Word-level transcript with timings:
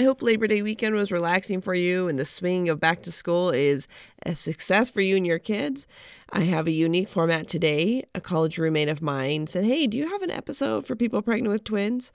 I 0.00 0.04
hope 0.04 0.22
Labor 0.22 0.46
Day 0.46 0.62
weekend 0.62 0.94
was 0.94 1.12
relaxing 1.12 1.60
for 1.60 1.74
you 1.74 2.08
and 2.08 2.18
the 2.18 2.24
swing 2.24 2.70
of 2.70 2.80
back 2.80 3.02
to 3.02 3.12
school 3.12 3.50
is 3.50 3.86
a 4.24 4.34
success 4.34 4.88
for 4.88 5.02
you 5.02 5.14
and 5.14 5.26
your 5.26 5.38
kids. 5.38 5.86
I 6.32 6.44
have 6.44 6.66
a 6.66 6.70
unique 6.70 7.10
format 7.10 7.48
today. 7.48 8.04
A 8.14 8.20
college 8.22 8.56
roommate 8.56 8.88
of 8.88 9.02
mine 9.02 9.46
said, 9.46 9.64
Hey, 9.64 9.86
do 9.86 9.98
you 9.98 10.08
have 10.08 10.22
an 10.22 10.30
episode 10.30 10.86
for 10.86 10.96
people 10.96 11.20
pregnant 11.20 11.52
with 11.52 11.64
twins? 11.64 12.12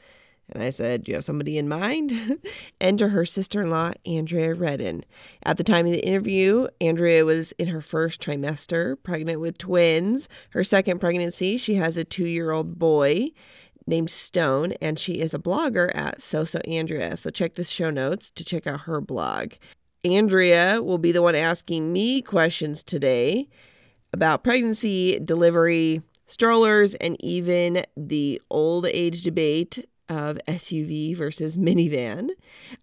And 0.52 0.64
I 0.64 0.72
said, 0.72 1.04
Do 1.04 1.12
you 1.12 1.16
have 1.18 1.26
somebody 1.26 1.60
in 1.60 1.70
mind? 1.70 2.40
Enter 2.82 3.10
her 3.10 3.24
sister 3.24 3.62
in 3.62 3.70
law, 3.70 3.92
Andrea 4.04 4.56
Redden. 4.56 5.06
At 5.44 5.58
the 5.58 5.64
time 5.64 5.86
of 5.86 5.92
the 5.92 6.04
interview, 6.04 6.68
Andrea 6.82 7.24
was 7.24 7.52
in 7.60 7.68
her 7.68 7.82
first 7.82 8.20
trimester, 8.20 8.98
pregnant 9.04 9.42
with 9.42 9.60
twins. 9.60 10.28
Her 10.52 10.64
second 10.64 10.98
pregnancy, 10.98 11.58
she 11.58 11.76
has 11.76 11.98
a 11.98 12.04
two 12.04 12.26
year 12.26 12.50
old 12.50 12.80
boy 12.80 13.30
named 13.88 14.10
Stone, 14.10 14.74
and 14.82 14.98
she 14.98 15.14
is 15.16 15.34
a 15.34 15.40
blogger 15.40 15.94
at 15.96 16.20
Soso 16.20 16.62
Andrea. 16.68 17.18
So 17.18 17.30
check 17.30 17.56
the 17.56 17.64
show 17.64 17.90
notes 17.90 18.32
to 18.32 18.44
check 18.44 18.66
out 18.66 18.82
her 18.82 19.02
blog. 19.02 19.54
Andrea 20.04 20.82
will 20.82 20.98
be 20.98 21.12
the 21.12 21.22
one 21.22 21.36
asking 21.36 21.92
me 21.92 22.22
questions 22.22 22.84
today 22.84 23.48
about 24.14 24.44
pregnancy, 24.44 25.20
delivery, 25.20 26.02
strollers, 26.28 26.96
and 26.96 27.18
even 27.24 27.84
the 27.98 28.42
old 28.50 28.86
age 28.88 29.24
debate 29.24 29.86
of 30.08 30.38
SUV 30.48 31.16
versus 31.16 31.58
minivan. 31.58 32.30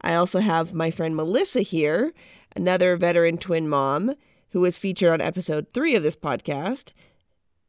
I 0.00 0.14
also 0.14 0.40
have 0.40 0.74
my 0.74 0.90
friend 0.90 1.14
Melissa 1.14 1.60
here, 1.60 2.12
another 2.56 2.96
veteran 2.96 3.38
twin 3.38 3.68
mom 3.68 4.14
who 4.50 4.60
was 4.60 4.78
featured 4.78 5.10
on 5.10 5.20
episode 5.20 5.68
three 5.72 5.94
of 5.94 6.02
this 6.02 6.16
podcast. 6.16 6.92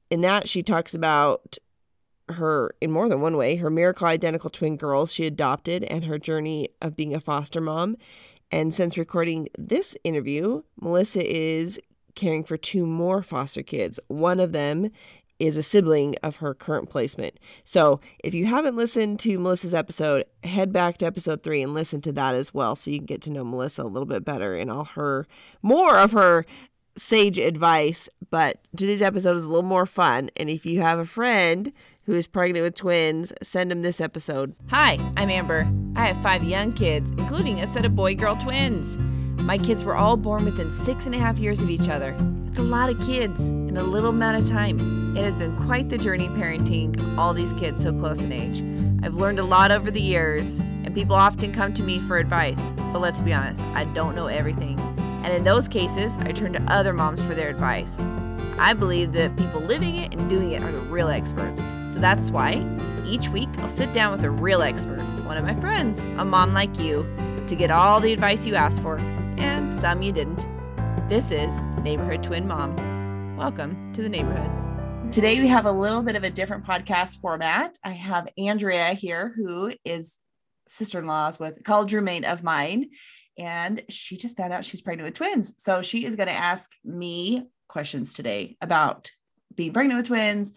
In 0.10 0.22
that, 0.22 0.50
she 0.50 0.64
talks 0.64 0.94
about 0.94 1.58
her, 2.30 2.76
in 2.82 2.92
more 2.92 3.10
than 3.10 3.22
one 3.22 3.38
way, 3.38 3.56
her 3.58 3.70
miracle 3.70 4.08
identical 4.08 4.50
twin 4.50 4.78
girls 4.78 5.12
she 5.12 5.26
adopted 5.26 5.84
and 5.86 6.06
her 6.06 6.18
journey 6.18 6.70
of 6.82 6.96
being 6.96 7.14
a 7.14 7.20
foster 7.20 7.62
mom. 7.62 7.98
And 8.52 8.74
since 8.74 8.98
recording 8.98 9.50
this 9.58 9.96
interview, 10.04 10.64
Melissa 10.80 11.24
is 11.26 11.80
caring 12.16 12.44
for 12.44 12.58
two 12.58 12.86
more 12.86 13.24
foster 13.24 13.64
kids. 13.64 14.00
One 14.08 14.40
of 14.40 14.52
them 14.52 14.92
is 15.40 15.58
a 15.58 15.64
sibling 15.64 16.16
of 16.24 16.38
her 16.38 16.54
current 16.54 16.90
placement. 16.90 17.40
So 17.66 18.00
if 18.24 18.34
you 18.34 18.46
haven't 18.46 18.76
listened 18.76 19.20
to 19.22 19.40
Melissa's 19.40 19.74
episode, 19.74 20.26
head 20.44 20.72
back 20.72 20.98
to 21.00 21.06
episode 21.06 21.44
three 21.44 21.62
and 21.62 21.74
listen 21.74 22.02
to 22.02 22.12
that 22.14 22.36
as 22.36 22.54
well 22.54 22.76
so 22.76 22.92
you 22.92 23.00
can 23.00 23.06
get 23.06 23.22
to 23.24 23.32
know 23.32 23.44
Melissa 23.44 23.84
a 23.84 23.86
little 23.86 24.06
bit 24.06 24.24
better 24.24 24.56
and 24.56 24.70
all 24.70 24.86
her 24.86 25.28
more 25.62 25.98
of 25.98 26.12
her 26.12 26.46
sage 26.96 27.40
advice. 27.40 28.08
But 28.30 28.60
today's 28.78 29.02
episode 29.02 29.36
is 29.36 29.46
a 29.46 29.50
little 29.50 29.64
more 29.64 29.86
fun. 29.86 30.30
And 30.38 30.50
if 30.50 30.66
you 30.66 30.82
have 30.82 31.00
a 31.00 31.06
friend 31.06 31.74
who 32.06 32.14
is 32.14 32.28
pregnant 32.28 32.64
with 32.64 32.76
twins, 32.76 33.32
send 33.42 33.72
them 33.72 33.82
this 33.82 34.02
episode. 34.02 34.56
Hi, 34.68 35.00
I'm 35.16 35.30
Amber. 35.30 35.68
I 35.96 36.08
have 36.08 36.22
five 36.22 36.44
young 36.44 36.74
kids, 36.74 37.12
including 37.12 37.62
a 37.62 37.68
set 37.68 37.86
of 37.86 37.96
boy 37.96 38.16
girl 38.16 38.36
twins. 38.36 38.98
My 39.44 39.58
kids 39.58 39.84
were 39.84 39.96
all 39.96 40.18
born 40.18 40.46
within 40.46 40.70
six 40.70 41.06
and 41.06 41.16
a 41.16 41.20
half 41.20 41.38
years 41.38 41.62
of 41.62 41.70
each 41.70 41.88
other. 41.88 42.16
It's 42.48 42.60
a 42.60 42.64
lot 42.64 42.90
of 42.90 43.00
kids 43.02 43.48
in 43.48 43.78
a 43.78 43.84
little 43.84 44.10
amount 44.10 44.42
of 44.42 44.50
time. 44.50 45.16
It 45.18 45.24
has 45.24 45.38
been 45.38 45.56
quite 45.66 45.90
the 45.90 45.98
journey 45.98 46.28
parenting 46.30 47.18
all 47.18 47.34
these 47.34 47.54
kids 47.54 47.82
so 47.82 47.94
close 47.94 48.22
in 48.22 48.32
age. 48.32 48.64
I've 49.04 49.16
learned 49.16 49.40
a 49.40 49.44
lot 49.44 49.72
over 49.72 49.90
the 49.90 50.02
years, 50.02 50.60
and 50.60 50.94
people 50.94 51.16
often 51.16 51.52
come 51.52 51.74
to 51.74 51.84
me 51.84 52.00
for 52.00 52.18
advice. 52.18 52.72
But 52.92 53.00
let's 53.00 53.20
be 53.20 53.34
honest, 53.34 53.64
I 53.74 53.86
don't 53.86 54.16
know 54.16 54.28
everything. 54.28 54.80
And 55.24 55.34
in 55.34 55.44
those 55.44 55.68
cases, 55.68 56.18
I 56.20 56.32
turn 56.32 56.54
to 56.54 56.64
other 56.64 56.94
moms 56.94 57.22
for 57.22 57.34
their 57.34 57.50
advice. 57.50 58.06
I 58.58 58.74
believe 58.74 59.14
that 59.14 59.36
people 59.36 59.62
living 59.62 59.96
it 59.96 60.14
and 60.14 60.30
doing 60.30 60.52
it 60.52 60.62
are 60.64 60.72
the 60.72 60.80
real 60.82 61.10
experts. 61.10 61.64
So 61.94 62.00
that's 62.00 62.32
why 62.32 62.66
each 63.06 63.30
week 63.30 63.50
I'll 63.60 63.70
sit 63.70 63.94
down 63.94 64.14
with 64.14 64.24
a 64.24 64.32
real 64.32 64.64
expert, 64.64 64.98
one 65.26 65.38
of 65.38 65.44
my 65.44 65.54
friends, 65.54 66.04
a 66.18 66.26
mom 66.26 66.52
like 66.52 66.80
you, 66.80 67.04
to 67.46 67.56
get 67.56 67.70
all 67.70 68.00
the 68.00 68.12
advice 68.12 68.48
you 68.48 68.56
asked 68.56 68.82
for 68.82 68.98
and 69.38 69.80
some 69.80 70.02
you 70.02 70.12
didn't. 70.12 70.48
This 71.08 71.30
is 71.30 71.60
Neighborhood 71.84 72.24
Twin 72.24 72.48
Mom. 72.48 73.38
Welcome 73.38 73.94
to 73.94 74.02
the 74.02 74.10
neighborhood. 74.10 75.12
Today 75.12 75.40
we 75.40 75.48
have 75.50 75.68
a 75.68 75.72
little 75.72 76.02
bit 76.02 76.16
of 76.16 76.24
a 76.24 76.32
different 76.32 76.66
podcast 76.66 77.22
format. 77.22 77.78
I 77.84 77.92
have 77.92 78.28
Andrea 78.40 78.96
here, 78.96 79.32
who 79.36 79.72
is 79.86 80.18
sister-in-laws 80.68 81.40
with 81.40 81.64
college 81.64 81.94
roommate 81.94 82.26
of 82.26 82.42
mine, 82.42 82.90
and 83.38 83.84
she 83.90 84.18
just 84.18 84.38
found 84.38 84.52
out 84.52 84.66
she's 84.66 84.82
pregnant 84.82 85.06
with 85.06 85.16
twins. 85.16 85.54
So 85.58 85.84
she 85.84 86.06
is 86.06 86.16
going 86.16 86.30
to 86.30 86.34
ask 86.34 86.72
me 86.84 87.50
questions 87.68 88.16
today 88.16 88.58
about 88.62 89.12
being 89.56 89.74
pregnant 89.74 90.00
with 90.00 90.08
twins, 90.08 90.54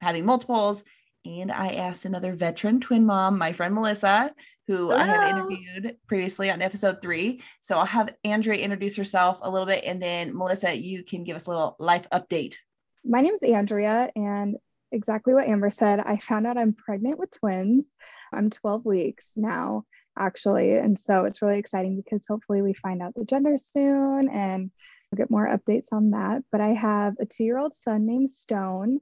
having 0.00 0.24
multiples, 0.24 0.84
and 1.24 1.50
I 1.50 1.70
asked 1.74 2.04
another 2.04 2.34
veteran 2.34 2.80
twin 2.80 3.04
mom, 3.04 3.38
my 3.38 3.52
friend 3.52 3.74
Melissa, 3.74 4.32
who 4.66 4.90
Hello. 4.90 4.96
I 4.96 5.04
have 5.04 5.24
oh. 5.24 5.28
interviewed 5.28 5.96
previously 6.06 6.50
on 6.50 6.62
episode 6.62 7.02
three. 7.02 7.42
So 7.60 7.78
I'll 7.78 7.86
have 7.86 8.14
Andrea 8.24 8.62
introduce 8.62 8.96
herself 8.96 9.38
a 9.42 9.50
little 9.50 9.66
bit, 9.66 9.84
and 9.84 10.00
then 10.00 10.36
Melissa, 10.36 10.76
you 10.76 11.02
can 11.02 11.24
give 11.24 11.36
us 11.36 11.46
a 11.46 11.50
little 11.50 11.76
life 11.78 12.06
update. 12.12 12.56
My 13.04 13.20
name 13.20 13.34
is 13.34 13.42
Andrea, 13.42 14.10
and 14.14 14.56
exactly 14.92 15.34
what 15.34 15.48
Amber 15.48 15.70
said, 15.70 16.00
I 16.00 16.18
found 16.18 16.46
out 16.46 16.58
I'm 16.58 16.72
pregnant 16.72 17.18
with 17.18 17.30
twins. 17.30 17.86
I'm 18.32 18.50
12 18.50 18.84
weeks 18.84 19.32
now, 19.36 19.84
actually. 20.18 20.74
And 20.74 20.98
so 20.98 21.24
it's 21.24 21.42
really 21.42 21.58
exciting 21.58 21.96
because 21.96 22.26
hopefully 22.26 22.62
we 22.62 22.74
find 22.74 23.02
out 23.02 23.14
the 23.14 23.24
gender 23.24 23.56
soon 23.56 24.28
and 24.28 24.70
we'll 25.10 25.16
get 25.16 25.30
more 25.30 25.48
updates 25.48 25.86
on 25.92 26.10
that. 26.10 26.42
But 26.50 26.60
I 26.60 26.68
have 26.68 27.14
a 27.20 27.26
two 27.26 27.44
year 27.44 27.58
old 27.58 27.74
son 27.74 28.06
named 28.06 28.30
Stone 28.30 29.00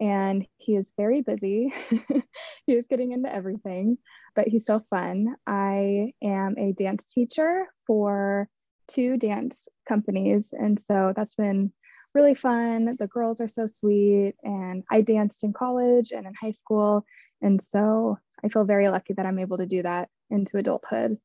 and 0.00 0.46
he 0.56 0.76
is 0.76 0.90
very 0.96 1.22
busy. 1.22 1.72
he 2.66 2.72
is 2.74 2.86
getting 2.86 3.12
into 3.12 3.32
everything, 3.32 3.98
but 4.34 4.48
he's 4.48 4.66
so 4.66 4.84
fun. 4.90 5.34
I 5.46 6.12
am 6.22 6.56
a 6.58 6.72
dance 6.72 7.06
teacher 7.06 7.66
for 7.86 8.48
two 8.88 9.16
dance 9.16 9.68
companies, 9.88 10.52
and 10.52 10.78
so 10.78 11.12
that's 11.16 11.34
been 11.34 11.72
really 12.14 12.34
fun. 12.34 12.94
The 12.98 13.08
girls 13.08 13.40
are 13.40 13.48
so 13.48 13.66
sweet, 13.66 14.34
and 14.42 14.84
I 14.90 15.00
danced 15.00 15.44
in 15.44 15.52
college 15.52 16.12
and 16.12 16.26
in 16.26 16.34
high 16.40 16.52
school, 16.52 17.04
and 17.42 17.62
so 17.62 18.18
I 18.44 18.48
feel 18.48 18.64
very 18.64 18.88
lucky 18.88 19.14
that 19.14 19.26
I'm 19.26 19.38
able 19.38 19.58
to 19.58 19.66
do 19.66 19.82
that 19.82 20.08
into 20.30 20.58
adulthood. 20.58 21.18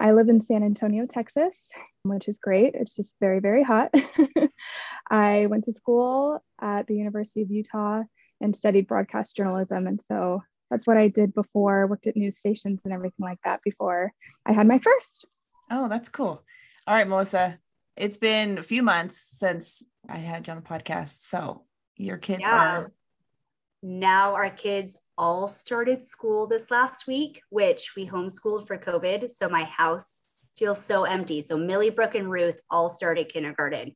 I 0.00 0.12
live 0.12 0.30
in 0.30 0.40
San 0.40 0.62
Antonio, 0.62 1.04
Texas, 1.04 1.68
which 2.04 2.26
is 2.26 2.38
great. 2.38 2.74
It's 2.74 2.96
just 2.96 3.16
very, 3.20 3.38
very 3.38 3.62
hot. 3.62 3.92
I 5.10 5.46
went 5.46 5.64
to 5.64 5.74
school 5.74 6.42
at 6.60 6.86
the 6.86 6.96
University 6.96 7.42
of 7.42 7.50
Utah 7.50 8.04
and 8.40 8.56
studied 8.56 8.86
broadcast 8.86 9.36
journalism. 9.36 9.86
And 9.86 10.00
so 10.00 10.42
that's 10.70 10.86
what 10.86 10.96
I 10.96 11.08
did 11.08 11.34
before, 11.34 11.86
worked 11.86 12.06
at 12.06 12.16
news 12.16 12.38
stations 12.38 12.86
and 12.86 12.94
everything 12.94 13.22
like 13.24 13.40
that 13.44 13.60
before 13.62 14.14
I 14.46 14.52
had 14.52 14.66
my 14.66 14.78
first. 14.78 15.26
Oh, 15.70 15.86
that's 15.86 16.08
cool. 16.08 16.42
All 16.86 16.94
right, 16.94 17.06
Melissa, 17.06 17.58
it's 17.94 18.16
been 18.16 18.56
a 18.56 18.62
few 18.62 18.82
months 18.82 19.18
since 19.18 19.84
I 20.08 20.16
had 20.16 20.46
you 20.46 20.52
on 20.52 20.62
the 20.62 20.66
podcast. 20.66 21.20
So 21.20 21.64
your 21.96 22.16
kids 22.16 22.40
yeah. 22.40 22.78
are. 22.78 22.92
Now 23.82 24.32
our 24.32 24.48
kids 24.48 24.96
all 25.20 25.46
started 25.46 26.00
school 26.02 26.46
this 26.46 26.70
last 26.70 27.06
week, 27.06 27.42
which 27.50 27.92
we 27.94 28.06
homeschooled 28.06 28.66
for 28.66 28.78
COVID. 28.78 29.30
So 29.30 29.50
my 29.50 29.64
house 29.64 30.24
feels 30.56 30.82
so 30.82 31.04
empty. 31.04 31.42
So 31.42 31.58
Millie, 31.58 31.90
Brooke, 31.90 32.14
and 32.14 32.30
Ruth 32.30 32.58
all 32.70 32.88
started 32.88 33.28
kindergarten. 33.28 33.94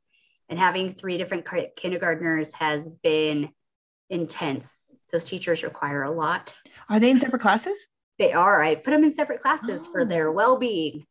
And 0.50 0.58
having 0.58 0.90
three 0.90 1.16
different 1.16 1.46
kindergartners 1.76 2.52
has 2.56 2.88
been 3.02 3.48
intense. 4.10 4.76
Those 5.10 5.24
teachers 5.24 5.62
require 5.62 6.02
a 6.02 6.10
lot. 6.10 6.54
Are 6.90 7.00
they 7.00 7.10
in 7.10 7.18
separate 7.18 7.40
classes? 7.40 7.86
They 8.18 8.34
are. 8.34 8.62
I 8.62 8.74
put 8.74 8.90
them 8.90 9.02
in 9.02 9.14
separate 9.14 9.40
classes 9.40 9.86
oh. 9.88 9.92
for 9.92 10.04
their 10.04 10.30
well 10.30 10.58
being. 10.58 11.06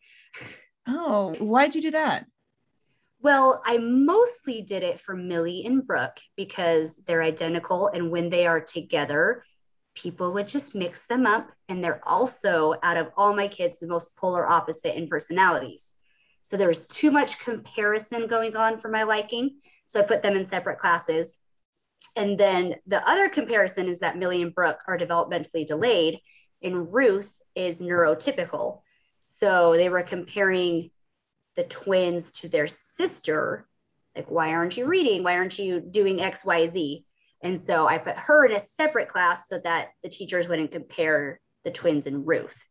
Oh, 0.88 1.34
why'd 1.40 1.74
you 1.74 1.82
do 1.82 1.92
that? 1.92 2.28
Well, 3.20 3.64
I 3.66 3.78
mostly 3.78 4.62
did 4.62 4.84
it 4.84 5.00
for 5.00 5.16
Millie 5.16 5.64
and 5.66 5.88
Brooke 5.88 6.20
because 6.36 6.98
they're 7.08 7.24
identical. 7.24 7.88
And 7.88 8.12
when 8.12 8.30
they 8.30 8.46
are 8.46 8.62
together, 8.62 9.44
people 9.96 10.34
would 10.34 10.48
just 10.48 10.76
mix 10.76 11.06
them 11.06 11.26
up. 11.26 11.52
And 11.70 11.84
they're 11.84 12.02
also, 12.08 12.76
out 12.84 12.98
of 12.98 13.12
all 13.18 13.36
my 13.36 13.48
kids, 13.48 13.80
the 13.80 13.88
most 13.88 14.16
polar 14.18 14.48
opposite 14.48 14.98
in 14.98 15.08
personalities. 15.08 15.94
So 16.44 16.58
there 16.58 16.68
was 16.68 16.88
too 16.88 17.12
much 17.12 17.40
comparison 17.40 18.28
going 18.28 18.56
on 18.56 18.80
for 18.80 18.90
my 18.90 19.04
liking. 19.04 19.60
So 19.88 20.00
I 20.00 20.04
put 20.04 20.24
them 20.24 20.36
in 20.36 20.46
separate 20.46 20.80
classes. 20.80 21.40
And 22.16 22.38
then 22.38 22.76
the 22.86 23.08
other 23.10 23.30
comparison 23.30 23.88
is 23.88 24.00
that 24.00 24.18
Millie 24.18 24.42
and 24.42 24.54
Brooke 24.54 24.80
are 24.88 24.98
developmentally 24.98 25.66
delayed, 25.66 26.20
and 26.62 26.94
Ruth 26.94 27.42
is 27.56 27.80
neurotypical. 27.80 28.82
So 29.20 29.74
they 29.74 29.90
were 29.90 30.04
comparing 30.04 30.92
the 31.56 31.64
twins 31.64 32.32
to 32.40 32.50
their 32.50 32.68
sister. 32.68 33.68
Like, 34.16 34.30
why 34.30 34.54
aren't 34.54 34.78
you 34.78 34.86
reading? 34.86 35.24
Why 35.24 35.38
aren't 35.38 35.58
you 35.58 35.80
doing 35.80 36.22
X, 36.22 36.46
Y, 36.46 36.68
Z? 36.68 37.06
And 37.44 37.60
so 37.60 37.88
I 37.88 37.98
put 37.98 38.18
her 38.18 38.46
in 38.46 38.54
a 38.54 38.60
separate 38.60 39.10
class 39.10 39.50
so 39.50 39.60
that 39.64 39.90
the 40.02 40.10
teachers 40.10 40.48
wouldn't 40.48 40.72
compare 40.72 41.42
the 41.66 41.72
twins 41.72 42.08
and 42.08 42.26
Ruth. 42.26 42.66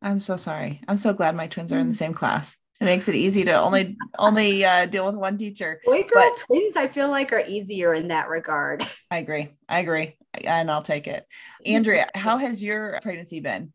I'm 0.00 0.20
so 0.20 0.36
sorry. 0.36 0.80
I'm 0.88 0.96
so 0.96 1.12
glad 1.12 1.36
my 1.36 1.46
twins 1.46 1.72
are 1.72 1.78
in 1.78 1.86
the 1.86 1.94
same 1.94 2.14
class. 2.14 2.56
It 2.80 2.86
makes 2.86 3.08
it 3.08 3.14
easy 3.14 3.44
to 3.44 3.52
only 3.52 3.96
only 4.18 4.64
uh, 4.64 4.86
deal 4.86 5.06
with 5.06 5.14
one 5.14 5.36
teacher. 5.36 5.80
Boy 5.84 6.02
girl 6.02 6.30
but, 6.34 6.36
twins, 6.46 6.76
I 6.76 6.88
feel 6.88 7.08
like 7.08 7.32
are 7.32 7.44
easier 7.46 7.94
in 7.94 8.08
that 8.08 8.28
regard. 8.28 8.84
I 9.10 9.18
agree. 9.18 9.50
I 9.68 9.78
agree, 9.80 10.16
and 10.42 10.68
I'll 10.68 10.82
take 10.82 11.06
it. 11.06 11.24
Andrea, 11.64 12.08
how 12.14 12.38
has 12.38 12.60
your 12.60 12.98
pregnancy 13.02 13.38
been? 13.38 13.72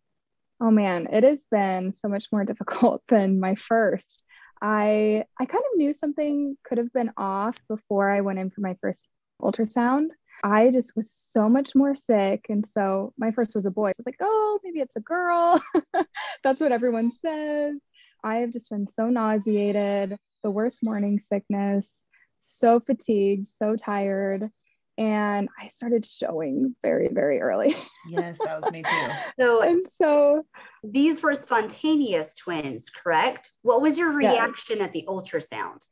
Oh 0.59 0.71
man, 0.71 1.07
it 1.11 1.23
has 1.23 1.45
been 1.49 1.93
so 1.93 2.09
much 2.09 2.25
more 2.33 2.43
difficult 2.45 3.03
than 3.07 3.39
my 3.39 3.55
first. 3.55 4.25
I 4.61 5.23
I 5.39 5.45
kind 5.45 5.63
of 5.71 5.77
knew 5.77 5.93
something 5.93 6.57
could 6.65 6.79
have 6.79 6.91
been 6.91 7.11
off 7.15 7.55
before 7.69 8.09
I 8.09 8.21
went 8.21 8.39
in 8.39 8.49
for 8.49 8.59
my 8.59 8.75
first 8.81 9.07
ultrasound. 9.41 10.07
I 10.43 10.69
just 10.69 10.95
was 10.95 11.11
so 11.11 11.49
much 11.49 11.75
more 11.75 11.95
sick. 11.95 12.45
And 12.49 12.65
so 12.65 13.13
my 13.17 13.31
first 13.31 13.55
was 13.55 13.65
a 13.65 13.71
boy. 13.71 13.89
So 13.89 13.95
I 13.97 13.99
was 13.99 14.05
like, 14.05 14.17
oh, 14.21 14.59
maybe 14.63 14.79
it's 14.79 14.95
a 14.95 15.01
girl. 15.01 15.61
That's 16.43 16.59
what 16.59 16.71
everyone 16.71 17.11
says. 17.11 17.81
I 18.23 18.37
have 18.37 18.51
just 18.51 18.69
been 18.69 18.87
so 18.87 19.09
nauseated, 19.09 20.17
the 20.43 20.51
worst 20.51 20.83
morning 20.83 21.19
sickness, 21.19 22.03
so 22.41 22.79
fatigued, 22.79 23.47
so 23.47 23.75
tired. 23.75 24.49
And 24.97 25.47
I 25.61 25.67
started 25.67 26.05
showing 26.05 26.75
very, 26.81 27.09
very 27.11 27.39
early. 27.39 27.75
yes, 28.09 28.39
that 28.43 28.59
was 28.59 28.71
me 28.71 28.81
too. 28.83 29.07
So, 29.39 29.61
and 29.61 29.87
so 29.87 30.43
these 30.83 31.21
were 31.21 31.35
spontaneous 31.35 32.33
twins, 32.33 32.89
correct? 32.89 33.51
What 33.61 33.81
was 33.81 33.97
your 33.97 34.11
reaction 34.11 34.77
yes. 34.77 34.87
at 34.87 34.93
the 34.93 35.05
ultrasound? 35.07 35.85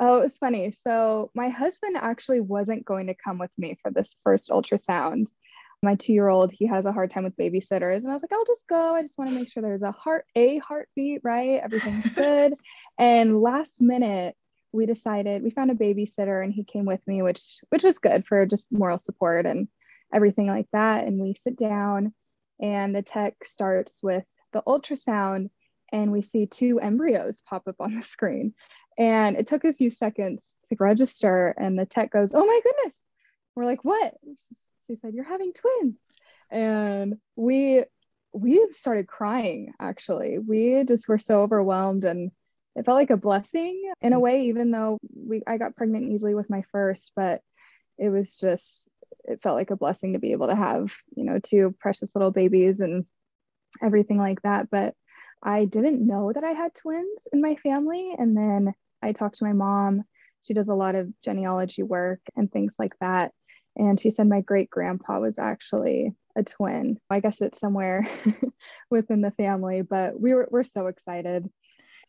Oh, 0.00 0.20
it's 0.20 0.38
funny. 0.38 0.70
So, 0.72 1.30
my 1.34 1.48
husband 1.48 1.96
actually 1.96 2.40
wasn't 2.40 2.84
going 2.84 3.08
to 3.08 3.14
come 3.14 3.38
with 3.38 3.50
me 3.58 3.78
for 3.82 3.90
this 3.90 4.16
first 4.24 4.50
ultrasound. 4.50 5.28
My 5.82 5.94
two 5.94 6.12
year 6.12 6.28
old, 6.28 6.50
he 6.52 6.66
has 6.66 6.86
a 6.86 6.92
hard 6.92 7.10
time 7.10 7.24
with 7.24 7.36
babysitters. 7.36 7.98
And 7.98 8.08
I 8.08 8.12
was 8.12 8.22
like, 8.22 8.32
I'll 8.32 8.44
just 8.44 8.66
go. 8.68 8.94
I 8.94 9.02
just 9.02 9.16
want 9.16 9.30
to 9.30 9.36
make 9.36 9.50
sure 9.50 9.62
there's 9.62 9.84
a 9.84 9.92
heart, 9.92 10.24
a 10.34 10.58
heartbeat, 10.58 11.20
right? 11.22 11.60
Everything's 11.62 12.12
good. 12.14 12.54
and 12.98 13.40
last 13.40 13.80
minute, 13.80 14.34
we 14.72 14.86
decided 14.86 15.42
we 15.42 15.50
found 15.50 15.70
a 15.70 15.74
babysitter 15.74 16.42
and 16.42 16.52
he 16.52 16.64
came 16.64 16.84
with 16.84 17.00
me, 17.06 17.22
which 17.22 17.60
which 17.70 17.84
was 17.84 17.98
good 17.98 18.26
for 18.26 18.44
just 18.46 18.72
moral 18.72 18.98
support 18.98 19.46
and 19.46 19.68
everything 20.12 20.46
like 20.46 20.66
that. 20.72 21.04
And 21.04 21.20
we 21.20 21.34
sit 21.34 21.56
down 21.56 22.12
and 22.60 22.94
the 22.94 23.02
tech 23.02 23.34
starts 23.44 24.00
with 24.02 24.24
the 24.52 24.62
ultrasound 24.66 25.50
and 25.92 26.12
we 26.12 26.22
see 26.22 26.46
two 26.46 26.80
embryos 26.80 27.40
pop 27.40 27.66
up 27.66 27.76
on 27.80 27.94
the 27.94 28.02
screen. 28.02 28.54
And 28.98 29.36
it 29.36 29.46
took 29.46 29.64
a 29.64 29.72
few 29.72 29.90
seconds 29.90 30.56
to 30.68 30.76
register, 30.78 31.54
and 31.56 31.78
the 31.78 31.86
tech 31.86 32.10
goes, 32.10 32.32
Oh 32.34 32.44
my 32.44 32.60
goodness. 32.62 32.98
We're 33.54 33.64
like, 33.64 33.84
What? 33.84 34.14
She 34.86 34.96
said, 34.96 35.14
You're 35.14 35.24
having 35.24 35.52
twins. 35.52 35.96
And 36.50 37.18
we 37.36 37.84
we 38.32 38.66
started 38.72 39.06
crying 39.06 39.72
actually. 39.80 40.38
We 40.38 40.84
just 40.84 41.08
were 41.08 41.18
so 41.18 41.42
overwhelmed 41.42 42.04
and 42.04 42.30
it 42.76 42.84
felt 42.84 42.96
like 42.96 43.10
a 43.10 43.16
blessing 43.16 43.90
in 44.00 44.12
a 44.12 44.16
mm. 44.16 44.20
way, 44.20 44.42
even 44.46 44.70
though 44.70 44.98
we 45.14 45.42
I 45.46 45.58
got 45.58 45.76
pregnant 45.76 46.10
easily 46.12 46.34
with 46.34 46.50
my 46.50 46.62
first, 46.70 47.12
but 47.16 47.40
it 47.98 48.10
was 48.10 48.38
just 48.38 48.90
it 49.24 49.42
felt 49.42 49.56
like 49.56 49.70
a 49.70 49.76
blessing 49.76 50.12
to 50.12 50.18
be 50.18 50.32
able 50.32 50.48
to 50.48 50.56
have, 50.56 50.94
you 51.14 51.24
know, 51.24 51.38
two 51.38 51.74
precious 51.78 52.14
little 52.14 52.30
babies 52.30 52.80
and 52.80 53.04
everything 53.82 54.18
like 54.18 54.42
that. 54.42 54.70
But 54.70 54.94
I 55.42 55.64
didn't 55.64 56.06
know 56.06 56.32
that 56.32 56.44
I 56.44 56.52
had 56.52 56.74
twins 56.74 57.20
in 57.32 57.40
my 57.40 57.56
family. 57.56 58.14
And 58.16 58.36
then 58.36 58.74
I 59.02 59.12
talked 59.12 59.38
to 59.38 59.44
my 59.44 59.52
mom. 59.52 60.04
She 60.42 60.54
does 60.54 60.68
a 60.68 60.74
lot 60.74 60.94
of 60.94 61.08
genealogy 61.22 61.82
work 61.82 62.20
and 62.36 62.50
things 62.50 62.76
like 62.78 62.94
that. 63.00 63.32
And 63.76 63.98
she 63.98 64.10
said 64.10 64.28
my 64.28 64.40
great 64.40 64.70
grandpa 64.70 65.20
was 65.20 65.38
actually 65.38 66.12
a 66.36 66.42
twin. 66.42 66.98
I 67.10 67.20
guess 67.20 67.40
it's 67.40 67.60
somewhere 67.60 68.06
within 68.90 69.20
the 69.20 69.30
family, 69.32 69.82
but 69.82 70.18
we 70.20 70.34
were 70.34 70.48
we're 70.50 70.64
so 70.64 70.86
excited. 70.86 71.48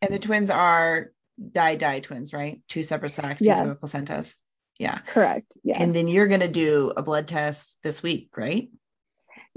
And 0.02 0.12
the 0.12 0.18
twins 0.18 0.50
are 0.50 1.12
di 1.52 1.76
di 1.76 2.00
twins, 2.00 2.32
right? 2.32 2.60
Two 2.68 2.82
separate 2.82 3.10
sacs, 3.10 3.40
two 3.40 3.54
separate 3.54 3.80
placentas. 3.80 4.34
Yeah. 4.78 4.98
Correct. 4.98 5.56
Yeah. 5.62 5.80
And 5.80 5.94
then 5.94 6.08
you're 6.08 6.26
gonna 6.26 6.48
do 6.48 6.92
a 6.96 7.02
blood 7.02 7.28
test 7.28 7.78
this 7.82 8.02
week, 8.02 8.30
right? 8.36 8.70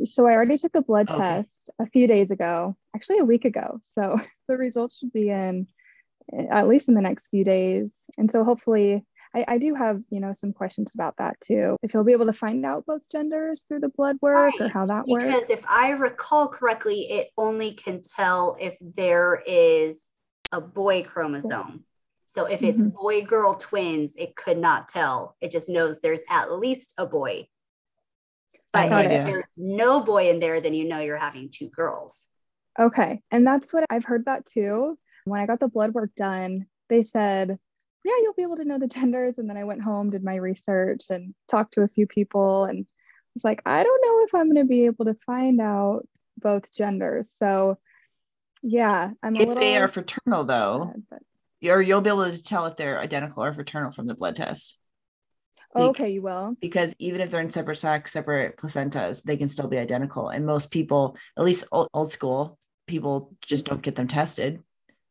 So 0.06 0.27
I 0.27 0.33
already 0.33 0.57
took 0.57 0.75
a 0.75 0.81
blood 0.81 1.09
okay. 1.09 1.19
test 1.19 1.69
a 1.79 1.86
few 1.86 2.07
days 2.07 2.31
ago, 2.31 2.75
actually 2.95 3.19
a 3.19 3.25
week 3.25 3.45
ago. 3.45 3.79
So 3.83 4.19
the 4.47 4.57
results 4.57 4.97
should 4.97 5.13
be 5.13 5.29
in 5.29 5.68
at 6.31 6.67
least 6.67 6.87
in 6.87 6.95
the 6.95 7.01
next 7.01 7.27
few 7.27 7.43
days. 7.43 7.95
And 8.17 8.29
so 8.29 8.43
hopefully 8.43 9.05
I, 9.35 9.45
I, 9.47 9.57
do 9.57 9.73
have, 9.73 10.01
you 10.09 10.19
know, 10.19 10.33
some 10.33 10.53
questions 10.53 10.93
about 10.93 11.15
that 11.17 11.39
too. 11.41 11.75
If 11.81 11.93
you'll 11.93 12.03
be 12.03 12.11
able 12.11 12.27
to 12.27 12.33
find 12.33 12.65
out 12.65 12.85
both 12.85 13.09
genders 13.09 13.65
through 13.67 13.79
the 13.79 13.89
blood 13.89 14.17
work 14.21 14.53
right. 14.59 14.61
or 14.61 14.69
how 14.69 14.85
that 14.85 15.05
because 15.05 15.23
works. 15.23 15.47
Because 15.47 15.49
if 15.49 15.67
I 15.67 15.91
recall 15.91 16.47
correctly, 16.47 17.11
it 17.11 17.29
only 17.37 17.73
can 17.73 18.01
tell 18.03 18.57
if 18.59 18.77
there 18.79 19.41
is 19.45 20.03
a 20.51 20.61
boy 20.61 21.03
chromosome. 21.03 21.83
So 22.27 22.45
if 22.45 22.63
it's 22.63 22.79
mm-hmm. 22.79 22.89
boy 22.89 23.23
girl 23.23 23.55
twins, 23.55 24.15
it 24.15 24.35
could 24.35 24.57
not 24.57 24.87
tell. 24.87 25.35
It 25.41 25.51
just 25.51 25.69
knows 25.69 25.99
there's 25.99 26.21
at 26.29 26.51
least 26.51 26.93
a 26.97 27.05
boy. 27.05 27.47
But 28.71 28.91
if 29.05 29.27
there's 29.27 29.47
no 29.55 30.01
boy 30.01 30.31
in 30.31 30.39
there, 30.39 30.59
then 30.59 30.73
you 30.73 30.85
know 30.85 30.99
you're 30.99 31.15
having 31.15 31.49
two 31.51 31.69
girls. 31.69 32.27
Okay. 32.79 33.21
And 33.29 33.45
that's 33.45 33.71
what 33.71 33.85
I've 33.89 34.03
heard 34.03 34.25
that 34.25 34.47
too. 34.47 34.97
When 35.25 35.39
I 35.39 35.45
got 35.45 35.59
the 35.59 35.67
blood 35.67 35.93
work 35.93 36.11
done, 36.15 36.67
they 36.89 37.01
said, 37.01 37.57
yeah, 38.03 38.11
you'll 38.21 38.33
be 38.33 38.43
able 38.43 38.57
to 38.57 38.65
know 38.65 38.79
the 38.79 38.87
genders. 38.87 39.37
And 39.37 39.49
then 39.49 39.57
I 39.57 39.63
went 39.63 39.81
home, 39.81 40.09
did 40.09 40.23
my 40.23 40.35
research, 40.35 41.05
and 41.09 41.33
talked 41.49 41.75
to 41.75 41.83
a 41.83 41.87
few 41.87 42.07
people, 42.07 42.65
and 42.65 42.85
was 43.33 43.43
like, 43.43 43.61
I 43.65 43.83
don't 43.83 44.01
know 44.05 44.23
if 44.25 44.35
I'm 44.35 44.47
going 44.51 44.65
to 44.65 44.69
be 44.69 44.85
able 44.85 45.05
to 45.05 45.17
find 45.25 45.61
out 45.61 46.07
both 46.37 46.73
genders. 46.73 47.31
So, 47.31 47.77
yeah, 48.61 49.11
I'm. 49.21 49.35
if 49.35 49.55
they 49.55 49.77
are 49.77 49.87
fraternal, 49.87 50.43
though, 50.43 50.93
but... 51.09 51.21
or 51.69 51.81
you'll 51.81 52.01
be 52.01 52.09
able 52.09 52.29
to 52.29 52.43
tell 52.43 52.65
if 52.65 52.75
they're 52.75 52.99
identical 52.99 53.43
or 53.43 53.53
fraternal 53.53 53.91
from 53.91 54.07
the 54.07 54.15
blood 54.15 54.35
test. 54.35 54.77
Oh, 55.75 55.89
okay, 55.89 56.11
you 56.11 56.21
will. 56.21 56.55
Because 56.61 56.93
even 56.99 57.19
if 57.19 57.31
they're 57.31 57.41
in 57.41 57.49
separate 57.49 57.77
sacs, 57.77 58.11
separate 58.11 58.57
placentas, 58.57 59.23
they 59.23 59.37
can 59.37 59.47
still 59.47 59.67
be 59.67 59.79
identical. 59.79 60.29
And 60.29 60.45
most 60.45 60.69
people, 60.69 61.17
at 61.35 61.43
least 61.43 61.65
old, 61.71 61.89
old 61.93 62.11
school, 62.11 62.59
people 62.85 63.35
just 63.41 63.65
don't 63.65 63.81
get 63.81 63.95
them 63.95 64.07
tested. 64.07 64.61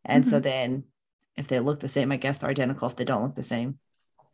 And 0.04 0.24
mm-hmm. 0.24 0.30
so 0.30 0.40
then 0.40 0.84
if 1.36 1.48
they 1.48 1.60
look 1.60 1.80
the 1.80 1.88
same, 1.88 2.12
I 2.12 2.16
guess 2.16 2.38
they're 2.38 2.50
identical. 2.50 2.88
If 2.88 2.96
they 2.96 3.04
don't 3.04 3.22
look 3.22 3.34
the 3.34 3.42
same, 3.42 3.78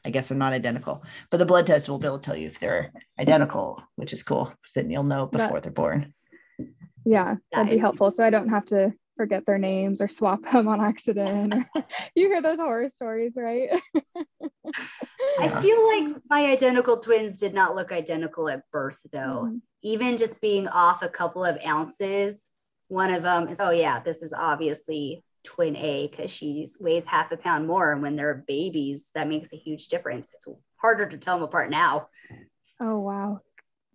I 0.05 0.11
guess 0.11 0.29
they're 0.29 0.39
not 0.39 0.53
identical. 0.53 1.05
But 1.31 1.39
the 1.39 1.47
blood 1.47 1.67
test 1.67 1.89
will 1.89 1.99
be 1.99 2.07
able 2.07 2.19
to 2.19 2.27
tell 2.27 2.37
you 2.37 2.49
if 2.49 2.59
they're 2.59 2.93
identical, 3.19 3.83
which 3.97 4.13
is 4.13 4.23
cool. 4.23 4.53
So 4.67 4.81
then 4.81 4.91
you'll 4.91 5.05
know 5.05 5.27
before 5.27 5.55
that, 5.55 5.63
they're 5.65 5.73
born. 5.73 6.15
Yeah, 7.05 7.37
that'd 7.53 7.71
be 7.71 7.79
helpful. 7.79 8.11
So 8.11 8.25
I 8.25 8.31
don't 8.31 8.49
have 8.49 8.67
to 8.67 8.93
forget 9.17 9.45
their 9.45 9.59
names 9.59 10.01
or 10.01 10.09
swap 10.09 10.41
them 10.53 10.69
on 10.69 10.81
accident. 10.81 11.55
you 12.15 12.29
hear 12.29 12.41
those 12.41 12.59
horror 12.59 12.89
stories, 12.89 13.35
right? 13.37 13.69
I 15.39 15.63
feel 15.63 15.87
like 15.87 16.23
my 16.31 16.47
identical 16.47 16.99
twins 16.99 17.37
did 17.37 17.53
not 17.53 17.75
look 17.75 17.93
identical 17.93 18.49
at 18.49 18.63
birth, 18.71 19.01
though. 19.13 19.47
Mm-hmm. 19.47 19.57
Even 19.83 20.17
just 20.17 20.41
being 20.41 20.67
off 20.69 21.03
a 21.03 21.09
couple 21.09 21.45
of 21.45 21.59
ounces, 21.65 22.51
one 22.89 23.13
of 23.13 23.23
them 23.23 23.49
is, 23.49 23.61
oh, 23.61 23.71
yeah, 23.71 24.01
this 24.01 24.23
is 24.23 24.33
obviously 24.33 25.23
twin 25.49 25.77
A 25.77 26.09
because 26.09 26.31
she 26.31 26.69
weighs 26.79 27.07
half 27.07 27.33
a 27.33 27.37
pound 27.37 27.67
more. 27.67 27.93
And 27.93 28.03
when 28.03 28.17
they're 28.17 28.45
babies, 28.47 29.11
that 29.15 29.29
makes 29.29 29.53
a 29.53 29.57
huge 29.57 29.89
difference. 29.89 30.31
It's 30.35 30.47
harder 30.77 31.09
to 31.09 31.17
tell 31.17 31.37
them 31.37 31.45
apart 31.45 31.71
now. 31.71 32.09
Oh, 32.83 32.99
wow. 32.99 33.41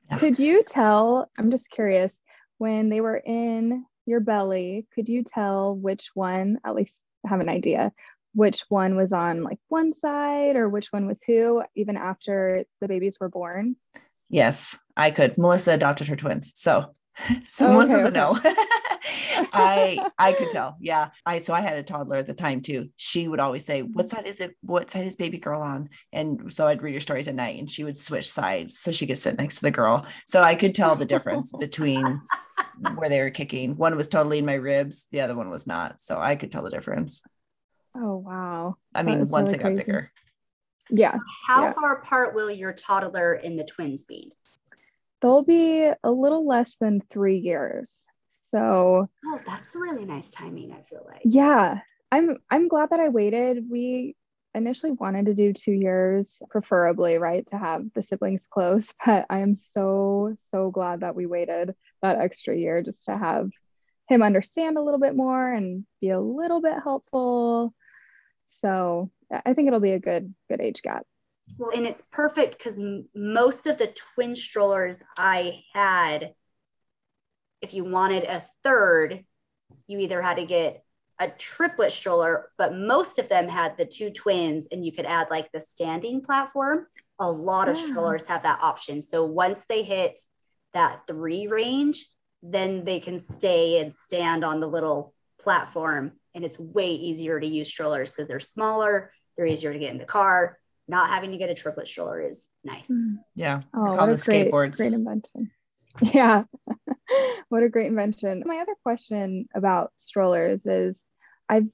Yeah. 0.10 0.18
Could 0.18 0.40
you 0.40 0.64
tell? 0.64 1.30
I'm 1.38 1.52
just 1.52 1.70
curious 1.70 2.20
when 2.58 2.90
they 2.90 3.02
were 3.02 3.18
in 3.18 3.86
your 4.06 4.20
belly, 4.20 4.88
could 4.94 5.08
you 5.08 5.24
tell 5.24 5.76
which 5.76 6.10
one, 6.14 6.60
at 6.66 6.76
least 6.76 7.02
have 7.26 7.40
an 7.40 7.50
idea, 7.50 7.92
which 8.34 8.64
one 8.70 8.96
was 8.96 9.14
on 9.14 9.44
like 9.44 9.60
one 9.70 9.94
side 9.94 10.56
or 10.56 10.68
which 10.68 10.92
one 10.92 11.08
was 11.08 11.24
who, 11.24 11.64
even 11.76 11.98
after 11.98 12.66
the 12.82 12.88
babies 12.88 13.20
were 13.20 13.30
born? 13.30 13.76
Yes, 14.30 14.78
I 14.98 15.12
could. 15.12 15.38
Melissa 15.38 15.74
adopted 15.74 16.08
her 16.08 16.16
twins. 16.16 16.52
So, 16.56 16.96
so 17.46 17.68
oh, 17.68 17.72
Melissa's 17.72 18.06
okay. 18.06 18.08
a 18.08 18.12
no. 18.12 18.40
I 19.54 20.10
I 20.18 20.34
could 20.34 20.52
tell. 20.52 20.78
Yeah. 20.80 21.10
I 21.26 21.40
so 21.40 21.54
I 21.54 21.62
had 21.62 21.78
a 21.78 21.84
toddler 21.84 22.18
at 22.18 22.28
the 22.28 22.34
time 22.34 22.62
too. 22.62 22.90
She 22.96 23.28
would 23.28 23.40
always 23.40 23.66
say, 23.66 23.82
What 23.82 24.10
side 24.10 24.28
is 24.28 24.40
it? 24.40 24.56
What 24.62 24.90
side 24.92 25.06
is 25.06 25.16
baby 25.16 25.40
girl 25.40 25.62
on? 25.62 25.90
And 26.12 26.52
so 26.52 26.68
I'd 26.68 26.82
read 26.82 26.94
her 26.94 27.00
stories 27.00 27.28
at 27.28 27.36
night 27.36 27.60
and 27.60 27.70
she 27.70 27.84
would 27.84 27.98
switch 27.98 28.30
sides 28.30 28.78
so 28.80 28.92
she 28.92 29.08
could 29.08 29.18
sit 29.18 29.38
next 29.38 29.56
to 29.56 29.62
the 29.62 29.72
girl. 29.72 30.06
So 30.28 30.42
I 30.42 30.56
could 30.56 30.76
tell 30.76 30.96
the 30.96 31.06
difference 31.06 31.52
between 31.60 32.22
where 32.96 33.10
they 33.10 33.22
were 33.22 33.30
kicking. 33.30 33.76
One 33.78 33.96
was 33.96 34.08
totally 34.08 34.40
in 34.40 34.46
my 34.46 34.56
ribs, 34.56 35.08
the 35.12 35.22
other 35.22 35.36
one 35.36 35.50
was 35.50 35.68
not. 35.68 36.02
So 36.02 36.20
I 36.20 36.36
could 36.36 36.52
tell 36.52 36.64
the 36.64 36.70
difference. 36.70 37.22
Oh 37.96 38.18
wow. 38.18 38.76
I 38.96 39.04
mean, 39.04 39.28
once 39.28 39.52
really 39.52 39.60
it 39.60 39.62
got 39.62 39.68
crazy. 39.70 39.78
bigger. 39.78 40.12
Yeah. 40.90 41.16
How 41.48 41.66
yeah. 41.66 41.74
far 41.74 41.94
apart 41.94 42.36
will 42.36 42.52
your 42.52 42.74
toddler 42.74 43.34
and 43.34 43.58
the 43.58 43.64
twins 43.64 44.04
be? 44.04 44.34
They'll 45.22 45.44
be 45.44 45.90
a 46.04 46.12
little 46.12 46.46
less 46.46 46.76
than 46.78 47.02
three 47.10 47.38
years. 47.38 48.06
So 48.54 49.10
Oh, 49.26 49.40
that's 49.48 49.74
really 49.74 50.06
nice 50.06 50.30
timing, 50.30 50.72
I 50.72 50.82
feel 50.84 51.04
like. 51.08 51.22
Yeah. 51.24 51.80
I'm 52.12 52.38
I'm 52.52 52.68
glad 52.68 52.92
that 52.92 53.00
I 53.00 53.10
waited. 53.10 53.66
We 53.70 54.16
initially 54.54 54.92
wanted 54.92 55.26
to 55.26 55.34
do 55.34 55.52
two 55.52 55.72
years, 55.72 56.44
preferably, 56.52 57.18
right, 57.18 57.46
to 57.48 57.58
have 57.58 57.86
the 57.96 58.04
siblings 58.04 58.48
close. 58.48 58.94
But 59.06 59.26
I 59.30 59.40
am 59.40 59.56
so, 59.56 60.36
so 60.50 60.70
glad 60.70 61.00
that 61.00 61.16
we 61.16 61.26
waited 61.26 61.74
that 62.04 62.20
extra 62.20 62.56
year 62.56 62.84
just 62.84 63.06
to 63.06 63.18
have 63.18 63.50
him 64.10 64.22
understand 64.22 64.78
a 64.78 64.82
little 64.82 65.00
bit 65.00 65.16
more 65.16 65.52
and 65.52 65.86
be 66.02 66.12
a 66.12 66.22
little 66.22 66.62
bit 66.62 66.76
helpful. 66.84 67.74
So 68.50 69.10
I 69.32 69.54
think 69.54 69.68
it'll 69.68 69.80
be 69.80 69.94
a 69.94 70.00
good, 70.00 70.36
good 70.50 70.62
age 70.62 70.84
gap. 70.84 71.08
Well, 71.58 71.72
and 71.76 71.88
it's 71.88 72.06
perfect 72.12 72.58
because 72.60 72.80
most 73.16 73.66
of 73.66 73.78
the 73.78 73.94
twin 74.14 74.36
strollers 74.36 75.02
I 75.18 75.64
had 75.74 76.36
if 77.64 77.74
you 77.74 77.86
wanted 77.86 78.26
a 78.26 78.44
third, 78.64 79.24
you 79.88 79.98
either 80.00 80.22
had 80.22 80.36
to 80.36 80.46
get 80.46 80.84
a 81.18 81.30
triplet 81.30 81.94
stroller, 81.94 82.50
but 82.58 82.76
most 82.76 83.18
of 83.18 83.30
them 83.30 83.48
had 83.48 83.78
the 83.78 83.86
two 83.86 84.10
twins, 84.10 84.68
and 84.72 84.86
you 84.86 84.92
could 84.92 85.06
add 85.06 85.28
like 85.32 85.50
the 85.52 85.62
standing 85.62 86.22
platform. 86.22 86.86
A 87.20 87.32
lot 87.32 87.70
of 87.70 87.78
strollers 87.78 88.26
have 88.26 88.44
that 88.44 88.60
option. 88.62 89.02
So 89.02 89.24
once 89.24 89.64
they 89.70 89.84
hit 89.84 90.20
that 90.74 91.08
three 91.08 91.48
range, 91.48 92.06
then 92.42 92.84
they 92.84 93.00
can 93.00 93.18
stay 93.18 93.80
and 93.80 93.94
stand 93.94 94.44
on 94.44 94.60
the 94.60 94.68
little 94.68 95.14
platform. 95.40 96.14
And 96.36 96.44
it's 96.44 96.60
way 96.60 96.90
easier 96.92 97.40
to 97.40 97.48
use 97.48 97.70
strollers 97.70 98.12
because 98.12 98.28
they're 98.28 98.42
smaller, 98.42 99.14
they're 99.38 99.46
easier 99.46 99.72
to 99.72 99.80
get 99.80 99.92
in 99.92 100.00
the 100.00 100.06
car. 100.06 100.58
Not 100.90 101.08
having 101.08 101.32
to 101.32 101.38
get 101.38 101.50
a 101.50 101.54
triplet 101.54 101.88
stroller 101.88 102.20
is 102.20 102.50
nice. 102.66 102.90
Mm. 102.90 103.20
Yeah. 103.36 103.62
Oh, 103.74 103.86
I 103.86 103.90
what 103.92 103.98
call 104.00 104.10
a 104.10 104.16
the 104.16 104.24
great, 104.26 104.52
skateboards. 104.52 104.78
great 104.78 104.94
invention. 104.94 105.52
Yeah. 106.02 106.46
what 107.50 107.64
a 107.64 107.70
great 107.70 107.88
invention. 107.88 108.44
My 108.46 108.58
other 108.60 108.76
question 108.84 109.48
about 109.56 109.92
strollers 109.98 110.66
is 110.66 111.04
I've 111.50 111.68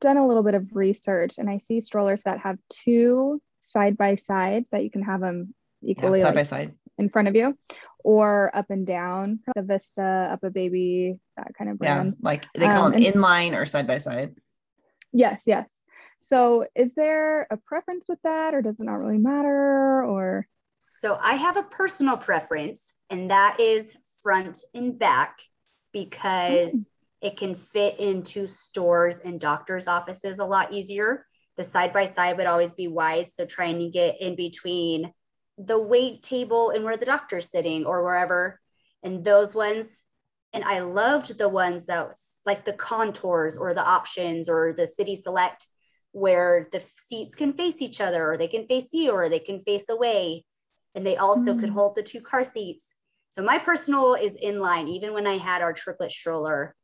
done 0.00 0.16
a 0.16 0.26
little 0.26 0.42
bit 0.42 0.54
of 0.54 0.74
research 0.74 1.38
and 1.38 1.48
I 1.48 1.58
see 1.58 1.80
strollers 1.80 2.22
that 2.24 2.40
have 2.40 2.58
two 2.70 3.40
side 3.60 3.96
by 3.96 4.16
side 4.16 4.64
that 4.72 4.82
you 4.84 4.90
can 4.90 5.02
have 5.02 5.20
them 5.20 5.54
Yeah, 5.82 5.92
equally 5.92 6.20
side 6.20 6.28
like, 6.28 6.34
by 6.36 6.42
side. 6.44 6.74
in 6.98 7.08
front 7.08 7.28
of 7.28 7.34
you 7.36 7.56
or 8.04 8.50
up 8.54 8.70
and 8.70 8.86
down, 8.86 9.40
the 9.54 9.62
Vista, 9.62 10.38
UPPAbaby, 10.40 11.18
that 11.36 11.52
kind 11.58 11.70
of 11.70 11.78
brand. 11.78 12.14
Yeah. 12.18 12.24
Like 12.24 12.46
they 12.54 12.66
call 12.66 12.86
Um, 12.86 12.92
them 12.92 13.00
inline 13.00 13.56
or 13.56 13.66
side 13.66 13.86
by 13.86 13.98
side. 13.98 14.36
Yes, 15.12 15.44
yes. 15.46 15.70
So 16.20 16.66
is 16.74 16.94
there 16.94 17.46
a 17.50 17.56
preference 17.56 18.06
with 18.08 18.20
that 18.22 18.54
or 18.54 18.62
does 18.62 18.80
it 18.80 18.84
not 18.84 18.94
really 18.94 19.18
matter 19.18 20.02
or 20.04 20.46
So 21.00 21.18
I 21.20 21.34
have 21.34 21.56
a 21.56 21.62
personal 21.62 22.16
preference, 22.16 22.94
and 23.10 23.30
that 23.30 23.60
is 23.60 23.96
front 24.26 24.58
and 24.74 24.98
back 24.98 25.38
because 25.92 26.72
Mm. 26.72 26.84
it 27.20 27.36
can 27.36 27.54
fit 27.54 28.00
into 28.00 28.48
stores 28.48 29.20
and 29.20 29.38
doctors' 29.38 29.86
offices 29.86 30.40
a 30.40 30.44
lot 30.44 30.72
easier. 30.72 31.24
The 31.56 31.62
side 31.62 31.92
by 31.92 32.06
side 32.06 32.36
would 32.36 32.48
always 32.48 32.72
be 32.72 32.88
wide. 32.88 33.30
So 33.30 33.46
trying 33.46 33.78
to 33.78 33.88
get 33.88 34.20
in 34.20 34.34
between 34.34 35.12
the 35.56 35.80
weight 35.80 36.22
table 36.22 36.70
and 36.70 36.84
where 36.84 36.96
the 36.96 37.06
doctor's 37.06 37.48
sitting 37.52 37.86
or 37.86 38.02
wherever. 38.02 38.60
And 39.04 39.24
those 39.24 39.54
ones, 39.54 40.02
and 40.52 40.64
I 40.64 40.80
loved 40.80 41.38
the 41.38 41.48
ones 41.48 41.86
that 41.86 42.08
was 42.08 42.40
like 42.44 42.64
the 42.64 42.72
contours 42.72 43.56
or 43.56 43.74
the 43.74 43.86
options 43.86 44.48
or 44.48 44.72
the 44.72 44.88
city 44.88 45.14
select 45.14 45.66
where 46.10 46.68
the 46.72 46.82
seats 47.08 47.36
can 47.36 47.52
face 47.52 47.76
each 47.80 48.00
other 48.00 48.28
or 48.28 48.36
they 48.36 48.48
can 48.48 48.66
face 48.66 48.88
you 48.92 49.12
or 49.12 49.28
they 49.28 49.38
can 49.38 49.60
face 49.60 49.88
away 49.88 50.44
and 50.96 51.06
they 51.06 51.16
also 51.16 51.54
could 51.54 51.70
Mm. 51.70 51.74
hold 51.74 51.94
the 51.94 52.02
two 52.02 52.20
car 52.20 52.42
seats. 52.42 52.95
So 53.30 53.42
my 53.42 53.58
personal 53.58 54.14
is 54.14 54.32
inline. 54.42 54.88
Even 54.88 55.12
when 55.12 55.26
I 55.26 55.36
had 55.36 55.62
our 55.62 55.72
triplet 55.72 56.10
stroller, 56.10 56.74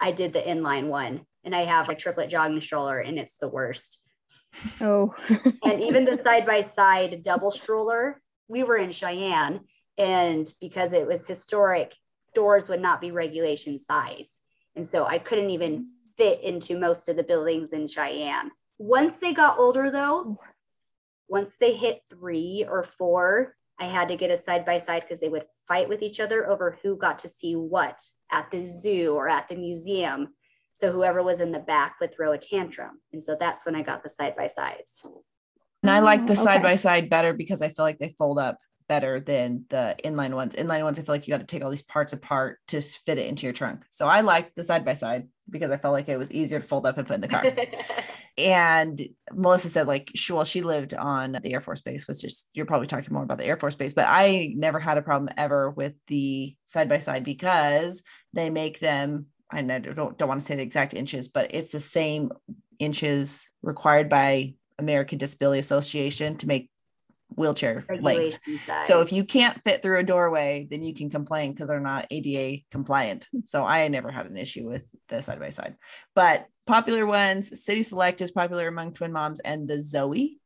I 0.00 0.12
did 0.12 0.32
the 0.32 0.40
inline 0.40 0.88
one, 0.88 1.26
and 1.44 1.54
I 1.54 1.62
have 1.62 1.88
a 1.88 1.94
triplet 1.94 2.28
jogging 2.28 2.60
stroller, 2.60 2.98
and 2.98 3.18
it's 3.18 3.36
the 3.36 3.48
worst. 3.48 4.02
oh 4.80 5.14
And 5.64 5.82
even 5.82 6.04
the 6.04 6.18
side 6.18 6.44
by 6.44 6.60
side 6.60 7.22
double 7.22 7.50
stroller, 7.50 8.20
we 8.48 8.64
were 8.64 8.76
in 8.76 8.90
Cheyenne, 8.90 9.60
and 9.96 10.52
because 10.60 10.92
it 10.92 11.06
was 11.06 11.26
historic, 11.26 11.94
doors 12.34 12.68
would 12.68 12.82
not 12.82 13.00
be 13.00 13.12
regulation 13.12 13.78
size, 13.78 14.30
and 14.74 14.86
so 14.86 15.06
I 15.06 15.18
couldn't 15.18 15.50
even 15.50 15.86
fit 16.16 16.42
into 16.42 16.78
most 16.78 17.08
of 17.08 17.16
the 17.16 17.22
buildings 17.22 17.72
in 17.72 17.86
Cheyenne. 17.86 18.50
Once 18.78 19.18
they 19.18 19.32
got 19.32 19.58
older, 19.58 19.90
though, 19.90 20.38
once 21.28 21.56
they 21.56 21.74
hit 21.74 22.02
three 22.10 22.66
or 22.68 22.82
four, 22.82 23.54
I 23.82 23.86
had 23.86 24.06
to 24.08 24.16
get 24.16 24.30
a 24.30 24.36
side 24.36 24.64
by 24.64 24.78
side 24.78 25.02
because 25.02 25.18
they 25.18 25.28
would 25.28 25.44
fight 25.66 25.88
with 25.88 26.02
each 26.02 26.20
other 26.20 26.48
over 26.48 26.78
who 26.82 26.96
got 26.96 27.18
to 27.20 27.28
see 27.28 27.56
what 27.56 28.00
at 28.30 28.48
the 28.52 28.62
zoo 28.62 29.12
or 29.12 29.28
at 29.28 29.48
the 29.48 29.56
museum. 29.56 30.28
So 30.72 30.92
whoever 30.92 31.20
was 31.20 31.40
in 31.40 31.50
the 31.50 31.58
back 31.58 31.96
would 32.00 32.14
throw 32.14 32.30
a 32.30 32.38
tantrum. 32.38 33.00
And 33.12 33.22
so 33.22 33.36
that's 33.38 33.66
when 33.66 33.74
I 33.74 33.82
got 33.82 34.04
the 34.04 34.08
side 34.08 34.36
by 34.36 34.46
sides. 34.46 35.04
And 35.82 35.90
I 35.90 35.98
like 35.98 36.28
the 36.28 36.34
Oh, 36.34 36.44
side 36.44 36.62
by 36.62 36.76
side 36.76 37.10
better 37.10 37.32
because 37.32 37.60
I 37.60 37.70
feel 37.70 37.84
like 37.84 37.98
they 37.98 38.10
fold 38.10 38.38
up 38.38 38.58
better 38.88 39.18
than 39.18 39.64
the 39.68 39.96
inline 40.04 40.34
ones. 40.34 40.54
Inline 40.54 40.84
ones, 40.84 41.00
I 41.00 41.02
feel 41.02 41.16
like 41.16 41.26
you 41.26 41.32
got 41.32 41.40
to 41.40 41.46
take 41.46 41.64
all 41.64 41.70
these 41.70 41.82
parts 41.82 42.12
apart 42.12 42.60
to 42.68 42.80
fit 42.80 43.18
it 43.18 43.26
into 43.26 43.46
your 43.46 43.52
trunk. 43.52 43.82
So 43.90 44.06
I 44.06 44.20
like 44.20 44.54
the 44.54 44.62
side 44.62 44.84
by 44.84 44.94
side 44.94 45.26
because 45.52 45.70
I 45.70 45.76
felt 45.76 45.92
like 45.92 46.08
it 46.08 46.18
was 46.18 46.32
easier 46.32 46.58
to 46.58 46.66
fold 46.66 46.86
up 46.86 46.98
and 46.98 47.06
put 47.06 47.14
in 47.14 47.20
the 47.20 47.28
car. 47.28 47.44
and 48.38 49.00
Melissa 49.32 49.68
said, 49.68 49.86
like, 49.86 50.10
she, 50.14 50.32
well, 50.32 50.44
she 50.44 50.62
lived 50.62 50.94
on 50.94 51.38
the 51.42 51.52
Air 51.52 51.60
Force 51.60 51.82
Base, 51.82 52.08
which 52.08 52.24
is 52.24 52.44
you're 52.54 52.66
probably 52.66 52.88
talking 52.88 53.12
more 53.12 53.22
about 53.22 53.38
the 53.38 53.44
Air 53.44 53.56
Force 53.56 53.76
Base, 53.76 53.92
but 53.92 54.06
I 54.08 54.52
never 54.56 54.80
had 54.80 54.98
a 54.98 55.02
problem 55.02 55.32
ever 55.36 55.70
with 55.70 55.94
the 56.08 56.56
side 56.64 56.88
by 56.88 56.98
side 56.98 57.24
because 57.24 58.02
they 58.32 58.50
make 58.50 58.80
them. 58.80 59.26
and 59.52 59.70
I 59.70 59.78
don't 59.78 60.18
don't 60.18 60.28
want 60.28 60.40
to 60.40 60.46
say 60.46 60.56
the 60.56 60.62
exact 60.62 60.94
inches, 60.94 61.28
but 61.28 61.54
it's 61.54 61.70
the 61.70 61.80
same 61.80 62.32
inches 62.80 63.48
required 63.62 64.08
by 64.08 64.54
American 64.78 65.18
Disability 65.18 65.60
Association 65.60 66.36
to 66.38 66.48
make 66.48 66.70
wheelchair 67.36 67.84
lengths. 68.00 68.38
So 68.86 69.00
if 69.00 69.12
you 69.12 69.24
can't 69.24 69.60
fit 69.64 69.82
through 69.82 69.98
a 69.98 70.02
doorway, 70.02 70.66
then 70.70 70.82
you 70.82 70.94
can 70.94 71.10
complain 71.10 71.52
because 71.52 71.68
they're 71.68 71.80
not 71.80 72.06
ADA 72.10 72.62
compliant. 72.70 73.28
So 73.44 73.64
I 73.64 73.86
never 73.88 74.10
had 74.10 74.26
an 74.26 74.36
issue 74.36 74.66
with 74.68 74.88
the 75.08 75.22
side 75.22 75.40
by 75.40 75.50
side. 75.50 75.76
But 76.14 76.46
popular 76.66 77.06
ones, 77.06 77.64
City 77.64 77.82
Select 77.82 78.20
is 78.20 78.30
popular 78.30 78.68
among 78.68 78.94
twin 78.94 79.12
moms, 79.12 79.40
and 79.40 79.68
the 79.68 79.80
Zoe. 79.80 80.38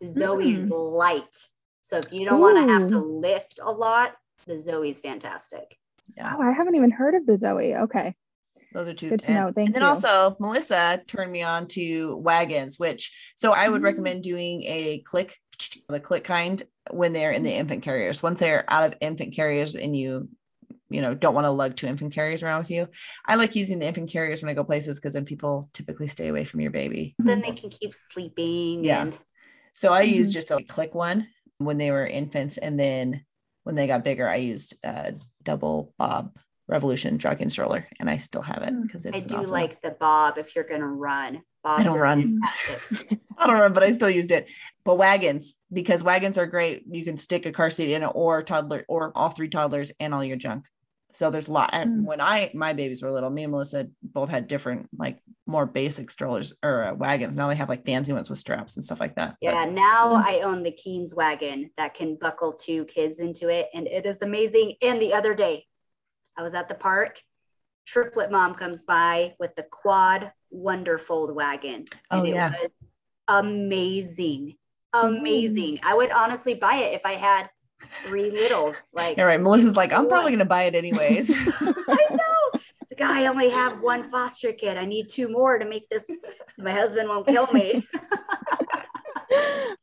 the 0.00 0.06
Zoe 0.08 0.54
is 0.56 0.64
Mm. 0.66 0.96
light. 0.96 1.36
So 1.82 1.98
if 1.98 2.12
you 2.12 2.24
don't 2.24 2.40
want 2.40 2.56
to 2.58 2.72
have 2.72 2.88
to 2.88 2.98
lift 2.98 3.60
a 3.62 3.70
lot, 3.70 4.14
the 4.46 4.58
Zoe's 4.58 4.98
fantastic. 5.00 5.76
Yeah, 6.16 6.34
oh, 6.36 6.42
I 6.42 6.52
haven't 6.52 6.74
even 6.74 6.90
heard 6.90 7.14
of 7.14 7.24
the 7.26 7.36
Zoe. 7.36 7.74
Okay. 7.74 8.14
those 8.74 8.88
are 8.88 8.94
two. 8.94 9.10
Good 9.10 9.20
to 9.20 9.26
and, 9.26 9.34
know. 9.36 9.52
Thank 9.52 9.56
you. 9.56 9.62
and 9.66 9.74
then 9.74 9.82
you. 9.82 9.88
also 9.88 10.34
Melissa 10.40 11.02
turned 11.06 11.30
me 11.30 11.42
on 11.42 11.66
to 11.68 12.16
wagons, 12.16 12.78
which 12.78 13.12
so 13.36 13.52
I 13.52 13.68
would 13.68 13.82
Mm. 13.82 13.84
recommend 13.84 14.22
doing 14.22 14.62
a 14.62 15.00
click, 15.04 15.36
the 15.88 16.00
click 16.00 16.24
kind 16.24 16.62
when 16.90 17.12
they're 17.12 17.30
in 17.32 17.42
the 17.42 17.52
infant 17.52 17.82
carriers. 17.82 18.22
Once 18.22 18.40
they're 18.40 18.64
out 18.68 18.84
of 18.84 18.94
infant 19.00 19.34
carriers 19.34 19.74
and 19.74 19.96
you 19.96 20.28
you 20.90 21.00
know 21.00 21.14
don't 21.14 21.34
want 21.34 21.46
to 21.46 21.50
lug 21.50 21.74
two 21.74 21.86
infant 21.86 22.12
carriers 22.12 22.42
around 22.42 22.58
with 22.58 22.70
you 22.70 22.86
i 23.26 23.34
like 23.34 23.54
using 23.56 23.78
the 23.78 23.86
infant 23.86 24.10
carriers 24.10 24.42
when 24.42 24.50
i 24.50 24.54
go 24.54 24.62
places 24.62 24.98
because 24.98 25.14
then 25.14 25.24
people 25.24 25.70
typically 25.72 26.06
stay 26.06 26.28
away 26.28 26.44
from 26.44 26.60
your 26.60 26.70
baby 26.70 27.14
Then 27.18 27.40
they 27.40 27.52
can 27.52 27.70
keep 27.70 27.94
sleeping. 28.12 28.84
Yeah. 28.84 29.00
And 29.02 29.18
So 29.72 29.90
I 29.92 30.02
used 30.02 30.30
Mhm. 30.30 30.34
just 30.34 30.50
a 30.50 30.62
click 30.62 30.94
one 30.94 31.28
when 31.56 31.78
they 31.78 31.90
were 31.90 32.06
infants, 32.06 32.58
and 32.58 32.78
then 32.78 33.24
when 33.62 33.74
they 33.74 33.86
got 33.86 34.04
bigger, 34.04 34.28
I 34.28 34.36
used 34.36 34.74
a 34.84 35.14
double 35.42 35.94
bob 35.98 36.36
revolution 36.68 37.18
jogging 37.18 37.48
stroller, 37.48 37.88
and 37.98 38.10
I 38.10 38.18
still 38.18 38.42
have 38.42 38.62
it 38.62 38.74
Mm. 38.74 38.82
because 38.82 39.06
it's 39.06 39.24
I 39.24 39.26
do 39.26 39.36
awesome- 39.36 39.50
like 39.52 39.80
the 39.80 39.92
bob 39.92 40.36
if 40.36 40.54
you're 40.54 40.64
gonna 40.64 40.86
run. 40.86 41.42
Bobs 41.64 41.80
I 41.80 41.84
don't 41.84 41.98
run. 41.98 42.40
I 43.38 43.46
don't 43.46 43.58
run, 43.58 43.72
but 43.72 43.82
I 43.82 43.92
still 43.92 44.10
used 44.10 44.30
it. 44.32 44.46
But 44.84 44.96
wagons, 44.98 45.54
because 45.72 46.02
wagons 46.02 46.38
are 46.38 46.46
great. 46.46 46.82
You 46.90 47.04
can 47.04 47.16
stick 47.16 47.46
a 47.46 47.52
car 47.52 47.70
seat 47.70 47.92
in 47.92 48.02
it, 48.02 48.10
or 48.14 48.42
toddler, 48.42 48.84
or 48.88 49.12
all 49.14 49.28
three 49.30 49.48
toddlers, 49.48 49.92
and 50.00 50.12
all 50.12 50.24
your 50.24 50.36
junk. 50.36 50.64
So 51.14 51.30
there's 51.30 51.46
a 51.48 51.52
lot. 51.52 51.70
and 51.74 52.00
Mm. 52.00 52.04
When 52.06 52.20
I 52.20 52.50
my 52.54 52.72
babies 52.72 53.02
were 53.02 53.12
little, 53.12 53.30
me 53.30 53.42
and 53.44 53.52
Melissa 53.52 53.88
both 54.02 54.30
had 54.30 54.48
different, 54.48 54.88
like 54.96 55.18
more 55.46 55.66
basic 55.66 56.10
strollers 56.10 56.54
or 56.62 56.84
uh, 56.84 56.94
wagons. 56.94 57.36
Now 57.36 57.48
they 57.48 57.54
have 57.56 57.68
like 57.68 57.84
fancy 57.84 58.12
ones 58.14 58.30
with 58.30 58.38
straps 58.38 58.76
and 58.76 58.84
stuff 58.84 58.98
like 58.98 59.16
that. 59.16 59.36
But- 59.40 59.52
Yeah, 59.54 59.64
now 59.66 60.14
Mm. 60.14 60.24
I 60.24 60.40
own 60.40 60.62
the 60.62 60.72
Keenz 60.72 61.14
wagon 61.14 61.70
that 61.76 61.94
can 61.94 62.16
buckle 62.16 62.54
two 62.54 62.84
kids 62.86 63.20
into 63.20 63.48
it, 63.50 63.68
and 63.74 63.86
it 63.86 64.06
is 64.06 64.22
amazing. 64.22 64.76
And 64.82 65.00
the 65.00 65.12
other 65.14 65.34
day, 65.34 65.66
I 66.36 66.42
was 66.42 66.54
at 66.54 66.68
the 66.68 66.74
park. 66.74 67.20
Triplet 67.86 68.30
mom 68.32 68.54
comes 68.54 68.82
by 68.82 69.34
with 69.38 69.54
the 69.54 69.64
quad 69.64 70.32
Wonderfold 70.54 71.34
wagon. 71.34 71.84
Oh, 72.10 72.20
and 72.20 72.28
it 72.28 72.34
yeah. 72.34 72.50
was 72.50 72.70
amazing. 74.92 75.20
Amazing. 75.20 75.80
I 75.84 75.94
would 75.94 76.10
honestly 76.10 76.54
buy 76.54 76.76
it 76.76 76.94
if 76.94 77.02
I 77.04 77.12
had 77.14 77.48
three 78.04 78.30
littles. 78.30 78.76
Like, 78.94 79.18
All 79.18 79.26
right, 79.26 79.40
Melissa's 79.40 79.76
like, 79.76 79.92
I'm 79.92 80.08
probably 80.08 80.30
gonna 80.32 80.44
buy 80.44 80.64
it 80.64 80.74
anyways. 80.74 81.30
I 81.60 82.06
know. 82.10 82.60
The 82.90 82.96
guy 82.96 83.26
only 83.26 83.48
have 83.48 83.80
one 83.80 84.04
foster 84.04 84.52
kid. 84.52 84.76
I 84.76 84.84
need 84.84 85.08
two 85.08 85.28
more 85.28 85.58
to 85.58 85.64
make 85.64 85.88
this. 85.88 86.04
so 86.06 86.62
my 86.62 86.72
husband 86.72 87.08
won't 87.08 87.26
kill 87.26 87.46
me. 87.52 87.86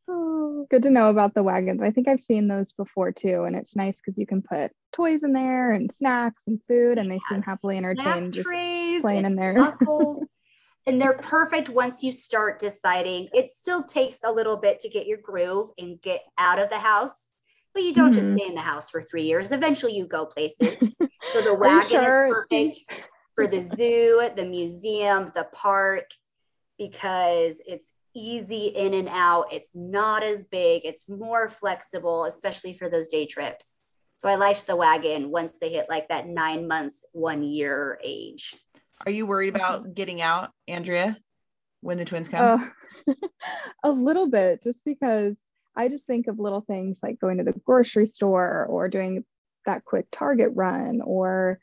Oh, 0.08 0.66
good 0.70 0.84
to 0.84 0.92
know 0.92 1.10
about 1.10 1.34
the 1.34 1.42
wagons. 1.44 1.82
I 1.82 1.90
think 1.92 2.08
I've 2.08 2.20
seen 2.20 2.48
those 2.48 2.72
before 2.74 3.12
too. 3.12 3.44
And 3.46 3.56
it's 3.56 3.76
nice 3.76 3.98
because 4.00 4.20
you 4.20 4.28
can 4.28 4.42
put 4.44 4.72
toys 4.94 5.24
in 5.24 5.34
there 5.34 5.72
and 5.72 5.92
snacks 5.92 6.44
and 6.48 6.60
food, 6.68 6.98
and 7.00 7.10
they 7.12 7.20
seem 7.30 7.38
Yes. 7.40 7.46
happily 7.46 7.78
Snack 7.80 7.84
entertained 7.98 8.34
just 8.34 8.48
playing 8.48 9.26
and 9.26 9.26
in 9.26 9.36
there. 9.36 9.56
And 10.86 11.00
they're 11.00 11.18
perfect 11.18 11.70
once 11.70 12.04
you 12.04 12.12
start 12.12 12.60
deciding. 12.60 13.30
It 13.34 13.50
still 13.50 13.84
takes 13.84 14.18
a 14.24 14.32
little 14.32 14.58
bit 14.58 14.80
to 14.82 14.90
get 14.90 15.08
your 15.08 15.20
groove 15.20 15.70
and 15.78 16.02
get 16.02 16.22
out 16.38 16.60
of 16.60 16.70
the 16.70 16.80
house, 16.80 17.30
but 17.74 17.84
you 17.84 17.94
don't 17.94 18.12
Mhm. 18.12 18.16
just 18.16 18.32
stay 18.32 18.48
in 18.48 18.56
the 18.56 18.62
house 18.62 18.90
for 18.90 19.02
three 19.02 19.24
years. 19.24 19.52
Eventually, 19.52 19.94
you 19.94 20.06
go 20.08 20.26
places. 20.26 20.78
So 21.32 21.42
the 21.42 21.54
wagon 21.54 21.88
sure? 21.88 22.28
is 22.28 22.34
perfect 22.50 23.04
for 23.36 23.46
the 23.46 23.62
zoo, 23.62 24.30
the 24.36 24.46
museum, 24.46 25.32
the 25.36 25.48
park, 25.52 26.06
because 26.80 27.62
it's 27.68 27.86
easy 28.16 28.68
in 28.68 28.96
and 28.96 29.08
out. 29.10 29.54
It's 29.54 29.76
not 29.76 30.24
as 30.24 30.48
big. 30.48 30.86
It's 30.86 31.08
more 31.08 31.48
flexible, 31.48 32.26
especially 32.26 32.74
for 32.74 32.90
those 32.90 33.08
day 33.10 33.28
trips. 33.28 33.82
So 34.18 34.28
I 34.28 34.38
latch 34.38 34.66
the 34.66 34.76
wagon 34.76 35.30
once 35.30 35.60
they 35.60 35.70
hit 35.70 35.88
like 35.88 36.08
that 36.10 36.28
nine 36.28 36.68
months, 36.68 37.06
one 37.14 37.44
year 37.44 38.00
age. 38.04 38.56
Are 39.06 39.12
you 39.12 39.26
worried 39.26 39.56
about 39.56 39.94
getting 39.94 40.22
out, 40.22 40.52
Andrea, 40.68 41.18
when 41.82 41.98
the 41.98 42.06
twins 42.06 42.30
come? 42.30 42.62
Uh, 43.08 43.14
a 43.84 43.92
little 43.92 44.30
bit, 44.30 44.62
just 44.62 44.84
because 44.84 45.40
I 45.76 45.88
just 45.88 46.06
think 46.06 46.28
of 46.28 46.40
little 46.40 46.62
things 46.62 47.00
like 47.02 47.20
going 47.20 47.38
to 47.38 47.44
the 47.44 47.54
grocery 47.54 48.08
store 48.08 48.66
or 48.66 48.90
doing 48.90 49.24
that 49.66 49.86
quick 49.86 50.08
Target 50.12 50.52
run 50.54 51.02
or 51.02 51.60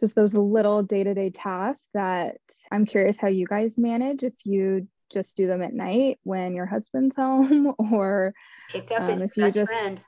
just 0.00 0.14
those 0.14 0.34
little 0.34 0.82
day 0.82 1.04
to 1.04 1.14
day 1.14 1.30
tasks 1.30 1.88
that 1.92 2.38
I'm 2.70 2.86
curious 2.86 3.18
how 3.18 3.28
you 3.28 3.46
guys 3.46 3.76
manage 3.76 4.22
if 4.22 4.34
you 4.44 4.86
just 5.10 5.36
do 5.36 5.46
them 5.46 5.62
at 5.62 5.74
night 5.74 6.18
when 6.22 6.54
your 6.54 6.66
husband's 6.66 7.16
home 7.16 7.74
or 7.78 8.32
pick 8.70 8.90
up 8.92 9.02
um, 9.02 9.22
if 9.22 9.36
you 9.36 9.50
just 9.50 9.72
friend. 9.72 10.00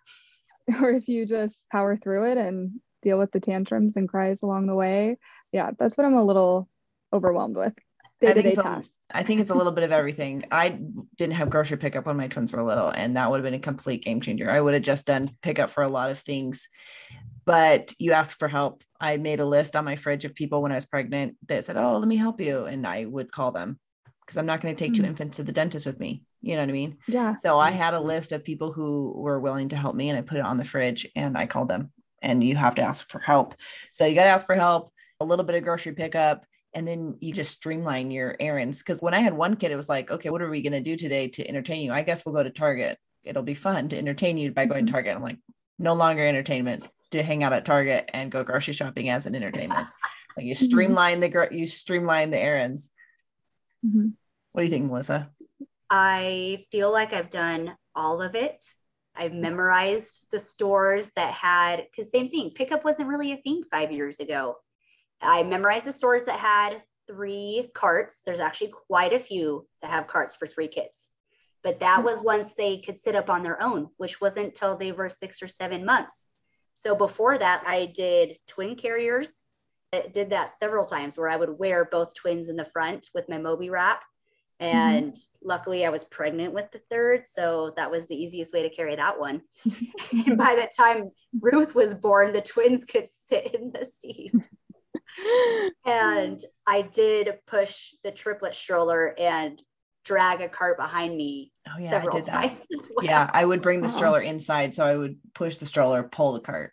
or 0.81 0.91
if 0.93 1.09
you 1.09 1.27
just 1.27 1.69
power 1.71 1.97
through 1.97 2.31
it 2.31 2.39
and 2.39 2.81
deal 3.03 3.19
with 3.19 3.33
the 3.33 3.41
tantrums 3.41 3.97
and 3.97 4.09
cries 4.09 4.43
along 4.43 4.67
the 4.67 4.75
way. 4.75 5.19
Yeah, 5.53 5.71
that's 5.79 5.97
what 5.97 6.07
I'm 6.07 6.15
a 6.15 6.25
little 6.25 6.69
overwhelmed 7.13 7.57
with. 7.57 7.75
Day-to-day 8.21 8.55
tasks. 8.55 8.95
I 9.13 9.23
think 9.23 9.41
it's 9.41 9.51
a 9.51 9.55
little 9.55 9.73
bit 9.73 9.85
of 9.85 9.93
everything. 10.01 10.45
I 10.51 10.79
didn't 11.17 11.35
have 11.35 11.49
grocery 11.49 11.79
pickup 11.79 12.07
when 12.07 12.19
my 12.19 12.29
twins 12.29 12.53
were 12.53 12.63
little, 12.63 12.91
and 12.91 13.17
that 13.17 13.31
would 13.31 13.39
have 13.39 13.45
been 13.45 13.55
a 13.55 13.59
complete 13.59 14.05
game 14.05 14.21
changer. 14.21 14.51
I 14.51 14.61
would 14.61 14.75
have 14.75 14.83
just 14.83 15.07
done 15.07 15.35
pickup 15.43 15.71
for 15.71 15.83
a 15.83 15.89
lot 15.89 16.11
of 16.11 16.19
things. 16.19 16.69
But 17.47 17.95
you 17.99 18.13
ask 18.13 18.39
for 18.39 18.49
help. 18.49 18.85
I 19.01 19.17
made 19.17 19.41
a 19.41 19.47
list 19.47 19.75
on 19.75 19.87
my 19.87 19.97
fridge 19.97 20.25
of 20.27 20.35
people 20.35 20.61
when 20.61 20.73
I 20.73 20.75
was 20.75 20.85
pregnant 20.85 21.37
that 21.49 21.65
said, 21.65 21.77
Oh, 21.79 21.97
let 21.99 22.07
me 22.07 22.17
help 22.17 22.41
you. 22.41 22.67
And 22.67 22.87
I 22.87 23.07
would 23.07 23.33
call 23.33 23.51
them 23.51 23.81
because 24.21 24.37
I'm 24.37 24.47
not 24.47 24.61
going 24.61 24.75
to 24.75 24.85
take 24.85 24.95
two 24.95 25.03
hmm. 25.03 25.09
infants 25.09 25.39
to 25.39 25.43
the 25.43 25.53
dentist 25.53 25.87
with 25.87 25.99
me. 25.99 26.23
You 26.43 26.55
know 26.55 26.63
what 26.63 26.69
I 26.69 26.73
mean? 26.73 26.99
Yeah. 27.09 27.35
So 27.37 27.59
I 27.59 27.71
had 27.71 27.95
a 27.95 28.01
list 28.01 28.33
of 28.33 28.45
people 28.45 28.73
who 28.73 29.13
were 29.17 29.41
willing 29.41 29.71
to 29.71 29.77
help 29.77 29.97
me 29.97 30.09
and 30.09 30.19
I 30.19 30.23
put 30.23 30.39
it 30.39 30.45
on 30.45 30.57
the 30.57 30.65
fridge 30.65 31.07
and 31.17 31.37
I 31.37 31.47
called 31.47 31.69
them. 31.69 31.91
And 32.23 32.45
you 32.45 32.55
have 32.55 32.77
to 32.77 32.83
ask 32.83 33.11
for 33.11 33.19
help. 33.19 33.55
So 33.93 34.07
you 34.07 34.15
got 34.15 34.25
to 34.25 34.31
ask 34.31 34.47
for 34.47 34.55
help, 34.55 34.93
a 35.21 35.25
little 35.25 35.45
bit 35.45 35.57
of 35.57 35.63
grocery 35.63 35.93
pickup, 35.93 36.45
and 36.75 36.87
then 36.87 37.17
you 37.21 37.33
just 37.33 37.53
streamline 37.53 38.11
your 38.11 38.37
errands. 38.41 38.83
Because 38.83 39.01
when 39.01 39.15
I 39.15 39.21
had 39.21 39.35
one 39.35 39.57
kid, 39.57 39.73
it 39.73 39.77
was 39.77 39.89
like, 39.89 40.11
okay, 40.11 40.31
what 40.31 40.43
are 40.43 40.51
we 40.51 40.63
going 40.63 40.73
to 40.73 40.81
do 40.81 40.97
today 40.97 41.29
to 41.29 41.49
entertain 41.49 41.83
you? 41.83 41.93
I 41.93 42.03
guess 42.03 42.25
we'll 42.25 42.35
go 42.35 42.43
to 42.43 42.51
Target. 42.51 42.99
It'll 43.25 43.43
be 43.43 43.55
fun 43.55 43.89
to 43.89 43.99
entertain 43.99 44.39
you 44.39 44.53
by 44.53 44.67
going 44.67 44.87
to 44.87 44.93
mm-hmm. 44.93 44.95
Target. 44.95 45.17
I'm 45.17 45.23
like, 45.23 45.39
no 45.79 45.95
longer 45.95 46.27
entertainment 46.27 46.85
to 47.11 47.23
hang 47.23 47.43
out 47.43 47.53
at 47.53 47.65
Target 47.65 48.09
and 48.13 48.31
go 48.31 48.45
grocery 48.45 48.75
shopping 48.75 49.09
as 49.11 49.27
an 49.27 49.35
entertainment. 49.35 49.87
like 50.37 50.47
you 50.47 50.55
mm-hmm. 50.55 50.65
streamline 50.65 51.21
the 51.21 51.49
you 51.51 51.67
streamline 51.67 52.31
the 52.31 52.39
errands. 52.39 52.91
Mm-hmm. 53.85 54.09
What 54.53 54.63
do 54.63 54.65
you 54.65 54.71
think, 54.71 54.87
Melissa? 54.87 55.31
I 55.91 56.65
feel 56.71 56.93
like 56.93 57.13
I've 57.13 57.31
done 57.31 57.77
all 57.95 58.23
of 58.23 58.35
it. 58.35 58.65
I've 59.17 59.33
memorized 59.33 60.29
the 60.31 60.39
stores 60.39 61.11
that 61.17 61.35
had, 61.35 61.85
because 61.91 62.11
same 62.11 62.29
thing, 62.31 62.53
pickup 62.55 62.85
wasn't 62.85 63.09
really 63.09 63.33
a 63.33 63.37
thing 63.37 63.63
five 63.71 63.91
years 63.91 64.21
ago. 64.21 64.57
I 65.21 65.43
memorized 65.43 65.87
the 65.87 65.93
stores 65.93 66.25
that 66.25 66.39
had 66.39 66.83
three 67.07 67.71
carts. 67.75 68.23
There's 68.25 68.41
actually 68.41 68.73
quite 68.87 69.13
a 69.13 69.21
few 69.21 69.67
that 69.83 69.91
have 69.91 70.07
carts 70.07 70.37
for 70.37 70.47
three 70.47 70.69
kids. 70.69 71.11
But 71.63 71.81
that 71.81 72.05
was 72.05 72.21
once 72.21 72.55
they 72.55 72.79
could 72.79 72.99
sit 72.99 73.15
up 73.15 73.29
on 73.29 73.43
their 73.43 73.63
own, 73.63 73.89
which 73.99 74.21
wasn't 74.21 74.55
till 74.55 74.77
they 74.77 74.93
were 74.93 75.11
six 75.11 75.43
or 75.43 75.49
seven 75.49 75.85
months. 75.85 76.29
So 76.75 76.95
before 76.95 77.37
that, 77.37 77.63
I 77.67 77.93
did 77.95 78.39
twin 78.47 78.77
carriers. 78.77 79.43
I 79.93 80.07
did 80.13 80.31
that 80.31 80.57
several 80.59 80.87
times 80.87 81.19
where 81.19 81.29
I 81.29 81.37
would 81.37 81.59
wear 81.59 81.85
both 81.85 82.15
twins 82.15 82.49
in 82.49 82.57
the 82.57 82.65
front 82.65 83.09
with 83.15 83.29
my 83.29 83.37
Moby 83.37 83.69
wrap 83.69 84.03
Mm-hmm. 84.61 84.77
And 84.77 85.13
mm-hmm. 85.13 85.49
luckily, 85.49 85.87
I 85.87 85.91
was 85.91 86.05
pregnant 86.05 86.53
with 86.53 86.71
the 86.71 86.81
third. 86.91 87.27
So 87.27 87.73
that 87.77 87.91
was 87.91 88.07
the 88.07 88.23
easiest 88.23 88.53
way 88.53 88.63
to 88.63 88.75
carry 88.75 88.95
that 88.97 89.19
one. 89.19 89.43
and 90.13 90.37
by 90.37 90.55
the 90.55 90.69
time 90.77 91.11
Ruth 91.41 91.75
was 91.75 91.95
born, 91.95 92.33
the 92.33 92.43
twins 92.43 92.85
could 92.85 93.09
sit 93.29 93.55
in 93.55 93.73
the 93.73 93.89
seat. 94.01 94.49
and 95.87 96.45
I 96.67 96.83
did 96.83 97.39
push 97.47 97.93
the 98.05 98.11
triplet 98.11 98.55
stroller 98.55 99.15
and 99.19 99.63
drag 100.05 100.41
a 100.41 100.49
cart 100.49 100.79
behind 100.79 101.17
me 101.17 101.53
oh, 101.69 101.79
yeah, 101.79 101.91
several 101.91 102.17
I 102.17 102.21
did 102.21 102.27
times 102.31 102.67
that. 102.71 102.93
Well. 102.97 103.05
Yeah, 103.05 103.31
I 103.33 103.45
would 103.45 103.63
bring 103.63 103.81
the 103.81 103.89
uh-huh. 103.89 103.97
stroller 103.97 104.21
inside. 104.21 104.75
So 104.75 104.85
I 104.85 104.97
would 104.97 105.19
push 105.35 105.57
the 105.57 105.67
stroller, 105.67 106.03
pull 106.03 106.33
the 106.33 106.41
cart. 106.41 106.73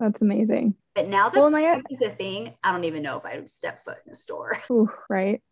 That's 0.00 0.22
amazing. 0.22 0.74
But 0.94 1.08
now 1.08 1.28
that 1.28 1.38
well, 1.38 1.50
my, 1.50 1.80
is 1.90 2.00
a 2.02 2.10
thing, 2.10 2.54
I 2.62 2.72
don't 2.72 2.84
even 2.84 3.02
know 3.02 3.16
if 3.16 3.24
I 3.24 3.36
would 3.36 3.50
step 3.50 3.78
foot 3.78 3.98
in 4.04 4.12
a 4.12 4.14
store. 4.14 4.58
Ooh, 4.70 4.90
right. 5.08 5.42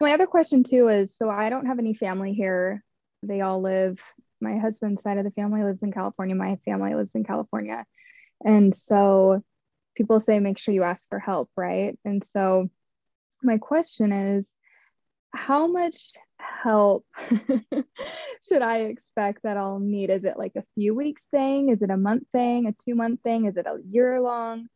My 0.00 0.12
other 0.12 0.26
question 0.26 0.64
too 0.64 0.88
is 0.88 1.16
so 1.16 1.28
I 1.28 1.50
don't 1.50 1.66
have 1.66 1.78
any 1.78 1.94
family 1.94 2.32
here. 2.32 2.82
They 3.22 3.40
all 3.40 3.60
live, 3.60 4.00
my 4.40 4.56
husband's 4.56 5.02
side 5.02 5.18
of 5.18 5.24
the 5.24 5.30
family 5.30 5.62
lives 5.62 5.82
in 5.82 5.92
California. 5.92 6.34
My 6.34 6.56
family 6.64 6.94
lives 6.94 7.14
in 7.14 7.22
California. 7.22 7.84
And 8.44 8.74
so 8.74 9.42
people 9.94 10.20
say 10.20 10.38
make 10.40 10.58
sure 10.58 10.74
you 10.74 10.82
ask 10.82 11.08
for 11.08 11.18
help, 11.18 11.50
right? 11.56 11.98
And 12.04 12.24
so 12.24 12.68
my 13.42 13.58
question 13.58 14.12
is 14.12 14.50
how 15.34 15.66
much 15.66 16.12
help 16.38 17.06
should 18.46 18.62
I 18.62 18.82
expect 18.82 19.42
that 19.44 19.56
I'll 19.56 19.80
need? 19.80 20.10
Is 20.10 20.24
it 20.24 20.38
like 20.38 20.52
a 20.56 20.64
few 20.74 20.94
weeks 20.94 21.26
thing? 21.26 21.70
Is 21.70 21.82
it 21.82 21.90
a 21.90 21.96
month 21.96 22.24
thing, 22.32 22.66
a 22.66 22.72
two 22.72 22.94
month 22.94 23.20
thing? 23.22 23.46
Is 23.46 23.56
it 23.56 23.66
a 23.66 23.78
year 23.90 24.20
long? 24.20 24.68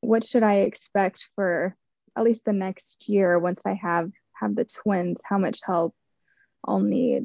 What 0.00 0.24
should 0.24 0.42
I 0.42 0.58
expect 0.60 1.28
for 1.34 1.76
at 2.16 2.24
least 2.24 2.44
the 2.44 2.52
next 2.52 3.08
year 3.08 3.38
once 3.38 3.62
I 3.64 3.74
have 3.74 4.10
have 4.40 4.54
the 4.54 4.64
twins, 4.64 5.20
how 5.24 5.38
much 5.38 5.60
help 5.64 5.94
I'll 6.66 6.80
need. 6.80 7.24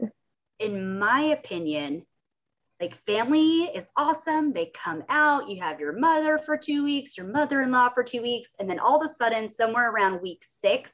In 0.60 1.00
my 1.00 1.22
opinion, 1.22 2.06
like 2.84 2.96
family 2.96 3.63
is 3.74 3.88
awesome. 3.96 4.52
They 4.52 4.65
come 4.74 5.04
out, 5.08 5.48
you 5.48 5.62
have 5.62 5.80
your 5.80 5.98
mother 5.98 6.38
for 6.38 6.58
two 6.58 6.84
weeks, 6.84 7.17
your 7.17 7.28
mother 7.28 7.62
in 7.62 7.72
law 7.72 7.88
for 7.88 8.04
two 8.04 8.22
weeks, 8.22 8.50
and 8.60 8.69
then 8.69 8.78
all 8.78 9.02
of 9.02 9.10
a 9.10 9.13
sudden, 9.13 9.50
somewhere 9.50 9.89
around 9.89 10.22
week 10.22 10.43
six, 10.62 10.91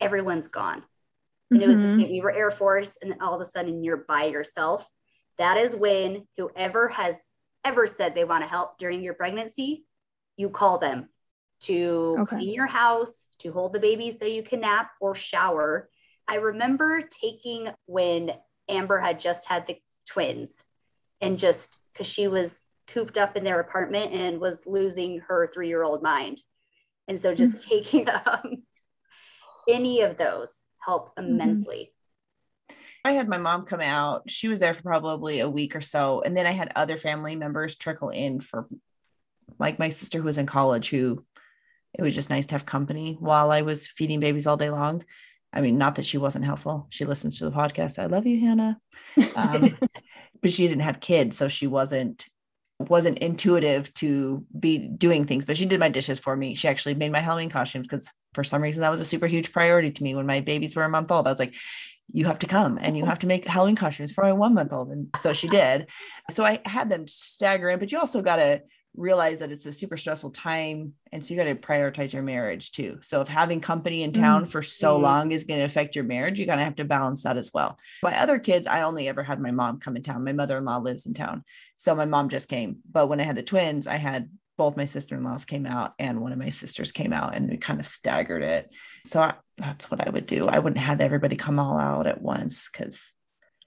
everyone's 0.00 0.48
gone. 0.48 0.82
And 1.52 1.60
mm-hmm. 1.60 1.70
it 1.70 1.76
was 1.76 1.86
mm-hmm. 1.86 2.10
we 2.10 2.20
were 2.20 2.32
Air 2.32 2.50
Force, 2.50 2.96
and 3.00 3.12
then 3.12 3.20
all 3.20 3.34
of 3.34 3.40
a 3.40 3.46
sudden 3.46 3.84
you're 3.84 4.04
by 4.08 4.24
yourself. 4.24 4.88
That 5.38 5.58
is 5.58 5.76
when 5.76 6.26
whoever 6.36 6.88
has 6.88 7.14
ever 7.64 7.86
said 7.86 8.16
they 8.16 8.24
want 8.24 8.42
to 8.42 8.50
help 8.50 8.76
during 8.78 9.00
your 9.00 9.14
pregnancy, 9.14 9.84
you 10.36 10.50
call 10.50 10.78
them 10.78 11.08
to 11.60 12.16
okay. 12.20 12.36
clean 12.36 12.52
your 12.52 12.66
house, 12.66 13.28
to 13.38 13.52
hold 13.52 13.74
the 13.74 13.80
baby 13.80 14.10
so 14.10 14.24
you 14.26 14.42
can 14.42 14.60
nap 14.60 14.90
or 15.00 15.14
shower. 15.14 15.88
I 16.26 16.36
remember 16.36 17.02
taking 17.02 17.68
when 17.86 18.32
Amber 18.68 18.98
had 18.98 19.20
just 19.20 19.46
had 19.46 19.68
the 19.68 19.80
twins 20.04 20.64
and 21.20 21.38
just 21.38 21.78
because 21.92 22.06
she 22.06 22.28
was 22.28 22.66
cooped 22.86 23.18
up 23.18 23.36
in 23.36 23.44
their 23.44 23.60
apartment 23.60 24.12
and 24.12 24.40
was 24.40 24.66
losing 24.66 25.20
her 25.20 25.46
three 25.46 25.68
year 25.68 25.82
old 25.82 26.02
mind. 26.02 26.42
And 27.08 27.18
so 27.18 27.34
just 27.34 27.64
mm-hmm. 27.64 27.68
taking 27.74 28.08
um, 28.08 28.62
any 29.68 30.02
of 30.02 30.16
those 30.16 30.52
help 30.80 31.16
mm-hmm. 31.16 31.28
immensely. 31.28 31.92
I 33.04 33.12
had 33.12 33.28
my 33.28 33.38
mom 33.38 33.66
come 33.66 33.80
out. 33.80 34.28
She 34.28 34.48
was 34.48 34.58
there 34.58 34.74
for 34.74 34.82
probably 34.82 35.38
a 35.40 35.48
week 35.48 35.76
or 35.76 35.80
so. 35.80 36.22
And 36.22 36.36
then 36.36 36.46
I 36.46 36.50
had 36.50 36.72
other 36.74 36.96
family 36.96 37.36
members 37.36 37.76
trickle 37.76 38.08
in 38.08 38.40
for 38.40 38.66
like 39.58 39.78
my 39.78 39.90
sister 39.90 40.18
who 40.18 40.24
was 40.24 40.38
in 40.38 40.46
college 40.46 40.90
who 40.90 41.24
it 41.94 42.02
was 42.02 42.14
just 42.14 42.30
nice 42.30 42.46
to 42.46 42.54
have 42.54 42.66
company 42.66 43.16
while 43.20 43.50
I 43.50 43.62
was 43.62 43.86
feeding 43.86 44.20
babies 44.20 44.46
all 44.46 44.56
day 44.56 44.70
long. 44.70 45.04
I 45.52 45.60
mean, 45.60 45.78
not 45.78 45.94
that 45.94 46.04
she 46.04 46.18
wasn't 46.18 46.44
helpful. 46.44 46.88
She 46.90 47.04
listens 47.04 47.38
to 47.38 47.44
the 47.44 47.56
podcast. 47.56 47.98
I 47.98 48.06
love 48.06 48.26
you, 48.26 48.40
Hannah. 48.40 48.78
Um, 49.34 49.78
but 50.40 50.52
she 50.52 50.66
didn't 50.66 50.82
have 50.82 51.00
kids, 51.00 51.36
so 51.36 51.48
she 51.48 51.66
wasn't 51.66 52.26
wasn't 52.78 53.18
intuitive 53.20 53.92
to 53.94 54.44
be 54.58 54.78
doing 54.78 55.24
things. 55.24 55.44
But 55.44 55.56
she 55.56 55.64
did 55.64 55.80
my 55.80 55.88
dishes 55.88 56.18
for 56.18 56.36
me. 56.36 56.54
She 56.54 56.68
actually 56.68 56.94
made 56.94 57.12
my 57.12 57.20
Halloween 57.20 57.48
costumes 57.48 57.86
because 57.86 58.10
for 58.34 58.44
some 58.44 58.62
reason 58.62 58.82
that 58.82 58.90
was 58.90 59.00
a 59.00 59.04
super 59.04 59.26
huge 59.26 59.50
priority 59.52 59.90
to 59.90 60.02
me 60.02 60.14
when 60.14 60.26
my 60.26 60.40
babies 60.40 60.76
were 60.76 60.84
a 60.84 60.88
month 60.88 61.10
old. 61.10 61.26
I 61.26 61.30
was 61.30 61.38
like, 61.38 61.54
you 62.12 62.26
have 62.26 62.38
to 62.40 62.46
come 62.46 62.78
and 62.80 62.96
you 62.96 63.04
oh. 63.04 63.06
have 63.06 63.18
to 63.20 63.26
make 63.26 63.46
Halloween 63.46 63.76
costumes 63.76 64.12
for 64.12 64.24
my 64.24 64.32
one 64.32 64.54
month 64.54 64.72
old. 64.72 64.90
And 64.90 65.08
so 65.16 65.32
she 65.32 65.48
did. 65.48 65.86
So 66.30 66.44
I 66.44 66.60
had 66.64 66.90
them 66.90 67.08
stagger 67.08 67.70
in, 67.70 67.78
but 67.78 67.90
you 67.92 67.98
also 67.98 68.22
got 68.22 68.36
to 68.36 68.62
realize 68.96 69.38
that 69.40 69.52
it's 69.52 69.66
a 69.66 69.72
super 69.72 69.96
stressful 69.96 70.30
time 70.30 70.94
and 71.12 71.24
so 71.24 71.32
you 71.32 71.38
got 71.38 71.44
to 71.44 71.54
prioritize 71.54 72.12
your 72.12 72.22
marriage 72.22 72.72
too. 72.72 72.98
So 73.02 73.20
if 73.20 73.28
having 73.28 73.60
company 73.60 74.02
in 74.02 74.12
town 74.12 74.42
mm-hmm. 74.42 74.50
for 74.50 74.62
so 74.62 74.96
long 74.98 75.32
is 75.32 75.44
going 75.44 75.60
to 75.60 75.66
affect 75.66 75.94
your 75.94 76.04
marriage 76.04 76.38
you're 76.38 76.46
going 76.46 76.58
to 76.58 76.64
have 76.64 76.76
to 76.76 76.84
balance 76.84 77.22
that 77.22 77.36
as 77.36 77.50
well. 77.52 77.78
My 78.02 78.18
other 78.18 78.38
kids 78.38 78.66
i 78.66 78.82
only 78.82 79.08
ever 79.08 79.22
had 79.22 79.40
my 79.40 79.50
mom 79.50 79.80
come 79.80 79.96
in 79.96 80.02
town. 80.02 80.24
My 80.24 80.32
mother-in-law 80.32 80.78
lives 80.78 81.06
in 81.06 81.14
town. 81.14 81.44
So 81.76 81.94
my 81.94 82.04
mom 82.04 82.28
just 82.28 82.48
came. 82.48 82.78
But 82.90 83.08
when 83.08 83.20
i 83.20 83.24
had 83.24 83.36
the 83.36 83.42
twins 83.42 83.86
i 83.86 83.96
had 83.96 84.28
both 84.56 84.76
my 84.76 84.86
sister-in-laws 84.86 85.44
came 85.44 85.66
out 85.66 85.92
and 85.98 86.20
one 86.20 86.32
of 86.32 86.38
my 86.38 86.48
sisters 86.48 86.90
came 86.90 87.12
out 87.12 87.34
and 87.34 87.50
we 87.50 87.58
kind 87.58 87.78
of 87.78 87.86
staggered 87.86 88.42
it. 88.42 88.70
So 89.04 89.20
I, 89.20 89.34
that's 89.58 89.90
what 89.90 90.06
i 90.06 90.10
would 90.10 90.26
do. 90.26 90.48
I 90.48 90.58
wouldn't 90.58 90.84
have 90.84 91.00
everybody 91.00 91.36
come 91.36 91.58
all 91.58 91.78
out 91.78 92.06
at 92.06 92.22
once 92.22 92.70
because 92.70 93.12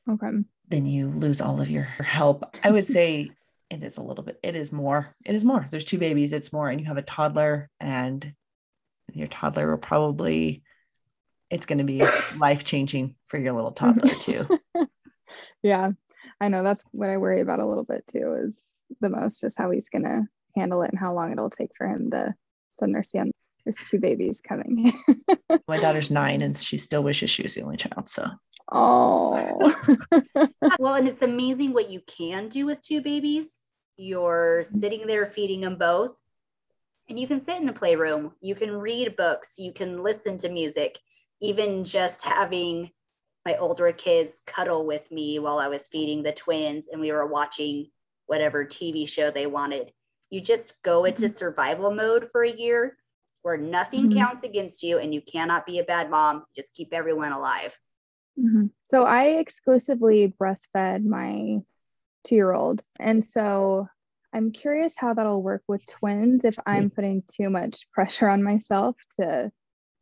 okay. 0.09 0.29
then 0.67 0.85
you 0.85 1.11
lose 1.11 1.41
all 1.41 1.61
of 1.61 1.69
your 1.69 1.83
help. 1.83 2.43
I 2.63 2.71
would 2.71 2.85
say 2.85 3.29
it 3.69 3.83
is 3.83 3.97
a 3.97 4.01
little 4.01 4.23
bit 4.23 4.39
it 4.43 4.55
is 4.55 4.71
more 4.71 5.15
it 5.25 5.35
is 5.35 5.45
more 5.45 5.67
there's 5.69 5.85
two 5.85 5.97
babies 5.97 6.33
it's 6.33 6.53
more 6.53 6.69
and 6.69 6.79
you 6.79 6.87
have 6.87 6.97
a 6.97 7.03
toddler 7.03 7.69
and 7.79 8.33
your 9.13 9.27
toddler 9.27 9.69
will 9.69 9.77
probably 9.77 10.63
it's 11.49 11.65
going 11.65 11.77
to 11.79 11.83
be 11.83 12.03
life 12.37 12.63
changing 12.63 13.15
for 13.27 13.37
your 13.37 13.53
little 13.53 13.71
toddler 13.71 14.13
too 14.15 14.47
yeah 15.63 15.91
i 16.41 16.47
know 16.47 16.63
that's 16.63 16.83
what 16.91 17.09
i 17.09 17.17
worry 17.17 17.41
about 17.41 17.59
a 17.59 17.65
little 17.65 17.83
bit 17.83 18.03
too 18.07 18.33
is 18.45 18.55
the 18.99 19.09
most, 19.09 19.41
just 19.41 19.57
how 19.57 19.71
he's 19.71 19.89
going 19.89 20.03
to 20.03 20.27
handle 20.55 20.81
it 20.81 20.91
and 20.91 20.99
how 20.99 21.13
long 21.13 21.31
it'll 21.31 21.49
take 21.49 21.71
for 21.77 21.87
him 21.87 22.11
to, 22.11 22.33
to 22.79 22.83
understand 22.83 23.31
there's 23.65 23.77
two 23.77 23.99
babies 23.99 24.41
coming. 24.41 24.93
My 25.67 25.77
daughter's 25.77 26.09
nine 26.09 26.41
and 26.41 26.57
she 26.57 26.77
still 26.77 27.03
wishes 27.03 27.29
she 27.29 27.43
was 27.43 27.53
the 27.55 27.61
only 27.61 27.77
child. 27.77 28.09
So, 28.09 28.27
oh, 28.71 29.73
well, 30.79 30.95
and 30.95 31.07
it's 31.07 31.21
amazing 31.21 31.73
what 31.73 31.89
you 31.89 32.01
can 32.01 32.47
do 32.47 32.65
with 32.65 32.81
two 32.81 33.01
babies. 33.01 33.61
You're 33.97 34.63
sitting 34.63 35.07
there 35.07 35.25
feeding 35.25 35.61
them 35.61 35.77
both, 35.77 36.17
and 37.09 37.19
you 37.19 37.27
can 37.27 37.43
sit 37.43 37.59
in 37.59 37.65
the 37.65 37.73
playroom, 37.73 38.33
you 38.41 38.55
can 38.55 38.71
read 38.71 39.15
books, 39.15 39.53
you 39.57 39.73
can 39.73 40.03
listen 40.03 40.37
to 40.37 40.49
music, 40.49 40.99
even 41.41 41.83
just 41.83 42.23
having 42.23 42.91
my 43.45 43.57
older 43.57 43.91
kids 43.91 44.41
cuddle 44.45 44.85
with 44.85 45.11
me 45.11 45.39
while 45.39 45.59
I 45.59 45.67
was 45.67 45.87
feeding 45.87 46.21
the 46.21 46.31
twins 46.31 46.85
and 46.91 47.01
we 47.01 47.11
were 47.11 47.25
watching 47.25 47.87
whatever 48.27 48.65
TV 48.65 49.07
show 49.07 49.31
they 49.31 49.47
wanted. 49.47 49.91
You 50.29 50.41
just 50.41 50.83
go 50.83 51.05
into 51.05 51.23
mm-hmm. 51.23 51.35
survival 51.35 51.91
mode 51.91 52.29
for 52.31 52.43
a 52.43 52.51
year 52.51 52.97
where 53.41 53.57
nothing 53.57 54.09
mm-hmm. 54.09 54.19
counts 54.19 54.43
against 54.43 54.83
you 54.83 54.99
and 54.99 55.13
you 55.13 55.21
cannot 55.21 55.65
be 55.65 55.79
a 55.79 55.83
bad 55.83 56.11
mom. 56.11 56.43
Just 56.55 56.73
keep 56.73 56.93
everyone 56.93 57.31
alive. 57.31 57.77
Mm-hmm. 58.39 58.67
So 58.83 59.03
I 59.03 59.25
exclusively 59.39 60.33
breastfed 60.39 61.05
my 61.05 61.59
two 62.25 62.35
year 62.35 62.53
old. 62.53 62.83
And 62.99 63.23
so 63.23 63.87
I'm 64.33 64.51
curious 64.51 64.95
how 64.97 65.13
that'll 65.13 65.43
work 65.43 65.63
with 65.67 65.85
twins 65.85 66.45
if 66.45 66.57
I'm 66.65 66.89
putting 66.89 67.23
too 67.27 67.49
much 67.49 67.91
pressure 67.91 68.29
on 68.29 68.43
myself 68.43 68.95
to 69.19 69.51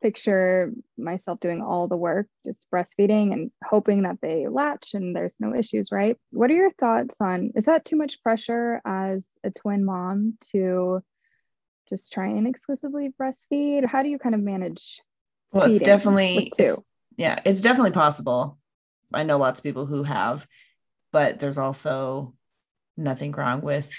picture 0.01 0.73
myself 0.97 1.39
doing 1.39 1.61
all 1.61 1.87
the 1.87 1.97
work, 1.97 2.27
just 2.45 2.67
breastfeeding 2.71 3.33
and 3.33 3.51
hoping 3.63 4.03
that 4.03 4.19
they 4.21 4.47
latch 4.47 4.93
and 4.93 5.15
there's 5.15 5.37
no 5.39 5.55
issues, 5.55 5.91
right? 5.91 6.17
What 6.31 6.51
are 6.51 6.55
your 6.55 6.71
thoughts 6.71 7.15
on 7.19 7.51
is 7.55 7.65
that 7.65 7.85
too 7.85 7.95
much 7.95 8.21
pressure 8.21 8.81
as 8.85 9.25
a 9.43 9.49
twin 9.49 9.83
mom 9.83 10.37
to 10.51 11.01
just 11.89 12.11
try 12.11 12.27
and 12.27 12.47
exclusively 12.47 13.13
breastfeed? 13.19 13.85
How 13.85 14.03
do 14.03 14.09
you 14.09 14.19
kind 14.19 14.35
of 14.35 14.41
manage? 14.41 15.01
Well, 15.51 15.71
it's 15.71 15.79
definitely 15.79 16.51
it's, 16.57 16.81
yeah, 17.17 17.39
it's 17.45 17.61
definitely 17.61 17.91
possible. 17.91 18.57
I 19.13 19.23
know 19.23 19.37
lots 19.37 19.59
of 19.59 19.63
people 19.63 19.85
who 19.85 20.03
have, 20.03 20.47
but 21.11 21.39
there's 21.39 21.57
also 21.57 22.33
nothing 22.95 23.31
wrong 23.31 23.61
with 23.61 23.93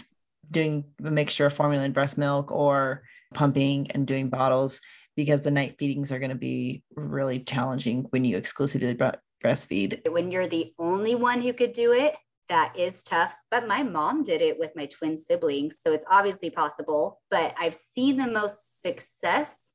doing 0.50 0.84
a 1.04 1.10
mixture 1.10 1.46
of 1.46 1.52
formula 1.52 1.84
and 1.84 1.94
breast 1.94 2.16
milk 2.18 2.50
or 2.50 3.02
pumping 3.34 3.90
and 3.90 4.06
doing 4.06 4.30
bottles 4.30 4.80
because 5.16 5.40
the 5.40 5.50
night 5.50 5.76
feedings 5.78 6.12
are 6.12 6.18
going 6.18 6.30
to 6.30 6.36
be 6.36 6.82
really 6.94 7.40
challenging 7.40 8.06
when 8.10 8.24
you 8.24 8.36
exclusively 8.36 8.96
breastfeed. 9.42 10.08
When 10.10 10.30
you're 10.30 10.46
the 10.46 10.72
only 10.78 11.14
one 11.14 11.42
who 11.42 11.52
could 11.52 11.72
do 11.72 11.92
it, 11.92 12.16
that 12.48 12.78
is 12.78 13.02
tough. 13.02 13.36
But 13.50 13.68
my 13.68 13.82
mom 13.82 14.22
did 14.22 14.40
it 14.40 14.58
with 14.58 14.72
my 14.76 14.86
twin 14.86 15.16
siblings. 15.16 15.76
So 15.80 15.92
it's 15.92 16.04
obviously 16.08 16.50
possible. 16.50 17.20
But 17.30 17.54
I've 17.58 17.76
seen 17.94 18.16
the 18.16 18.30
most 18.30 18.80
success 18.80 19.74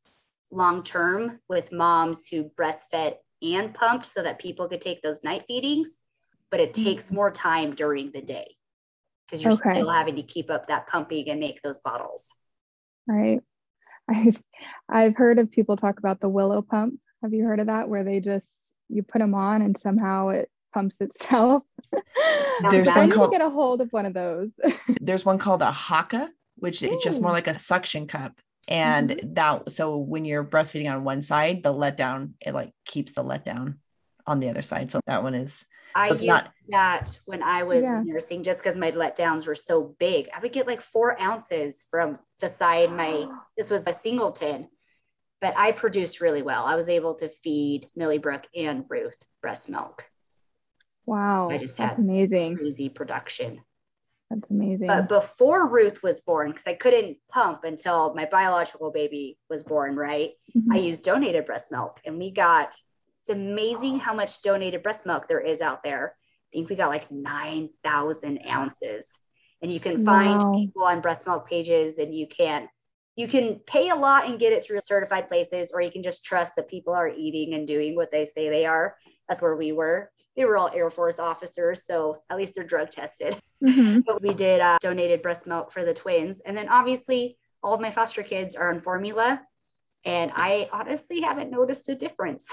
long 0.52 0.84
term 0.84 1.40
with 1.50 1.72
moms 1.72 2.28
who 2.28 2.50
breastfed 2.58 3.16
and 3.44 3.74
pumped 3.74 4.06
so 4.06 4.24
that 4.24 4.40
people 4.40 4.68
could 4.68 4.82
take 4.82 5.02
those 5.02 5.24
night 5.24 5.44
feedings. 5.48 5.90
But 6.50 6.60
it 6.60 6.74
mm. 6.74 6.84
takes 6.84 7.12
more 7.12 7.32
time 7.32 7.74
during 7.74 8.12
the 8.12 8.22
day 8.22 8.56
because 9.26 9.44
you're 9.44 9.54
okay. 9.54 9.74
still 9.74 9.90
having 9.90 10.16
to 10.18 10.24
keep 10.24 10.52
up 10.52 10.68
that 10.68 10.88
pumping 10.88 11.30
and 11.30 11.40
make 11.40 11.62
those 11.62 11.80
bottles. 11.80 12.28
Right. 13.08 13.42
I, 14.10 14.32
I've 14.90 15.16
heard 15.16 15.40
of 15.40 15.52
people 15.52 15.76
talk 15.76 16.00
about 16.00 16.20
the 16.20 16.30
willow 16.30 16.62
pump. 16.62 17.00
Have 17.22 17.34
you 17.34 17.46
heard 17.46 17.60
of 17.60 17.68
that? 17.68 17.90
Where 17.90 18.04
they 18.04 18.20
just 18.20 18.74
you 18.90 19.02
put 19.04 19.20
them 19.20 19.34
on 19.34 19.62
and 19.62 19.78
somehow 19.78 20.30
it 20.30 20.50
pumps 20.74 21.02
itself. 21.02 21.64
There's 22.70 22.88
one 22.88 23.10
called 23.10 23.32
get 23.32 23.42
a 23.42 23.50
hold 23.50 23.82
of 23.82 23.92
one 23.92 24.06
of 24.06 24.14
those. 24.14 24.52
there's 25.02 25.26
one 25.26 25.40
called 25.40 25.64
a 25.64 25.72
Haakaa, 25.72 26.28
which 26.58 26.84
Ooh. 26.84 26.94
is 26.94 27.04
just 27.04 27.20
more 27.20 27.32
like 27.32 27.48
a 27.48 27.58
suction 27.58 28.06
cup. 28.08 28.34
And 28.68 29.10
mm-hmm. 29.10 29.34
that 29.34 29.72
so 29.72 29.98
when 29.98 30.26
you're 30.26 30.44
breastfeeding 30.44 30.92
on 30.92 31.04
one 31.04 31.22
side, 31.22 31.64
the 31.64 31.74
letdown 31.74 32.34
it 32.40 32.54
like 32.54 32.72
keeps 32.86 33.14
the 33.14 33.24
letdown 33.24 33.78
on 34.26 34.40
the 34.40 34.50
other 34.50 34.62
side. 34.62 34.92
So 34.92 35.00
that 35.06 35.24
one 35.24 35.36
is 35.36 35.66
I 35.96 36.10
used 36.10 36.26
not, 36.26 36.52
that 36.70 37.20
when 37.26 37.44
I 37.44 37.64
was 37.64 37.84
yeah. 37.84 38.02
nursing 38.04 38.44
just 38.44 38.60
because 38.60 38.76
my 38.76 38.92
letdowns 38.92 39.46
were 39.46 39.56
so 39.56 39.96
big. 40.00 40.30
I 40.36 40.40
would 40.40 40.52
get 40.52 40.68
like 40.68 40.82
four 40.82 41.22
ounces 41.22 41.86
from 41.90 42.20
the 42.40 42.50
side. 42.50 42.92
My 42.92 43.28
this 43.58 43.70
was 43.70 43.86
a 43.86 43.94
singleton, 43.94 44.70
but 45.42 45.54
I 45.58 45.72
produced 45.72 46.22
really 46.22 46.42
well. 46.42 46.66
I 46.66 46.76
was 46.76 46.90
able 46.90 47.16
to 47.16 47.30
feed 47.30 47.88
Millie 47.96 48.18
Brooke 48.18 48.48
and 48.56 48.86
Ruth 48.90 49.18
breast 49.42 49.70
milk. 49.70 50.06
Wow. 51.06 51.50
I 51.50 51.58
just 51.58 51.78
That's 51.78 51.98
had 51.98 52.04
amazing. 52.04 52.58
Crazy 52.58 52.90
production. 52.90 53.62
That's 54.34 54.50
amazing. 54.50 54.88
But 54.88 55.10
before 55.10 55.70
Ruth 55.70 56.02
was 56.02 56.22
born, 56.22 56.50
because 56.50 56.66
I 56.66 56.74
couldn't 56.74 57.18
pump 57.30 57.64
until 57.64 58.14
my 58.16 58.26
biological 58.26 58.92
baby 58.92 59.38
was 59.50 59.64
born, 59.64 59.96
right? 59.96 60.32
Mm-hmm. 60.56 60.74
I 60.74 60.78
used 60.78 61.04
donated 61.04 61.46
breast 61.46 61.72
milk 61.72 62.00
and 62.06 62.18
we 62.18 62.32
got 62.32 62.76
it's 63.22 63.30
amazing 63.30 64.00
how 64.00 64.14
much 64.14 64.42
donated 64.42 64.84
breast 64.84 65.06
milk 65.06 65.28
there 65.30 65.40
is 65.40 65.62
out 65.62 65.82
there. 65.82 66.16
I 66.18 66.50
think 66.52 66.70
we 66.70 66.76
got 66.76 66.90
like 66.90 67.10
9,000 67.10 68.40
ounces. 68.50 69.08
And 69.62 69.72
you 69.72 69.80
can 69.80 70.04
find 70.04 70.44
wow. 70.44 70.54
people 70.54 70.84
on 70.84 71.00
breast 71.00 71.26
milk 71.26 71.48
pages 71.48 71.98
and 71.98 72.14
you 72.14 72.28
can 72.28 72.68
you 73.16 73.28
can 73.28 73.60
pay 73.68 73.90
a 73.90 73.96
lot 73.96 74.28
and 74.28 74.40
get 74.40 74.52
it 74.52 74.64
through 74.64 74.80
certified 74.82 75.30
places 75.30 75.72
or 75.74 75.82
you 75.82 75.92
can 75.92 76.04
just 76.04 76.26
trust 76.26 76.56
that 76.56 76.68
people 76.68 76.94
are 76.94 77.08
eating 77.08 77.54
and 77.54 77.68
doing 77.68 77.96
what 77.96 78.12
they 78.12 78.26
say 78.26 78.50
they 78.50 78.66
are. 78.66 78.98
That's 79.30 79.42
where 79.42 79.56
we 79.56 79.72
were. 79.72 80.12
We 80.36 80.46
were 80.46 80.58
all 80.58 80.72
Air 80.74 80.90
Force 80.90 81.20
officers, 81.20 81.86
so 81.86 82.24
at 82.30 82.38
least 82.38 82.56
they're 82.56 82.64
drug 82.64 82.90
tested. 82.90 83.38
Mm-hmm. 83.64 84.02
but 84.02 84.22
we 84.22 84.34
did 84.34 84.60
uh, 84.60 84.78
donated 84.82 85.22
breast 85.22 85.48
milk 85.48 85.72
for 85.72 85.86
the 85.86 85.94
twins. 85.94 86.42
And 86.42 86.58
then 86.58 86.68
obviously 86.68 87.38
all 87.64 87.74
of 87.74 87.82
my 87.82 87.92
foster 87.92 88.24
kids 88.24 88.56
are 88.56 88.70
on 88.70 88.80
formula. 88.80 89.42
And 90.06 90.32
I 90.36 90.70
honestly 90.74 91.22
haven't 91.22 91.50
noticed 91.50 91.88
a 91.88 91.96
difference. 91.96 92.46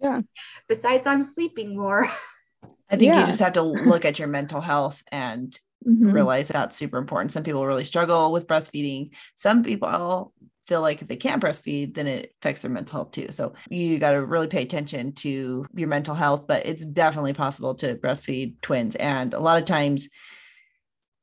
Yeah. 0.00 0.22
Besides, 0.68 1.06
I'm 1.06 1.22
sleeping 1.22 1.76
more. 1.76 2.06
I 2.90 2.96
think 2.96 3.12
yeah. 3.12 3.20
you 3.20 3.26
just 3.26 3.40
have 3.40 3.54
to 3.54 3.62
look 3.62 4.04
at 4.04 4.18
your 4.18 4.28
mental 4.28 4.60
health 4.60 5.02
and 5.10 5.58
mm-hmm. 5.86 6.10
realize 6.10 6.48
that's 6.48 6.76
super 6.76 6.98
important. 6.98 7.32
Some 7.32 7.42
people 7.42 7.66
really 7.66 7.84
struggle 7.84 8.32
with 8.32 8.46
breastfeeding. 8.46 9.10
Some 9.34 9.62
people 9.62 10.32
feel 10.72 10.80
like 10.80 11.02
if 11.02 11.08
they 11.08 11.16
can't 11.16 11.42
breastfeed, 11.42 11.92
then 11.92 12.06
it 12.06 12.32
affects 12.40 12.62
their 12.62 12.70
mental 12.70 12.96
health 12.96 13.10
too. 13.10 13.26
So 13.30 13.52
you 13.68 13.98
got 13.98 14.12
to 14.12 14.24
really 14.24 14.46
pay 14.46 14.62
attention 14.62 15.12
to 15.16 15.66
your 15.74 15.88
mental 15.88 16.14
health, 16.14 16.46
but 16.48 16.64
it's 16.64 16.86
definitely 16.86 17.34
possible 17.34 17.74
to 17.74 17.96
breastfeed 17.96 18.58
twins. 18.62 18.96
And 18.96 19.34
a 19.34 19.38
lot 19.38 19.58
of 19.58 19.66
times, 19.66 20.08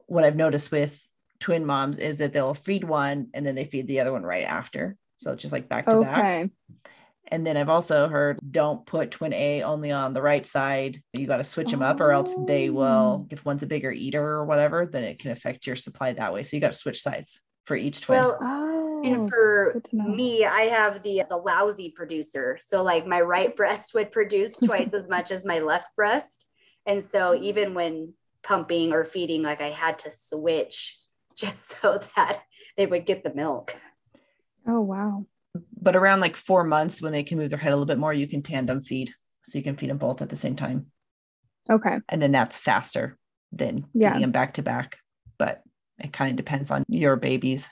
what 0.05 0.23
I've 0.23 0.35
noticed 0.35 0.71
with 0.71 1.03
twin 1.39 1.65
moms 1.65 1.97
is 1.97 2.17
that 2.17 2.31
they'll 2.31 2.53
feed 2.53 2.83
one 2.83 3.29
and 3.33 3.43
then 3.43 3.55
they 3.55 3.65
feed 3.65 3.87
the 3.87 4.01
other 4.01 4.11
one 4.11 4.21
right 4.21 4.43
after. 4.43 4.95
So 5.15 5.31
it's 5.31 5.41
just 5.41 5.51
like 5.51 5.67
back 5.67 5.87
to 5.87 5.97
okay. 5.97 6.07
back. 6.43 6.49
And 7.29 7.45
then 7.45 7.57
I've 7.57 7.69
also 7.69 8.07
heard 8.07 8.37
don't 8.51 8.85
put 8.85 9.09
twin 9.09 9.33
A 9.33 9.63
only 9.63 9.91
on 9.91 10.13
the 10.13 10.21
right 10.21 10.45
side. 10.45 11.01
You 11.13 11.25
got 11.25 11.37
to 11.37 11.43
switch 11.43 11.71
them 11.71 11.81
up, 11.81 12.01
or 12.01 12.11
else 12.11 12.35
they 12.45 12.69
will, 12.69 13.25
oh. 13.25 13.27
if 13.31 13.45
one's 13.45 13.63
a 13.63 13.67
bigger 13.67 13.91
eater 13.91 14.23
or 14.23 14.45
whatever, 14.45 14.85
then 14.85 15.03
it 15.03 15.17
can 15.17 15.31
affect 15.31 15.65
your 15.65 15.75
supply 15.75 16.13
that 16.13 16.33
way. 16.33 16.43
So 16.43 16.55
you 16.55 16.61
got 16.61 16.73
to 16.73 16.77
switch 16.77 17.01
sides 17.01 17.41
for 17.65 17.75
each 17.75 18.01
twin. 18.01 18.19
Well, 18.19 18.37
oh, 18.99 19.03
and 19.03 19.29
for 19.29 19.81
me, 19.91 20.45
I 20.45 20.61
have 20.61 21.03
the 21.03 21.23
the 21.27 21.37
lousy 21.37 21.91
producer. 21.91 22.57
So 22.61 22.83
like 22.83 23.05
my 23.05 23.21
right 23.21 23.55
breast 23.55 23.93
would 23.93 24.11
produce 24.11 24.57
twice 24.57 24.93
as 24.93 25.09
much 25.09 25.31
as 25.31 25.45
my 25.45 25.59
left 25.59 25.95
breast. 25.95 26.47
And 26.85 27.03
so 27.03 27.35
even 27.35 27.73
when 27.73 28.13
pumping 28.43 28.93
or 28.93 29.05
feeding, 29.05 29.43
like 29.43 29.61
I 29.61 29.69
had 29.69 29.99
to 29.99 30.11
switch 30.11 30.97
just 31.35 31.57
so 31.81 31.99
that 32.15 32.41
they 32.77 32.85
would 32.85 33.05
get 33.05 33.23
the 33.23 33.33
milk. 33.33 33.75
Oh 34.67 34.81
wow 34.81 35.25
but 35.81 35.95
around 35.95 36.19
like 36.19 36.35
four 36.35 36.63
months 36.63 37.01
when 37.01 37.11
they 37.11 37.23
can 37.23 37.37
move 37.37 37.49
their 37.49 37.59
head 37.59 37.71
a 37.71 37.75
little 37.75 37.85
bit 37.85 37.97
more, 37.97 38.13
you 38.13 38.27
can 38.27 38.41
tandem 38.41 38.81
feed. 38.81 39.13
So 39.45 39.57
you 39.57 39.63
can 39.63 39.75
feed 39.75 39.89
them 39.89 39.97
both 39.97 40.21
at 40.21 40.29
the 40.29 40.35
same 40.35 40.55
time. 40.55 40.87
Okay. 41.69 41.99
And 42.09 42.21
then 42.21 42.31
that's 42.31 42.57
faster 42.57 43.17
than 43.51 43.87
yeah. 43.93 44.09
feeding 44.09 44.21
them 44.21 44.31
back 44.31 44.55
to 44.55 44.61
back. 44.61 44.97
But 45.37 45.63
it 45.97 46.13
kind 46.13 46.29
of 46.29 46.35
depends 46.35 46.71
on 46.71 46.83
your 46.87 47.15
babies. 47.15 47.69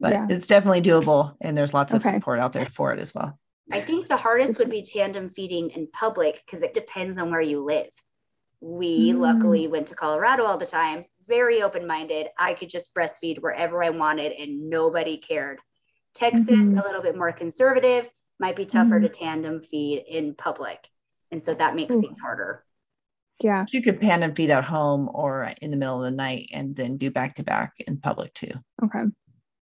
But 0.00 0.12
yeah. 0.12 0.26
it's 0.30 0.46
definitely 0.46 0.82
doable. 0.82 1.36
And 1.40 1.56
there's 1.56 1.74
lots 1.74 1.92
of 1.92 2.04
okay. 2.04 2.16
support 2.16 2.40
out 2.40 2.52
there 2.52 2.66
for 2.66 2.92
it 2.92 2.98
as 2.98 3.14
well. 3.14 3.38
I 3.72 3.80
think 3.80 4.08
the 4.08 4.16
hardest 4.16 4.58
would 4.58 4.70
be 4.70 4.82
tandem 4.82 5.30
feeding 5.30 5.70
in 5.70 5.86
public 5.92 6.42
because 6.44 6.62
it 6.62 6.74
depends 6.74 7.18
on 7.18 7.30
where 7.30 7.40
you 7.40 7.62
live. 7.62 7.90
We 8.60 9.12
mm. 9.12 9.18
luckily 9.18 9.68
went 9.68 9.86
to 9.88 9.94
Colorado 9.94 10.44
all 10.44 10.58
the 10.58 10.66
time, 10.66 11.04
very 11.28 11.62
open 11.62 11.86
minded. 11.86 12.28
I 12.38 12.54
could 12.54 12.68
just 12.68 12.94
breastfeed 12.94 13.38
wherever 13.38 13.82
I 13.82 13.90
wanted 13.90 14.32
and 14.32 14.68
nobody 14.68 15.18
cared. 15.18 15.60
Texas, 16.14 16.44
mm-hmm. 16.48 16.78
a 16.78 16.82
little 16.82 17.02
bit 17.02 17.16
more 17.16 17.32
conservative, 17.32 18.10
might 18.40 18.56
be 18.56 18.66
tougher 18.66 18.96
mm-hmm. 18.96 19.04
to 19.04 19.08
tandem 19.08 19.62
feed 19.62 20.04
in 20.08 20.34
public. 20.34 20.88
And 21.30 21.40
so 21.40 21.54
that 21.54 21.76
makes 21.76 21.94
Ooh. 21.94 22.00
things 22.00 22.18
harder. 22.18 22.64
Yeah. 23.40 23.64
You 23.70 23.80
could 23.80 24.00
tandem 24.00 24.34
feed 24.34 24.50
at 24.50 24.64
home 24.64 25.08
or 25.14 25.52
in 25.62 25.70
the 25.70 25.76
middle 25.76 26.04
of 26.04 26.10
the 26.10 26.16
night 26.16 26.50
and 26.52 26.76
then 26.76 26.98
do 26.98 27.10
back 27.10 27.36
to 27.36 27.42
back 27.42 27.74
in 27.86 27.98
public 27.98 28.34
too. 28.34 28.52
Okay. 28.82 29.04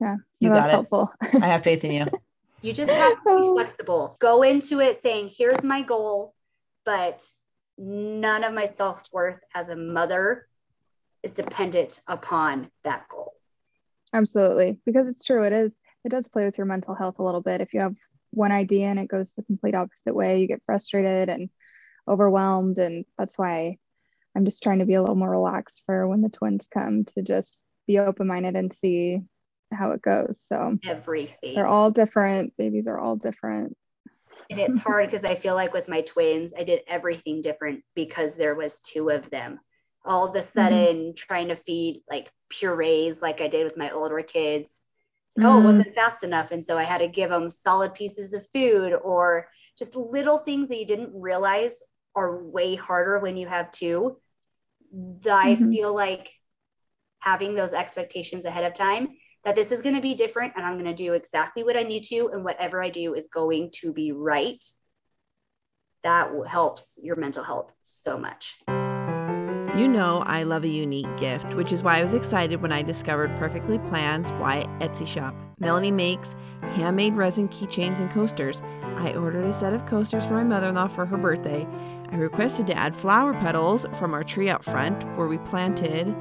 Yeah. 0.02 0.16
You 0.40 0.48
got 0.48 0.68
it. 0.68 0.72
helpful. 0.72 1.12
I 1.20 1.46
have 1.46 1.62
faith 1.62 1.84
in 1.84 1.92
you. 1.92 2.06
You 2.64 2.72
just 2.72 2.92
have 2.92 3.14
to 3.14 3.24
be 3.24 3.30
oh. 3.30 3.54
flexible. 3.54 4.16
Go 4.20 4.42
into 4.42 4.78
it 4.78 5.02
saying, 5.02 5.32
here's 5.36 5.64
my 5.64 5.82
goal, 5.82 6.32
but 6.84 7.20
none 7.76 8.44
of 8.44 8.54
my 8.54 8.66
self 8.66 9.02
worth 9.12 9.40
as 9.52 9.68
a 9.68 9.74
mother 9.74 10.46
is 11.24 11.32
dependent 11.32 12.00
upon 12.06 12.70
that 12.84 13.08
goal. 13.08 13.32
Absolutely. 14.12 14.78
Because 14.86 15.08
it's 15.08 15.24
true. 15.24 15.42
It 15.42 15.52
is, 15.52 15.72
it 16.04 16.10
does 16.10 16.28
play 16.28 16.44
with 16.44 16.56
your 16.56 16.68
mental 16.68 16.94
health 16.94 17.18
a 17.18 17.24
little 17.24 17.40
bit. 17.40 17.60
If 17.60 17.74
you 17.74 17.80
have 17.80 17.96
one 18.30 18.52
idea 18.52 18.86
and 18.86 19.00
it 19.00 19.08
goes 19.08 19.32
the 19.32 19.42
complete 19.42 19.74
opposite 19.74 20.14
way, 20.14 20.40
you 20.40 20.46
get 20.46 20.62
frustrated 20.64 21.28
and 21.28 21.50
overwhelmed. 22.06 22.78
And 22.78 23.06
that's 23.18 23.36
why 23.36 23.78
I'm 24.36 24.44
just 24.44 24.62
trying 24.62 24.78
to 24.78 24.86
be 24.86 24.94
a 24.94 25.00
little 25.00 25.16
more 25.16 25.30
relaxed 25.30 25.82
for 25.84 26.06
when 26.06 26.22
the 26.22 26.28
twins 26.28 26.68
come 26.72 27.06
to 27.06 27.22
just 27.22 27.64
be 27.88 27.98
open 27.98 28.28
minded 28.28 28.54
and 28.54 28.72
see 28.72 29.20
how 29.74 29.92
it 29.92 30.02
goes. 30.02 30.40
So 30.44 30.78
everything. 30.84 31.54
They're 31.54 31.66
all 31.66 31.90
different. 31.90 32.54
Babies 32.56 32.88
are 32.88 32.98
all 32.98 33.16
different. 33.16 33.76
And 34.50 34.60
it's 34.60 34.82
hard 34.82 35.06
because 35.06 35.24
I 35.24 35.34
feel 35.34 35.54
like 35.54 35.72
with 35.72 35.88
my 35.88 36.02
twins, 36.02 36.52
I 36.56 36.64
did 36.64 36.80
everything 36.86 37.42
different 37.42 37.82
because 37.94 38.36
there 38.36 38.54
was 38.54 38.80
two 38.80 39.08
of 39.10 39.30
them. 39.30 39.60
All 40.04 40.28
of 40.28 40.34
a 40.34 40.40
mm-hmm. 40.40 40.58
sudden, 40.58 40.96
mm-hmm. 40.96 41.14
trying 41.16 41.48
to 41.48 41.56
feed 41.56 42.02
like 42.10 42.30
purees 42.50 43.22
like 43.22 43.40
I 43.40 43.48
did 43.48 43.64
with 43.64 43.76
my 43.76 43.90
older 43.90 44.20
kids. 44.22 44.82
Mm-hmm. 45.38 45.48
Oh, 45.48 45.60
it 45.60 45.64
wasn't 45.64 45.88
mm. 45.88 45.94
fast 45.94 46.24
enough. 46.24 46.50
And 46.50 46.62
so 46.62 46.76
I 46.76 46.82
had 46.82 46.98
to 46.98 47.08
give 47.08 47.30
them 47.30 47.48
solid 47.50 47.94
pieces 47.94 48.34
of 48.34 48.46
food 48.52 48.92
or 48.92 49.48
just 49.78 49.96
little 49.96 50.38
things 50.38 50.68
that 50.68 50.78
you 50.78 50.86
didn't 50.86 51.12
realize 51.14 51.82
are 52.14 52.44
way 52.44 52.74
harder 52.74 53.18
when 53.20 53.38
you 53.38 53.46
have 53.46 53.70
two. 53.70 54.18
I 54.92 55.54
mm-hmm. 55.54 55.70
feel 55.70 55.94
like 55.94 56.30
having 57.20 57.54
those 57.54 57.72
expectations 57.72 58.44
ahead 58.44 58.64
of 58.64 58.74
time 58.74 59.08
that 59.44 59.56
this 59.56 59.72
is 59.72 59.82
going 59.82 59.94
to 59.94 60.00
be 60.00 60.14
different 60.14 60.52
and 60.56 60.64
I'm 60.64 60.74
going 60.74 60.84
to 60.84 60.94
do 60.94 61.14
exactly 61.14 61.64
what 61.64 61.76
I 61.76 61.82
need 61.82 62.04
to, 62.04 62.30
and 62.32 62.44
whatever 62.44 62.82
I 62.82 62.88
do 62.88 63.14
is 63.14 63.26
going 63.26 63.70
to 63.80 63.92
be 63.92 64.12
right. 64.12 64.62
That 66.02 66.30
helps 66.48 66.98
your 67.02 67.16
mental 67.16 67.44
health 67.44 67.72
so 67.82 68.18
much. 68.18 68.60
You 69.74 69.88
know, 69.88 70.22
I 70.26 70.42
love 70.42 70.64
a 70.64 70.68
unique 70.68 71.16
gift, 71.16 71.54
which 71.54 71.72
is 71.72 71.82
why 71.82 71.96
I 71.96 72.02
was 72.02 72.12
excited 72.12 72.60
when 72.60 72.72
I 72.72 72.82
discovered 72.82 73.34
Perfectly 73.38 73.78
Planned's 73.78 74.30
Why 74.32 74.66
Etsy 74.80 75.06
shop. 75.06 75.34
Melanie 75.60 75.90
makes 75.90 76.36
handmade 76.74 77.14
resin 77.14 77.48
keychains 77.48 77.98
and 77.98 78.10
coasters. 78.10 78.60
I 78.96 79.14
ordered 79.14 79.46
a 79.46 79.52
set 79.54 79.72
of 79.72 79.86
coasters 79.86 80.26
for 80.26 80.34
my 80.34 80.44
mother 80.44 80.68
in 80.68 80.74
law 80.74 80.88
for 80.88 81.06
her 81.06 81.16
birthday. 81.16 81.66
I 82.10 82.16
requested 82.16 82.66
to 82.66 82.76
add 82.76 82.94
flower 82.94 83.32
petals 83.32 83.86
from 83.98 84.12
our 84.12 84.22
tree 84.22 84.50
out 84.50 84.62
front 84.62 85.04
where 85.16 85.26
we 85.26 85.38
planted 85.38 86.14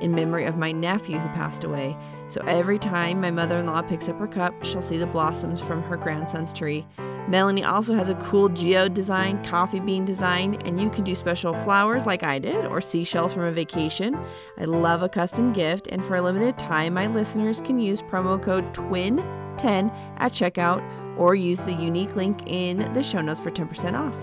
in 0.00 0.12
memory 0.12 0.44
of 0.44 0.56
my 0.56 0.72
nephew 0.72 1.18
who 1.18 1.28
passed 1.28 1.64
away. 1.64 1.96
So 2.28 2.42
every 2.46 2.78
time 2.78 3.20
my 3.20 3.30
mother 3.30 3.58
in 3.58 3.66
law 3.66 3.82
picks 3.82 4.08
up 4.08 4.18
her 4.18 4.26
cup, 4.26 4.54
she'll 4.64 4.82
see 4.82 4.98
the 4.98 5.06
blossoms 5.06 5.60
from 5.60 5.82
her 5.82 5.96
grandson's 5.96 6.52
tree. 6.52 6.86
Melanie 7.28 7.64
also 7.64 7.94
has 7.94 8.08
a 8.08 8.14
cool 8.14 8.48
geode 8.48 8.94
design, 8.94 9.44
coffee 9.44 9.80
bean 9.80 10.06
design, 10.06 10.54
and 10.64 10.80
you 10.80 10.88
can 10.88 11.04
do 11.04 11.14
special 11.14 11.52
flowers 11.52 12.06
like 12.06 12.22
I 12.22 12.38
did 12.38 12.64
or 12.64 12.80
seashells 12.80 13.34
from 13.34 13.42
a 13.42 13.52
vacation. 13.52 14.18
I 14.56 14.64
love 14.64 15.02
a 15.02 15.10
custom 15.10 15.52
gift, 15.52 15.88
and 15.88 16.02
for 16.02 16.16
a 16.16 16.22
limited 16.22 16.58
time, 16.58 16.94
my 16.94 17.06
listeners 17.06 17.60
can 17.60 17.78
use 17.78 18.00
promo 18.00 18.42
code 18.42 18.72
TWIN10 18.72 19.92
at 20.16 20.32
checkout 20.32 20.82
or 21.18 21.34
use 21.34 21.60
the 21.60 21.74
unique 21.74 22.16
link 22.16 22.44
in 22.46 22.90
the 22.94 23.02
show 23.02 23.20
notes 23.20 23.40
for 23.40 23.50
10% 23.50 23.92
off. 23.92 24.18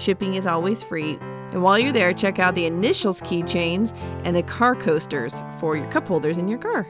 Shipping 0.00 0.34
is 0.34 0.46
always 0.46 0.82
free 0.82 1.18
and 1.52 1.62
while 1.62 1.78
you're 1.78 1.92
there, 1.92 2.14
check 2.14 2.38
out 2.38 2.54
the 2.54 2.64
initials 2.64 3.20
keychains 3.20 3.94
and 4.24 4.34
the 4.34 4.42
car 4.42 4.74
coasters 4.74 5.42
for 5.58 5.76
your 5.76 5.86
cup 5.88 6.08
holders 6.08 6.38
in 6.38 6.48
your 6.48 6.58
car. 6.58 6.86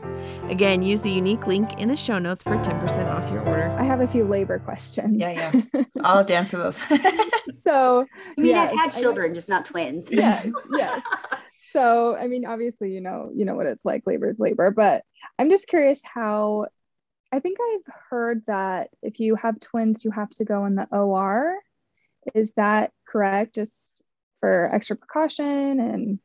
Again, 0.49 0.83
use 0.83 1.01
the 1.01 1.11
unique 1.11 1.49
link 1.49 1.81
in 1.81 1.89
the 1.89 1.97
show 1.97 2.21
notes 2.21 2.45
for 2.45 2.53
10% 2.53 3.07
off 3.13 3.29
your 3.33 3.41
order. 3.41 3.71
I 3.71 3.83
have 3.83 4.01
a 4.01 4.07
few 4.07 4.25
labor 4.25 4.61
questions. 4.61 5.19
Yeah, 5.19 5.31
yeah. 5.31 5.83
I'll 6.05 6.19
have 6.19 6.27
to 6.27 6.35
answer 6.35 6.59
those. 6.59 6.77
so, 7.61 8.07
I 8.37 8.41
mean, 8.41 8.51
yes, 8.51 8.71
I've 8.73 8.93
had 8.93 9.03
children, 9.03 9.33
I, 9.33 9.35
just 9.35 9.49
not 9.49 9.65
twins. 9.65 10.07
Yes, 10.09 10.49
yes. 10.73 11.03
So, 11.73 12.17
I 12.17 12.29
mean, 12.29 12.47
obviously, 12.47 12.93
you 12.93 13.01
know, 13.01 13.33
you 13.35 13.45
know 13.45 13.57
what 13.57 13.67
it's 13.67 13.85
like. 13.85 14.07
Labor 14.07 14.31
is 14.31 14.39
labor, 14.39 14.71
but 14.71 15.03
I'm 15.39 15.51
just 15.51 15.67
curious 15.67 16.01
how. 16.05 16.67
I 17.35 17.41
think 17.41 17.57
I've 17.61 17.95
heard 18.11 18.43
that 18.47 18.91
if 19.03 19.19
you 19.19 19.37
have 19.37 19.59
twins, 19.59 20.05
you 20.05 20.11
have 20.11 20.29
to 20.33 20.45
go 20.45 20.67
in 20.67 20.75
the 20.75 20.87
OR. 20.93 21.59
Is 22.35 22.53
that 22.57 22.93
correct? 23.09 23.55
Just 23.55 23.92
for 24.43 24.69
extra 24.75 24.97
precaution 24.97 25.79
and 25.79 26.19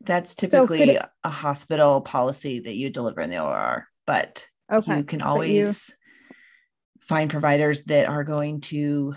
that's 0.00 0.34
typically 0.34 0.78
so 0.86 0.92
it, 0.92 1.02
a 1.24 1.30
hospital 1.30 2.00
policy 2.00 2.60
that 2.60 2.76
you 2.76 2.88
deliver 2.88 3.20
in 3.20 3.30
the 3.30 3.42
OR, 3.42 3.88
but 4.06 4.46
okay, 4.72 4.98
you 4.98 5.04
can 5.04 5.22
always 5.22 5.88
you, 5.88 6.36
find 7.00 7.30
providers 7.30 7.82
that 7.84 8.06
are 8.06 8.22
going 8.22 8.60
to 8.60 9.14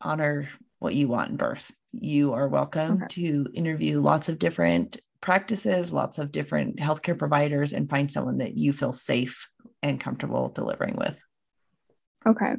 honor 0.00 0.48
what 0.78 0.94
you 0.94 1.08
want 1.08 1.30
in 1.30 1.36
birth. 1.36 1.70
You 1.92 2.32
are 2.32 2.48
welcome 2.48 2.94
okay. 2.94 3.06
to 3.10 3.48
interview 3.52 4.00
lots 4.00 4.28
of 4.28 4.38
different 4.38 4.98
practices, 5.20 5.92
lots 5.92 6.18
of 6.18 6.32
different 6.32 6.76
healthcare 6.76 7.18
providers, 7.18 7.72
and 7.72 7.90
find 7.90 8.10
someone 8.10 8.38
that 8.38 8.56
you 8.56 8.72
feel 8.72 8.92
safe 8.92 9.48
and 9.82 10.00
comfortable 10.00 10.48
delivering 10.48 10.96
with. 10.96 11.20
Okay. 12.26 12.54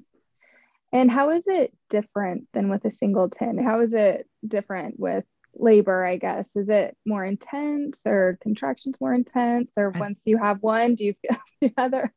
And 0.94 1.10
how 1.10 1.32
is 1.32 1.48
it 1.48 1.74
different 1.90 2.48
than 2.54 2.70
with 2.70 2.86
a 2.86 2.92
singleton? 2.92 3.58
How 3.58 3.82
is 3.82 3.96
it 3.96 4.28
different 4.48 5.00
with 5.00 5.26
labor, 5.56 6.06
I 6.06 6.18
guess? 6.18 6.56
Is 6.56 6.70
it 6.70 6.96
more 7.04 7.26
intense 7.26 8.02
or 8.06 8.38
contractions 8.42 8.98
more 9.02 9.14
intense? 9.14 9.74
Or 9.76 9.90
once 9.90 10.22
you 10.26 10.38
have 10.38 10.62
one, 10.62 10.94
do 10.94 11.06
you 11.06 11.16
feel 11.22 11.40
the 11.62 11.74
other? 11.78 12.14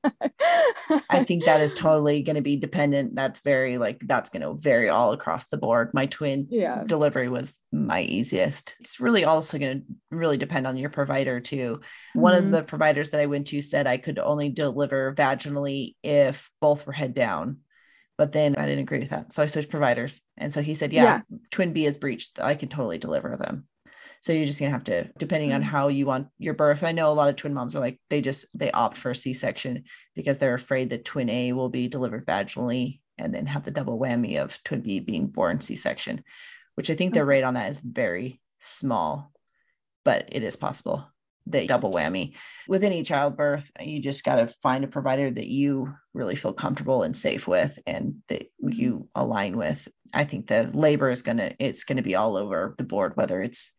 I 1.09 1.25
think 1.25 1.45
that 1.45 1.63
is 1.63 1.73
totally 1.75 2.23
going 2.23 2.37
to 2.37 2.43
be 2.43 2.59
dependent. 2.59 3.15
That's 3.15 3.41
very 3.41 3.79
like, 3.79 4.01
that's 4.05 4.29
going 4.29 4.43
to 4.43 4.55
vary 4.55 4.91
all 4.91 5.13
across 5.13 5.49
the 5.49 5.57
board. 5.57 5.93
My 5.95 6.05
twin 6.05 6.49
yeah. 6.51 6.85
delivery 6.85 7.31
was 7.31 7.55
my 7.73 8.03
easiest. 8.03 8.75
It's 8.81 9.01
really 9.01 9.25
also 9.25 9.59
going 9.59 9.81
to 9.81 9.85
really 10.11 10.37
depend 10.37 10.67
on 10.67 10.77
your 10.77 10.91
provider 10.91 11.41
too. 11.41 11.81
Mm-hmm. 11.81 12.21
One 12.21 12.35
of 12.35 12.43
mm-hmm. 12.43 12.51
the 12.53 12.63
providers 12.63 13.11
that 13.11 13.21
I 13.21 13.27
went 13.27 13.47
to 13.49 13.63
said 13.63 13.87
I 13.87 13.97
could 13.97 14.19
only 14.19 14.51
deliver 14.51 15.15
vaginally 15.15 15.95
if 16.03 16.51
both 16.61 16.87
were 16.87 16.93
head 16.93 17.15
down 17.15 17.59
but 18.19 18.33
then 18.33 18.57
I 18.57 18.67
didn't 18.67 18.81
agree 18.85 18.99
with 18.99 19.11
that. 19.11 19.33
So 19.33 19.43
I 19.43 19.47
switched 19.47 19.71
providers. 19.71 20.23
And 20.37 20.53
so 20.53 20.63
he 20.63 20.75
said, 20.75 20.93
yeah, 20.93 21.21
yeah. 21.31 21.39
twin 21.51 21.73
B 21.73 21.85
is 21.85 21.99
breached. 21.99 22.41
I 22.41 22.55
can 22.55 22.69
totally 22.69 22.99
deliver 22.99 23.37
them. 23.37 23.67
So 24.23 24.33
you're 24.33 24.47
just 24.47 24.59
gonna 24.59 24.73
have 24.73 24.85
to, 24.85 25.11
depending 25.19 25.53
on 25.53 25.61
mm-hmm. 25.61 25.71
how 25.71 25.89
you 25.89 26.07
want 26.07 26.29
your 26.39 26.55
birth. 26.55 26.83
I 26.83 26.93
know 26.93 27.11
a 27.11 27.15
lot 27.15 27.29
of 27.29 27.37
twin 27.37 27.55
moms 27.55 27.77
are 27.77 27.81
like, 27.81 28.01
they 28.09 28.21
just 28.21 28.47
they 28.59 28.71
opt 28.71 28.97
for 28.97 29.11
a 29.11 29.15
C-section 29.15 29.85
because 30.15 30.39
they're 30.39 30.55
afraid 30.55 30.91
that 30.91 31.05
twin 31.05 31.29
A 31.29 31.53
will 31.53 31.69
be 31.69 31.89
delivered 31.89 32.27
vaginally 32.27 33.01
and 33.19 33.35
then 33.35 33.47
have 33.47 33.65
the 33.65 33.71
double 33.71 33.99
whammy 33.99 34.43
of 34.43 34.63
twin 34.65 34.81
B 34.81 35.01
being 35.01 35.27
born 35.27 35.61
C-section, 35.61 36.25
which 36.75 36.91
I 36.91 36.95
think 36.95 37.15
their 37.15 37.25
rate 37.25 37.45
on 37.45 37.55
that 37.55 37.71
is 37.71 37.79
very 37.79 38.41
small, 38.59 39.31
but 40.05 40.29
it 40.33 40.43
is 40.43 40.57
possible 40.57 41.07
the 41.47 41.67
double 41.67 41.93
whammy. 41.93 42.35
With 42.69 42.85
any 42.85 43.03
childbirth, 43.03 43.71
you 43.81 44.01
just 44.01 44.25
got 44.25 44.37
to 44.37 44.49
find 44.49 44.85
a 44.85 44.89
provider 44.89 45.31
that 45.31 45.47
you 45.47 45.95
really 46.13 46.35
feel 46.35 46.53
comfortable 46.53 47.03
and 47.03 47.17
safe 47.17 47.47
with 47.47 47.79
and 47.87 48.17
that 48.29 48.51
you 48.61 49.09
align 49.15 49.57
with. 49.57 49.87
I 50.13 50.25
think 50.25 50.47
the 50.47 50.71
labor 50.75 51.11
is 51.11 51.23
going 51.23 51.39
to, 51.39 51.55
it's 51.59 51.85
going 51.85 51.97
to 51.97 52.03
be 52.03 52.17
all 52.17 52.37
over 52.37 52.75
the 52.79 52.85
board, 52.85 53.17
whether 53.17 53.41
it's 53.41 53.71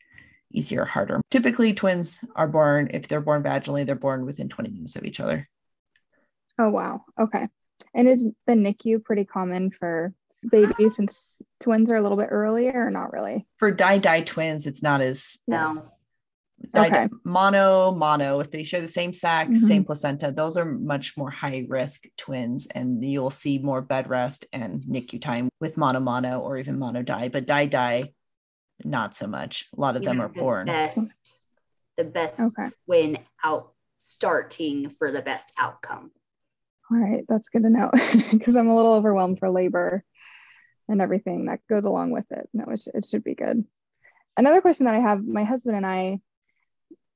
easier 0.52 0.84
or 0.84 0.86
harder. 0.86 1.22
Typically, 1.30 1.74
twins 1.74 2.20
are 2.36 2.48
born, 2.48 2.90
if 2.94 3.08
they're 3.08 3.22
born 3.22 3.44
vaginally, 3.44 3.86
they're 3.86 3.96
born 3.96 4.26
within 4.26 4.48
20 4.48 4.70
minutes 4.70 4.96
of 4.96 5.04
each 5.04 5.20
other. 5.20 5.50
Oh, 6.60 6.70
wow. 6.70 7.02
Okay. 7.20 7.46
And 7.94 8.08
is 8.08 8.26
the 8.46 8.54
NICU 8.54 9.04
pretty 9.04 9.26
common 9.26 9.72
for 9.72 10.14
babies 10.50 10.96
since 10.96 11.42
twins 11.60 11.92
are 11.92 11.96
a 11.96 12.02
little 12.02 12.18
bit 12.18 12.30
earlier 12.32 12.86
or 12.86 12.92
not 12.92 13.12
really? 13.12 13.46
For 13.58 13.72
di 13.72 14.00
di 14.00 14.22
twins, 14.22 14.66
it's 14.66 14.82
not 14.82 15.02
as 15.02 15.38
no 15.48 15.84
okay. 16.76 17.08
mono 17.24 17.92
mono 17.92 18.40
if 18.40 18.52
they 18.52 18.64
share 18.64 18.82
the 18.82 18.88
same 18.88 19.14
sac 19.14 19.48
mm-hmm. 19.48 19.56
same 19.56 19.84
placenta 19.84 20.32
those 20.32 20.58
are 20.58 20.66
much 20.66 21.18
more 21.18 21.30
high 21.30 21.66
risk 21.68 22.06
twins 22.18 22.68
and 22.72 23.04
you'll 23.04 23.30
see 23.30 23.60
more 23.60 23.82
bed 23.82 24.10
rest 24.10 24.46
and 24.52 24.82
nicu 24.88 25.20
time 25.20 25.50
with 25.60 25.78
mono 25.78 26.00
mono 26.00 26.40
or 26.40 26.58
even 26.58 26.78
mono 26.80 27.02
di 27.02 27.28
but 27.28 27.46
di 27.46 27.66
di 27.66 28.14
not 28.84 29.16
so 29.16 29.28
much 29.28 29.68
a 29.76 29.80
lot 29.80 29.96
of 29.96 30.04
them 30.04 30.22
are 30.22 30.28
the 30.28 30.40
born 30.40 30.66
best, 30.68 31.38
the 31.98 32.04
best 32.04 32.40
okay. 32.40 32.70
when 32.86 33.18
out 33.44 33.74
starting 33.98 34.90
for 34.90 35.12
the 35.12 35.22
best 35.22 35.54
outcome 35.58 36.12
all 36.92 36.98
right 36.98 37.26
that's 37.28 37.50
good 37.50 37.64
to 37.64 37.70
know 37.70 37.90
because 38.32 38.56
i'm 38.56 38.70
a 38.70 38.76
little 38.76 38.94
overwhelmed 38.94 39.40
for 39.40 39.50
labor 39.50 40.04
and 40.88 41.02
everything 41.02 41.46
that 41.46 41.60
goes 41.70 41.84
along 41.84 42.12
with 42.12 42.26
it 42.32 42.48
no 42.54 42.66
it, 42.72 42.80
sh- 42.80 42.88
it 42.94 43.06
should 43.06 43.24
be 43.24 43.36
good 43.36 43.66
another 44.38 44.62
question 44.62 44.86
that 44.86 44.96
i 44.96 45.00
have 45.00 45.26
my 45.26 45.44
husband 45.44 45.76
and 45.76 45.86
i 45.86 46.20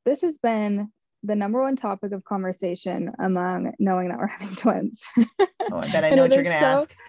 this 0.06 0.22
has 0.22 0.38
been 0.38 0.90
the 1.24 1.36
number 1.36 1.62
one 1.62 1.76
topic 1.76 2.12
of 2.14 2.24
conversation 2.24 3.12
among 3.20 3.74
knowing 3.78 4.10
that 4.10 4.18
we're 4.18 4.28
having 4.28 4.56
twins. 4.56 5.04
oh, 5.20 5.78
I 5.78 5.92
bet 5.92 6.04
I 6.04 6.10
know 6.16 6.24
what 6.24 6.34
you're 6.34 6.44
going 6.44 6.60
to 6.60 6.60
so, 6.60 6.66
ask. 6.66 6.96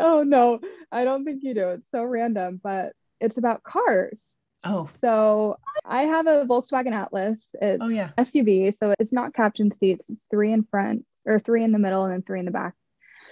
Oh, 0.00 0.22
no, 0.22 0.60
I 0.92 1.04
don't 1.04 1.24
think 1.24 1.42
you 1.42 1.54
do. 1.54 1.68
It's 1.70 1.90
so 1.90 2.04
random, 2.04 2.60
but 2.62 2.92
it's 3.20 3.38
about 3.38 3.62
cars. 3.62 4.34
Oh. 4.64 4.88
So 4.92 5.56
I 5.84 6.02
have 6.02 6.26
a 6.26 6.44
Volkswagen 6.44 6.92
Atlas. 6.92 7.54
It's 7.60 7.82
oh, 7.82 7.88
yeah. 7.88 8.10
SUV. 8.18 8.74
So 8.74 8.94
it's 8.98 9.12
not 9.12 9.34
captain 9.34 9.70
seats, 9.70 10.10
it's 10.10 10.26
three 10.30 10.52
in 10.52 10.64
front 10.64 11.04
or 11.24 11.40
three 11.40 11.64
in 11.64 11.72
the 11.72 11.78
middle 11.78 12.04
and 12.04 12.12
then 12.12 12.22
three 12.22 12.38
in 12.38 12.44
the 12.44 12.50
back. 12.50 12.74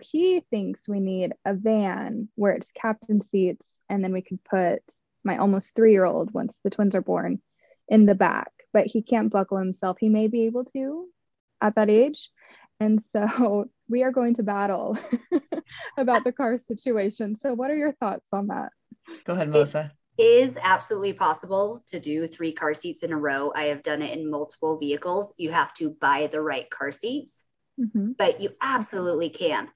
He 0.00 0.40
thinks 0.50 0.88
we 0.88 1.00
need 1.00 1.32
a 1.44 1.54
van 1.54 2.28
where 2.34 2.52
it's 2.52 2.70
captain 2.72 3.20
seats 3.20 3.82
and 3.88 4.02
then 4.02 4.12
we 4.12 4.22
could 4.22 4.42
put 4.44 4.82
my 5.24 5.38
almost 5.38 5.74
three 5.74 5.92
year 5.92 6.04
old 6.04 6.32
once 6.32 6.60
the 6.62 6.70
twins 6.70 6.94
are 6.94 7.02
born 7.02 7.40
in 7.88 8.06
the 8.06 8.14
back 8.14 8.52
but 8.76 8.86
he 8.86 9.00
can't 9.00 9.32
buckle 9.32 9.56
himself. 9.56 9.96
He 9.98 10.10
may 10.10 10.28
be 10.28 10.42
able 10.42 10.66
to 10.66 11.06
at 11.62 11.76
that 11.76 11.88
age. 11.88 12.28
And 12.78 13.00
so 13.00 13.70
we 13.88 14.02
are 14.02 14.10
going 14.10 14.34
to 14.34 14.42
battle 14.42 14.98
about 15.96 16.24
the 16.24 16.32
car 16.32 16.58
situation. 16.58 17.34
So, 17.34 17.54
what 17.54 17.70
are 17.70 17.76
your 17.76 17.92
thoughts 17.92 18.34
on 18.34 18.48
that? 18.48 18.68
Go 19.24 19.32
ahead, 19.32 19.48
Melissa. 19.48 19.92
It 20.18 20.24
is 20.24 20.58
absolutely 20.62 21.14
possible 21.14 21.82
to 21.86 21.98
do 21.98 22.26
three 22.26 22.52
car 22.52 22.74
seats 22.74 23.02
in 23.02 23.14
a 23.14 23.16
row. 23.16 23.50
I 23.56 23.64
have 23.64 23.82
done 23.82 24.02
it 24.02 24.14
in 24.14 24.30
multiple 24.30 24.78
vehicles. 24.78 25.32
You 25.38 25.52
have 25.52 25.72
to 25.74 25.96
buy 25.98 26.28
the 26.30 26.42
right 26.42 26.68
car 26.68 26.92
seats, 26.92 27.46
mm-hmm. 27.80 28.12
but 28.18 28.42
you 28.42 28.50
absolutely 28.60 29.30
can. 29.30 29.68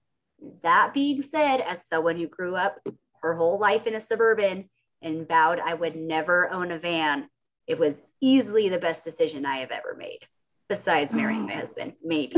That 0.63 0.93
being 0.93 1.23
said, 1.23 1.63
as 1.63 1.87
someone 1.87 2.17
who 2.17 2.27
grew 2.27 2.55
up 2.55 2.87
her 3.23 3.35
whole 3.35 3.59
life 3.59 3.87
in 3.87 3.95
a 3.95 4.01
suburban 4.01 4.69
and 5.01 5.27
vowed 5.27 5.59
I 5.59 5.73
would 5.73 5.97
never 5.97 6.53
own 6.53 6.71
a 6.71 6.79
van, 6.79 7.31
it 7.67 7.79
was 7.79 7.97
easily 8.21 8.69
the 8.69 8.79
best 8.79 9.05
decision 9.05 9.47
I 9.47 9.59
have 9.59 9.71
ever 9.71 9.95
made, 9.99 10.21
besides 10.69 11.13
marrying 11.13 11.47
my 11.47 11.55
ah. 11.55 11.61
husband, 11.61 11.95
maybe. 12.03 12.37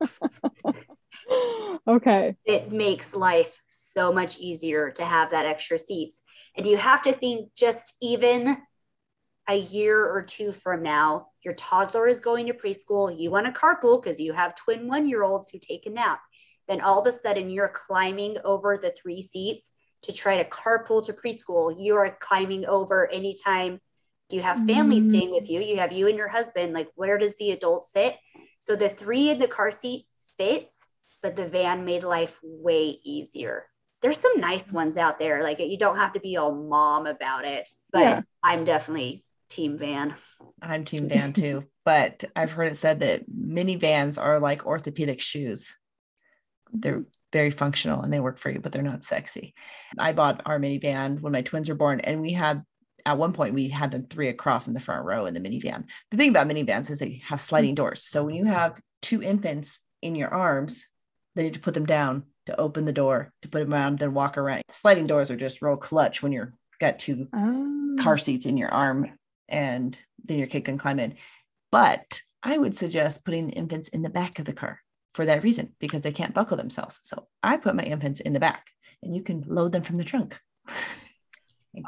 okay. 1.86 2.36
It 2.44 2.72
makes 2.72 3.14
life 3.14 3.60
so 3.66 4.12
much 4.12 4.38
easier 4.38 4.90
to 4.92 5.04
have 5.04 5.30
that 5.30 5.46
extra 5.46 5.78
seats. 5.78 6.24
And 6.56 6.66
you 6.66 6.76
have 6.76 7.02
to 7.02 7.12
think 7.12 7.54
just 7.54 7.96
even 8.00 8.58
a 9.48 9.56
year 9.56 10.04
or 10.04 10.22
two 10.22 10.52
from 10.52 10.82
now, 10.82 11.28
your 11.42 11.54
toddler 11.54 12.06
is 12.06 12.20
going 12.20 12.46
to 12.46 12.52
preschool. 12.52 13.18
You 13.18 13.30
want 13.30 13.46
to 13.46 13.52
carpool 13.52 14.02
because 14.02 14.20
you 14.20 14.32
have 14.34 14.54
twin 14.54 14.86
one 14.86 15.08
year 15.08 15.22
olds 15.22 15.48
who 15.48 15.58
take 15.58 15.86
a 15.86 15.90
nap. 15.90 16.20
Then 16.68 16.82
all 16.82 17.00
of 17.00 17.06
a 17.06 17.18
sudden, 17.18 17.48
you're 17.48 17.72
climbing 17.74 18.36
over 18.44 18.76
the 18.76 18.90
three 18.90 19.22
seats 19.22 19.72
to 20.02 20.12
try 20.12 20.36
to 20.36 20.48
carpool 20.48 21.04
to 21.06 21.14
preschool. 21.14 21.74
You 21.78 21.96
are 21.96 22.16
climbing 22.20 22.66
over 22.66 23.10
anytime 23.10 23.80
you 24.30 24.42
have 24.42 24.66
family 24.66 25.00
mm. 25.00 25.08
staying 25.08 25.30
with 25.30 25.48
you. 25.48 25.60
You 25.60 25.78
have 25.78 25.92
you 25.92 26.06
and 26.06 26.16
your 26.16 26.28
husband. 26.28 26.72
Like, 26.74 26.88
where 26.94 27.18
does 27.18 27.36
the 27.36 27.52
adult 27.52 27.86
sit? 27.88 28.16
So 28.60 28.76
the 28.76 28.88
three 28.88 29.30
in 29.30 29.38
the 29.38 29.48
car 29.48 29.70
seat 29.70 30.06
fits, 30.36 30.72
but 31.22 31.36
the 31.36 31.48
van 31.48 31.84
made 31.84 32.04
life 32.04 32.38
way 32.42 32.98
easier. 33.02 33.66
There's 34.02 34.20
some 34.20 34.38
nice 34.38 34.70
ones 34.70 34.96
out 34.96 35.18
there. 35.18 35.42
Like 35.42 35.58
you 35.58 35.78
don't 35.78 35.96
have 35.96 36.12
to 36.12 36.20
be 36.20 36.36
all 36.36 36.54
mom 36.54 37.06
about 37.06 37.44
it, 37.44 37.68
but 37.92 38.00
yeah. 38.00 38.20
I'm 38.44 38.64
definitely 38.64 39.24
team 39.48 39.78
van. 39.78 40.14
I'm 40.62 40.84
team 40.84 41.08
van 41.08 41.32
too, 41.32 41.64
but 41.84 42.22
I've 42.36 42.52
heard 42.52 42.70
it 42.70 42.76
said 42.76 43.00
that 43.00 43.28
minivans 43.28 44.22
are 44.22 44.38
like 44.38 44.66
orthopedic 44.66 45.20
shoes. 45.20 45.74
They're 46.72 47.04
very 47.32 47.50
functional 47.50 48.02
and 48.02 48.12
they 48.12 48.20
work 48.20 48.38
for 48.38 48.50
you, 48.50 48.60
but 48.60 48.72
they're 48.72 48.82
not 48.82 49.04
sexy. 49.04 49.54
I 49.98 50.12
bought 50.12 50.42
our 50.46 50.58
minivan 50.60 51.20
when 51.20 51.32
my 51.32 51.42
twins 51.42 51.68
were 51.68 51.74
born, 51.74 52.00
and 52.00 52.20
we 52.20 52.32
had 52.32 52.62
at 53.08 53.16
one 53.16 53.32
point 53.32 53.54
we 53.54 53.68
had 53.68 53.90
them 53.90 54.06
three 54.06 54.28
across 54.28 54.68
in 54.68 54.74
the 54.74 54.80
front 54.80 55.04
row 55.04 55.24
in 55.24 55.32
the 55.32 55.40
minivan. 55.40 55.84
The 56.10 56.18
thing 56.18 56.28
about 56.28 56.46
minivans 56.46 56.90
is 56.90 56.98
they 56.98 57.22
have 57.26 57.40
sliding 57.40 57.72
mm. 57.72 57.76
doors. 57.76 58.04
So 58.04 58.22
when 58.22 58.34
you 58.34 58.44
have 58.44 58.78
two 59.00 59.22
infants 59.22 59.80
in 60.02 60.14
your 60.14 60.28
arms, 60.28 60.86
they 61.34 61.42
need 61.44 61.54
to 61.54 61.60
put 61.60 61.72
them 61.72 61.86
down 61.86 62.24
to 62.46 62.60
open 62.60 62.84
the 62.84 62.92
door, 62.92 63.32
to 63.42 63.48
put 63.48 63.60
them 63.60 63.72
around, 63.72 63.98
then 63.98 64.12
walk 64.12 64.36
around. 64.36 64.62
Sliding 64.70 65.06
doors 65.06 65.30
are 65.30 65.36
just 65.36 65.62
real 65.62 65.76
clutch 65.76 66.22
when 66.22 66.32
you're 66.32 66.52
got 66.80 66.98
two 66.98 67.28
oh. 67.34 67.96
car 67.98 68.18
seats 68.18 68.46
in 68.46 68.56
your 68.56 68.68
arm 68.68 69.18
and 69.48 69.98
then 70.24 70.38
your 70.38 70.46
kid 70.46 70.66
can 70.66 70.76
climb 70.76 71.00
in. 71.00 71.14
But 71.72 72.20
I 72.42 72.58
would 72.58 72.76
suggest 72.76 73.24
putting 73.24 73.46
the 73.46 73.54
infants 73.54 73.88
in 73.88 74.02
the 74.02 74.10
back 74.10 74.38
of 74.38 74.44
the 74.44 74.52
car 74.52 74.80
for 75.14 75.24
that 75.24 75.42
reason, 75.42 75.72
because 75.80 76.02
they 76.02 76.12
can't 76.12 76.34
buckle 76.34 76.58
themselves. 76.58 77.00
So 77.02 77.26
I 77.42 77.56
put 77.56 77.74
my 77.74 77.82
infants 77.82 78.20
in 78.20 78.34
the 78.34 78.40
back 78.40 78.66
and 79.02 79.16
you 79.16 79.22
can 79.22 79.42
load 79.46 79.72
them 79.72 79.82
from 79.82 79.96
the 79.96 80.04
trunk. 80.04 80.38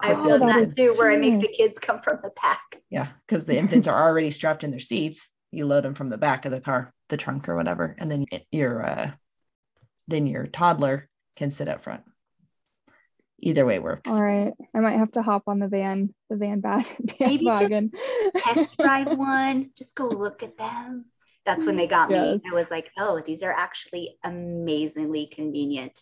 I've 0.03 0.24
done 0.24 0.46
that 0.48 0.72
too, 0.76 0.92
where 0.96 1.11
I 1.11 1.16
make 1.16 1.40
the 1.40 1.48
kids 1.48 1.79
come 1.79 1.98
from 1.98 2.18
the 2.22 2.31
back. 2.42 2.81
Yeah, 2.90 3.09
because 3.26 3.44
the 3.44 3.57
infants 3.57 3.87
are 3.87 4.09
already 4.09 4.31
strapped 4.31 4.64
in 4.64 4.70
their 4.70 4.81
seats. 4.81 5.29
You 5.53 5.66
load 5.66 5.85
them 5.85 5.94
from 5.94 6.11
the 6.11 6.18
back 6.18 6.44
of 6.44 6.53
the 6.53 6.61
car, 6.61 6.92
the 7.09 7.16
trunk 7.16 7.48
or 7.48 7.57
whatever, 7.57 7.96
and 7.98 8.11
then 8.11 8.26
your 8.50 8.85
uh, 8.85 9.11
then 10.09 10.26
your 10.26 10.46
toddler 10.46 11.09
can 11.37 11.50
sit 11.50 11.68
up 11.68 11.83
front. 11.83 12.03
Either 13.42 13.64
way 13.64 13.79
works. 13.79 14.11
All 14.11 14.22
right, 14.22 14.53
I 14.74 14.81
might 14.81 14.98
have 14.98 15.12
to 15.12 15.22
hop 15.22 15.44
on 15.46 15.59
the 15.59 15.68
van, 15.68 16.14
the 16.29 16.37
van 16.37 16.61
bag, 16.61 16.85
Maybe 17.20 17.46
wagon. 17.46 17.90
test 18.37 18.79
drive 18.81 19.16
one. 19.16 19.70
Just 19.76 19.94
go 19.94 20.09
look 20.09 20.42
at 20.42 20.59
them. 20.59 21.07
That's 21.46 21.64
when 21.64 21.76
they 21.76 21.87
got 21.87 22.11
yes. 22.11 22.42
me. 22.42 22.50
I 22.50 22.55
was 22.55 22.70
like, 22.70 22.90
oh, 22.98 23.22
these 23.26 23.42
are 23.42 23.53
actually 23.53 24.18
amazingly 24.22 25.26
convenient. 25.26 25.98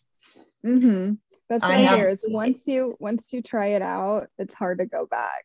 Mm-hmm. 0.67 1.15
That's 1.49 1.65
what 1.65 1.73
I, 1.73 1.87
I 1.87 1.97
hear. 1.97 2.09
Is 2.09 2.27
once 2.29 2.67
you 2.67 2.97
once 2.99 3.33
you 3.33 3.41
try 3.43 3.69
it 3.69 3.83
out, 3.83 4.27
it's 4.39 4.55
hard 4.55 4.79
to 4.79 4.87
go 4.87 5.07
back. 5.07 5.45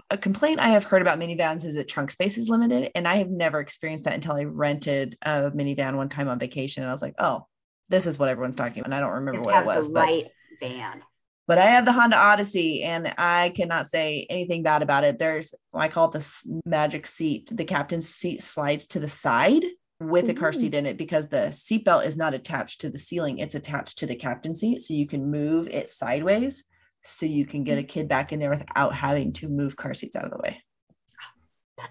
a 0.10 0.16
complaint 0.16 0.60
I 0.60 0.70
have 0.70 0.84
heard 0.84 1.02
about 1.02 1.18
minivans 1.18 1.64
is 1.64 1.74
that 1.74 1.88
trunk 1.88 2.10
space 2.10 2.38
is 2.38 2.48
limited, 2.48 2.90
and 2.94 3.06
I 3.06 3.16
have 3.16 3.28
never 3.28 3.60
experienced 3.60 4.04
that 4.04 4.14
until 4.14 4.34
I 4.34 4.44
rented 4.44 5.18
a 5.22 5.50
minivan 5.50 5.96
one 5.96 6.08
time 6.08 6.28
on 6.28 6.38
vacation, 6.38 6.82
and 6.82 6.90
I 6.90 6.94
was 6.94 7.02
like, 7.02 7.14
oh, 7.18 7.46
this 7.88 8.06
is 8.06 8.18
what 8.18 8.28
everyone's 8.28 8.56
talking 8.56 8.80
about. 8.80 8.86
And 8.86 8.94
I 8.94 9.00
don't 9.00 9.12
remember 9.12 9.42
what 9.42 9.62
it 9.62 9.66
was, 9.66 9.88
but 9.88 10.06
right 10.06 10.26
van. 10.60 11.02
But 11.46 11.58
I 11.58 11.66
have 11.66 11.84
the 11.84 11.92
Honda 11.92 12.16
Odyssey, 12.16 12.82
and 12.82 13.12
I 13.18 13.50
cannot 13.50 13.86
say 13.86 14.26
anything 14.30 14.62
bad 14.62 14.82
about 14.82 15.04
it. 15.04 15.18
There's 15.18 15.54
I 15.74 15.88
call 15.88 16.10
it 16.10 16.12
the 16.12 16.60
magic 16.64 17.06
seat. 17.06 17.50
The 17.52 17.64
captain's 17.64 18.08
seat 18.08 18.42
slides 18.42 18.86
to 18.88 19.00
the 19.00 19.08
side 19.08 19.64
with 20.00 20.28
a 20.30 20.34
car 20.34 20.52
seat 20.52 20.74
in 20.74 20.86
it 20.86 20.96
because 20.96 21.28
the 21.28 21.48
seatbelt 21.48 22.06
is 22.06 22.16
not 22.16 22.34
attached 22.34 22.80
to 22.82 22.90
the 22.90 22.98
ceiling, 22.98 23.38
it's 23.38 23.54
attached 23.54 23.98
to 23.98 24.06
the 24.06 24.14
captain 24.14 24.54
seat. 24.54 24.82
So 24.82 24.94
you 24.94 25.06
can 25.06 25.30
move 25.30 25.68
it 25.68 25.90
sideways 25.90 26.64
so 27.04 27.26
you 27.26 27.46
can 27.46 27.64
get 27.64 27.78
a 27.78 27.82
kid 27.82 28.08
back 28.08 28.32
in 28.32 28.38
there 28.38 28.50
without 28.50 28.94
having 28.94 29.32
to 29.34 29.48
move 29.48 29.76
car 29.76 29.94
seats 29.94 30.16
out 30.16 30.24
of 30.24 30.30
the 30.30 30.38
way. 30.38 30.62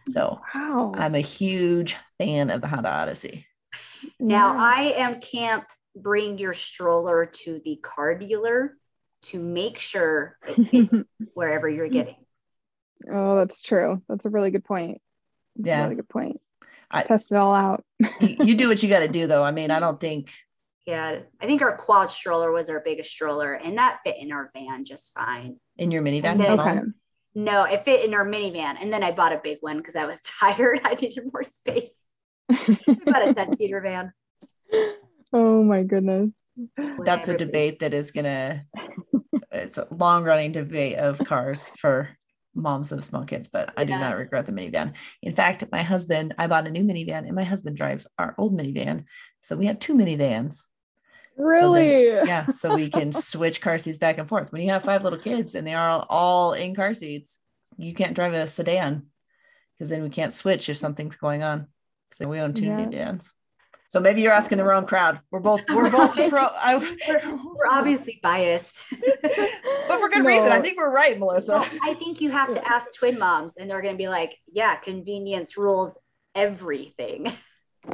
So 0.10 0.38
wow. 0.54 0.92
I'm 0.96 1.16
a 1.16 1.22
huge 1.22 1.96
fan 2.18 2.50
of 2.50 2.60
the 2.60 2.68
Honda 2.68 2.92
Odyssey. 2.92 3.46
Now 4.20 4.54
yeah. 4.54 4.60
I 4.60 4.82
am 4.98 5.22
camp 5.22 5.64
bring 5.96 6.38
your 6.38 6.54
stroller 6.54 7.26
to 7.26 7.62
the 7.64 7.78
car 7.78 8.18
dealer 8.18 8.78
to 9.24 9.42
make 9.42 9.80
sure 9.80 10.38
it 10.48 10.70
fits 10.70 11.12
wherever 11.34 11.68
you're 11.68 11.90
getting. 11.90 12.16
Oh, 13.12 13.38
that's 13.38 13.62
true. 13.62 14.02
That's 14.08 14.26
a 14.26 14.30
really 14.30 14.52
good 14.52 14.66
point. 14.66 15.02
That's 15.56 15.70
yeah. 15.70 15.80
a 15.80 15.84
really 15.84 15.96
good 15.96 16.10
point. 16.10 16.40
I, 16.90 17.02
test 17.04 17.32
it 17.32 17.38
all 17.38 17.54
out. 17.54 17.84
you, 18.22 18.36
you, 18.40 18.56
do 18.56 18.70
what 18.70 18.82
you 18.82 18.90
got 18.90 19.00
to 19.00 19.08
do, 19.08 19.28
though. 19.28 19.44
I 19.44 19.52
mean, 19.52 19.72
I 19.72 19.80
don't 19.82 20.00
think. 20.00 20.32
Yeah, 20.86 21.20
I 21.42 21.46
think 21.46 21.62
our 21.62 21.76
quad 21.76 22.10
stroller 22.10 22.52
was 22.52 22.70
our 22.70 22.80
biggest 22.80 23.12
stroller, 23.12 23.54
and 23.54 23.78
that 23.78 24.00
fit 24.06 24.16
in 24.20 24.32
our 24.32 24.50
van 24.54 24.86
just 24.86 25.14
fine. 25.14 25.58
In 25.78 25.92
your 25.92 26.02
minivan, 26.02 26.38
then, 26.38 26.60
okay. 26.60 26.80
No, 27.36 27.64
it 27.64 27.84
fit 27.84 28.06
in 28.06 28.14
our 28.14 28.26
minivan, 28.26 28.78
and 28.82 28.92
then 28.92 29.04
I 29.04 29.12
bought 29.12 29.34
a 29.34 29.42
big 29.44 29.58
one 29.60 29.78
because 29.78 29.96
I 29.98 30.06
was 30.06 30.22
tired. 30.40 30.80
I 30.84 30.94
needed 30.94 31.30
more 31.32 31.44
space. 31.44 31.94
About 32.50 33.28
a 33.28 33.34
ten 33.34 33.56
seater 33.56 33.82
van. 33.82 34.14
Oh 35.34 35.62
my 35.62 35.84
goodness. 35.84 36.32
That's 37.04 37.28
a 37.28 37.38
debate 37.38 37.80
that 37.80 37.94
is 37.94 38.12
gonna. 38.12 38.64
It's 39.52 39.78
a 39.78 39.86
long 39.92 40.24
running 40.24 40.54
debate 40.54 40.96
of 40.96 41.20
cars 41.20 41.70
for 41.78 42.10
moms 42.58 42.92
of 42.92 43.04
small 43.04 43.24
kids, 43.24 43.48
but 43.48 43.74
I 43.78 43.84
do 43.84 43.94
not 43.94 44.18
regret 44.18 44.46
the 44.46 44.52
minivan. 44.52 44.94
In 45.22 45.34
fact, 45.34 45.64
my 45.72 45.84
husband, 45.84 46.34
I 46.38 46.48
bought 46.48 46.68
a 46.68 46.72
new 46.72 46.84
minivan 46.84 47.26
and 47.26 47.36
my 47.36 47.44
husband 47.44 47.78
drives 47.78 48.08
our 48.18 48.36
old 48.38 48.58
minivan. 48.58 49.06
So 49.42 49.56
we 49.56 49.68
have 49.68 49.80
two 49.80 49.94
minivans. 49.94 50.64
Really? 51.38 52.08
So 52.08 52.16
then, 52.16 52.28
yeah. 52.28 52.52
So 52.52 52.76
we 52.76 52.90
can 52.90 53.12
switch 53.12 53.62
car 53.62 53.78
seats 53.78 53.98
back 53.98 54.18
and 54.18 54.28
forth. 54.28 54.52
When 54.52 54.62
you 54.62 54.72
have 54.72 54.84
five 54.84 55.04
little 55.04 55.20
kids 55.20 55.56
and 55.56 55.66
they 55.66 55.76
are 55.76 56.06
all 56.10 56.54
in 56.54 56.76
car 56.76 56.94
seats, 56.94 57.40
you 57.78 57.94
can't 57.94 58.16
drive 58.16 58.34
a 58.34 58.48
sedan 58.48 59.08
because 59.78 59.90
then 59.90 60.02
we 60.02 60.10
can't 60.10 60.34
switch 60.34 60.70
if 60.70 60.78
something's 60.78 61.16
going 61.16 61.44
on. 61.44 61.68
So 62.12 62.28
we 62.28 62.40
own 62.40 62.54
two 62.54 62.66
yeah. 62.66 62.80
minivans. 62.80 63.30
So 63.90 64.02
maybe 64.02 64.22
you're 64.22 64.34
asking 64.34 64.58
the 64.58 64.66
wrong 64.66 64.86
crowd. 64.86 65.22
We're 65.32 65.40
both 65.40 65.62
we're 65.70 65.90
both 65.92 66.14
pro. 66.14 66.44
I, 66.44 66.76
we're, 67.08 67.36
we're, 67.36 67.68
obviously 67.70 68.20
biased, 68.22 68.82
but 68.92 70.00
for 70.00 70.10
good 70.10 70.24
no. 70.24 70.30
reason. 70.30 70.52
I 70.52 70.60
think 70.60 70.78
we're 70.78 70.92
right, 70.92 71.18
Melissa. 71.18 71.54
Well, 71.54 71.68
I 71.84 71.94
think 71.94 72.20
you 72.20 72.32
have 72.32 72.52
to 72.52 72.68
ask 72.68 72.94
twin 72.96 73.18
moms, 73.18 73.54
and 73.58 73.70
they're 73.70 73.82
going 73.82 73.94
to 73.94 73.98
be 73.98 74.10
like, 74.10 74.38
"Yeah, 74.52 74.76
convenience 74.76 75.58
rules 75.58 75.98
everything." 76.36 77.32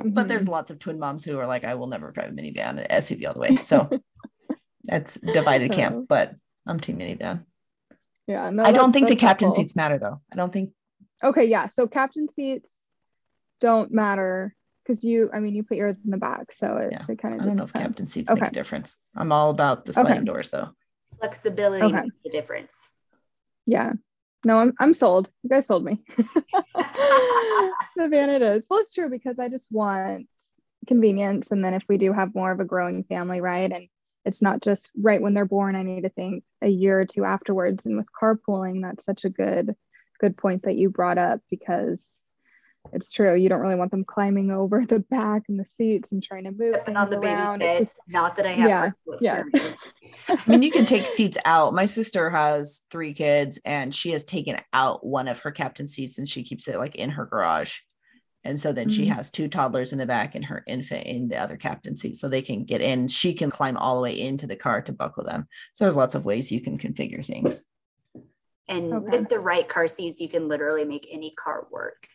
But 0.04 0.28
there's 0.28 0.44
mm-hmm. 0.44 0.52
lots 0.52 0.72
of 0.72 0.80
twin 0.80 0.98
moms 0.98 1.24
who 1.24 1.38
are 1.38 1.46
like, 1.46 1.64
"I 1.64 1.76
will 1.76 1.88
never 1.88 2.12
drive 2.12 2.32
a 2.32 2.34
minivan, 2.34 2.80
an 2.80 2.88
SUV 2.90 3.28
all 3.28 3.34
the 3.34 3.40
way." 3.40 3.56
So 3.58 3.90
that's 4.84 5.20
divided 5.20 5.72
uh-huh. 5.72 5.80
camp. 5.80 6.06
But 6.10 6.34
I'm 6.66 6.80
team 6.80 6.98
minivan. 6.98 7.46
Yeah, 8.26 8.50
no, 8.50 8.64
I 8.64 8.72
don't 8.72 8.94
think 8.94 9.10
the 9.10 9.16
captain 9.16 9.50
cool. 9.50 9.58
seats 9.58 9.76
matter 9.76 10.00
though. 10.00 10.22
I 10.32 10.36
don't 10.38 10.52
think. 10.52 10.72
Okay, 11.24 11.46
yeah. 11.46 11.68
So 11.68 11.86
captain 11.86 12.28
seats 12.28 12.90
don't 13.60 13.92
matter 13.92 14.56
because 14.84 15.04
you 15.04 15.30
i 15.34 15.40
mean 15.40 15.56
you 15.56 15.64
put 15.64 15.78
yours 15.78 16.00
in 16.04 16.12
the 16.12 16.18
back 16.18 16.52
so 16.52 16.78
it, 16.78 16.90
yeah. 16.92 17.06
it 17.08 17.20
kind 17.20 17.36
of 17.36 17.42
i 17.42 17.46
don't 17.46 17.58
know 17.58 17.64
if 17.64 17.74
captain 17.74 18.06
seats 18.08 18.30
okay. 18.30 18.42
make 18.42 18.52
a 18.52 18.54
difference 18.54 18.96
i'm 19.16 19.32
all 19.32 19.50
about 19.50 19.86
the 19.86 19.94
sliding 19.94 20.18
okay. 20.18 20.26
doors 20.26 20.50
though 20.50 20.70
flexibility 21.20 21.86
okay. 21.86 22.02
makes 22.02 22.16
a 22.26 22.30
difference 22.30 22.92
yeah 23.66 23.94
no 24.46 24.58
i'm, 24.58 24.74
I'm 24.80 24.94
sold 24.94 25.30
you 25.44 25.50
guys 25.50 25.68
sold 25.68 25.86
me 25.86 26.02
the 26.18 28.08
van 28.10 28.30
it 28.30 28.42
is 28.42 28.68
well 28.70 28.80
it's 28.80 28.94
true 28.94 29.10
because 29.10 29.40
i 29.40 29.50
just 29.50 29.72
want 29.72 30.28
convenience 30.88 31.52
and 31.52 31.64
then 31.64 31.74
if 31.74 31.84
we 31.88 31.98
do 31.98 32.12
have 32.12 32.36
more 32.36 32.52
of 32.52 32.60
a 32.60 32.66
growing 32.66 33.04
family 33.06 33.40
right 33.40 33.72
and 33.72 33.88
it's 34.26 34.42
not 34.42 34.62
just 34.62 34.92
right 35.02 35.22
when 35.22 35.34
they're 35.34 35.46
born 35.46 35.76
i 35.76 35.84
need 35.84 36.02
to 36.02 36.10
think 36.10 36.44
a 36.62 36.68
year 36.68 37.00
or 37.00 37.06
two 37.06 37.24
afterwards 37.24 37.86
and 37.86 37.96
with 37.96 38.08
carpooling 38.22 38.82
that's 38.82 39.06
such 39.06 39.24
a 39.24 39.30
good 39.30 39.76
good 40.20 40.38
point 40.38 40.64
that 40.64 40.76
you 40.76 40.90
brought 40.90 41.18
up 41.18 41.40
because 41.50 42.22
it's 42.92 43.12
true. 43.12 43.36
You 43.36 43.50
don't 43.50 43.62
really 43.62 43.76
want 43.76 43.92
them 43.92 44.04
climbing 44.04 44.52
over 44.52 44.86
the 44.86 45.00
back 45.00 45.44
and 45.48 45.60
the 45.60 45.66
seats 45.66 46.12
and 46.12 46.22
trying 46.22 46.44
to 46.44 46.52
move 46.52 46.76
things 46.84 46.98
on 46.98 47.10
the 47.10 47.20
around. 47.20 47.60
Baby 47.60 47.80
just, 47.80 48.00
not 48.08 48.36
that 48.36 48.46
I 48.46 48.52
have. 48.52 48.94
Yeah, 49.20 49.44
yeah. 49.54 49.74
I 50.30 50.38
mean, 50.48 50.62
you 50.62 50.72
can 50.72 50.86
take 50.86 51.08
seats 51.08 51.38
out. 51.46 51.74
My 51.74 51.86
sister 51.86 52.30
has 52.30 52.82
three 52.92 53.14
kids, 53.14 53.60
and 53.64 53.96
she 53.96 54.12
has 54.12 54.26
taken 54.26 54.58
out 54.74 55.06
one 55.06 55.28
of 55.28 55.40
her 55.40 55.52
captain 55.52 55.88
seats, 55.88 56.18
and 56.18 56.28
she 56.28 56.44
keeps 56.44 56.68
it 56.68 56.78
like 56.78 56.96
in 56.96 57.10
her 57.12 57.26
garage. 57.26 57.80
And 58.44 58.60
so 58.60 58.74
then 58.74 58.90
mm-hmm. 58.90 58.96
she 58.96 59.06
has 59.06 59.32
two 59.32 59.48
toddlers 59.48 59.94
in 59.94 59.98
the 59.98 60.06
back 60.06 60.36
and 60.36 60.44
her 60.44 60.64
infant 60.68 61.08
in 61.08 61.30
the 61.30 61.38
other 61.38 61.56
captain 61.56 61.96
seat, 61.96 62.18
so 62.18 62.28
they 62.28 62.42
can 62.42 62.66
get 62.66 62.82
in. 62.82 63.08
She 63.08 63.34
can 63.34 63.50
climb 63.50 63.78
all 63.78 63.96
the 63.96 64.02
way 64.02 64.20
into 64.20 64.46
the 64.46 64.58
car 64.58 64.82
to 64.82 64.92
buckle 64.92 65.24
them. 65.24 65.48
So 65.74 65.86
there's 65.86 65.96
lots 65.96 66.16
of 66.16 66.26
ways 66.26 66.52
you 66.52 66.62
can 66.62 66.78
configure 66.78 67.26
things. 67.26 67.64
And 68.68 68.94
okay. 68.94 69.20
with 69.20 69.30
the 69.30 69.40
right 69.40 69.68
car 69.68 69.88
seats, 69.88 70.20
you 70.20 70.30
can 70.30 70.48
literally 70.48 70.86
make 70.86 71.08
any 71.12 71.32
car 71.32 71.68
work. 71.72 72.08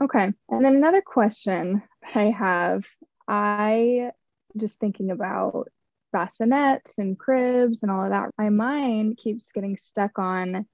Okay. 0.00 0.32
And 0.48 0.64
then 0.64 0.76
another 0.76 1.02
question 1.02 1.82
I 2.14 2.24
have 2.24 2.84
I 3.26 4.10
just 4.56 4.78
thinking 4.78 5.10
about 5.10 5.68
bassinets 6.14 6.98
and 6.98 7.18
cribs 7.18 7.82
and 7.82 7.90
all 7.90 8.04
of 8.04 8.10
that. 8.10 8.30
My 8.38 8.50
mind 8.50 9.16
keeps 9.16 9.52
getting 9.52 9.76
stuck 9.76 10.18
on 10.18 10.66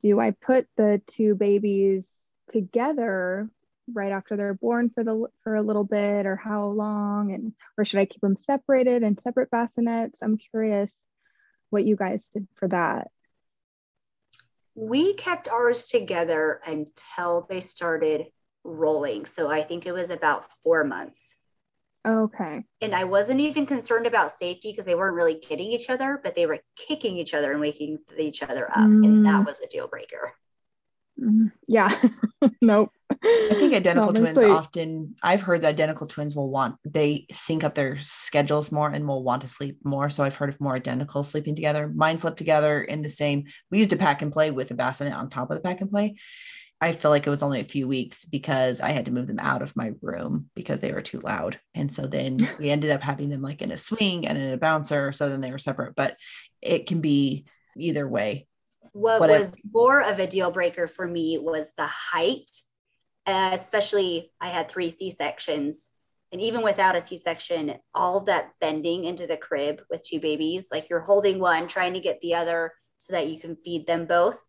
do 0.00 0.18
I 0.18 0.32
put 0.32 0.66
the 0.76 1.00
two 1.06 1.34
babies 1.36 2.12
together 2.50 3.48
right 3.92 4.12
after 4.12 4.36
they're 4.36 4.54
born 4.54 4.90
for 4.90 5.04
the 5.04 5.26
for 5.42 5.54
a 5.54 5.62
little 5.62 5.84
bit 5.84 6.26
or 6.26 6.36
how 6.36 6.66
long 6.66 7.32
and 7.32 7.52
or 7.78 7.84
should 7.84 8.00
I 8.00 8.06
keep 8.06 8.20
them 8.20 8.36
separated 8.36 9.02
in 9.02 9.18
separate 9.18 9.50
bassinets? 9.50 10.22
I'm 10.22 10.38
curious 10.38 10.94
what 11.70 11.84
you 11.84 11.96
guys 11.96 12.28
did 12.28 12.46
for 12.56 12.68
that. 12.68 13.08
We 14.74 15.14
kept 15.14 15.48
ours 15.48 15.88
together 15.88 16.60
until 16.66 17.46
they 17.48 17.60
started 17.60 18.26
rolling. 18.64 19.26
So 19.26 19.50
I 19.50 19.62
think 19.62 19.86
it 19.86 19.92
was 19.92 20.10
about 20.10 20.46
four 20.62 20.84
months. 20.84 21.36
Okay. 22.06 22.64
And 22.80 22.94
I 22.94 23.04
wasn't 23.04 23.40
even 23.40 23.64
concerned 23.64 24.06
about 24.06 24.36
safety 24.36 24.72
because 24.72 24.86
they 24.86 24.94
weren't 24.94 25.14
really 25.14 25.40
getting 25.48 25.70
each 25.70 25.88
other, 25.88 26.20
but 26.22 26.34
they 26.34 26.46
were 26.46 26.58
kicking 26.76 27.16
each 27.16 27.32
other 27.32 27.52
and 27.52 27.60
waking 27.60 27.98
each 28.18 28.42
other 28.42 28.68
up. 28.70 28.78
Mm. 28.78 29.04
And 29.04 29.26
that 29.26 29.46
was 29.46 29.60
a 29.60 29.68
deal 29.68 29.86
breaker. 29.86 30.32
Mm. 31.20 31.52
Yeah. 31.68 31.96
nope. 32.62 32.90
I 33.24 33.54
think 33.56 33.72
identical 33.72 34.12
twins 34.12 34.42
often, 34.42 35.14
I've 35.22 35.42
heard 35.42 35.62
that 35.62 35.68
identical 35.68 36.08
twins 36.08 36.34
will 36.34 36.50
want, 36.50 36.76
they 36.84 37.26
sync 37.30 37.62
up 37.62 37.76
their 37.76 37.98
schedules 38.00 38.72
more 38.72 38.90
and 38.90 39.06
will 39.06 39.22
want 39.22 39.42
to 39.42 39.48
sleep 39.48 39.78
more. 39.84 40.10
So 40.10 40.24
I've 40.24 40.34
heard 40.34 40.48
of 40.48 40.60
more 40.60 40.74
identical 40.74 41.22
sleeping 41.22 41.54
together. 41.54 41.88
Mine 41.94 42.18
slept 42.18 42.36
together 42.36 42.82
in 42.82 43.02
the 43.02 43.10
same, 43.10 43.44
we 43.70 43.78
used 43.78 43.92
a 43.92 43.96
pack 43.96 44.22
and 44.22 44.32
play 44.32 44.50
with 44.50 44.72
a 44.72 44.74
bassinet 44.74 45.12
on 45.12 45.28
top 45.28 45.50
of 45.50 45.56
the 45.56 45.60
pack 45.62 45.80
and 45.80 45.90
play. 45.90 46.16
I 46.82 46.90
feel 46.90 47.12
like 47.12 47.28
it 47.28 47.30
was 47.30 47.44
only 47.44 47.60
a 47.60 47.64
few 47.64 47.86
weeks 47.86 48.24
because 48.24 48.80
I 48.80 48.90
had 48.90 49.04
to 49.04 49.12
move 49.12 49.28
them 49.28 49.38
out 49.38 49.62
of 49.62 49.76
my 49.76 49.92
room 50.02 50.50
because 50.56 50.80
they 50.80 50.92
were 50.92 51.00
too 51.00 51.20
loud. 51.20 51.60
And 51.76 51.92
so 51.92 52.08
then 52.08 52.48
we 52.58 52.70
ended 52.70 52.90
up 52.90 53.02
having 53.02 53.28
them 53.28 53.40
like 53.40 53.62
in 53.62 53.70
a 53.70 53.76
swing 53.76 54.26
and 54.26 54.36
in 54.36 54.52
a 54.52 54.56
bouncer. 54.56 55.12
So 55.12 55.28
then 55.28 55.40
they 55.40 55.52
were 55.52 55.58
separate, 55.58 55.94
but 55.94 56.16
it 56.60 56.88
can 56.88 57.00
be 57.00 57.46
either 57.76 58.08
way. 58.08 58.48
What 58.90 59.20
was 59.20 59.54
more 59.72 60.02
of 60.02 60.18
a 60.18 60.26
deal 60.26 60.50
breaker 60.50 60.88
for 60.88 61.06
me 61.06 61.38
was 61.38 61.72
the 61.78 61.86
height, 61.86 62.50
uh, 63.26 63.50
especially 63.54 64.32
I 64.40 64.48
had 64.48 64.68
three 64.68 64.90
C 64.90 65.12
sections. 65.12 65.88
And 66.32 66.40
even 66.40 66.62
without 66.62 66.96
a 66.96 67.00
C 67.00 67.16
section, 67.16 67.74
all 67.94 68.24
that 68.24 68.50
bending 68.60 69.04
into 69.04 69.28
the 69.28 69.36
crib 69.36 69.82
with 69.88 70.02
two 70.02 70.18
babies, 70.18 70.66
like 70.72 70.90
you're 70.90 71.00
holding 71.00 71.38
one, 71.38 71.68
trying 71.68 71.94
to 71.94 72.00
get 72.00 72.20
the 72.20 72.34
other 72.34 72.72
so 72.98 73.12
that 73.12 73.28
you 73.28 73.38
can 73.38 73.56
feed 73.64 73.86
them 73.86 74.04
both 74.06 74.42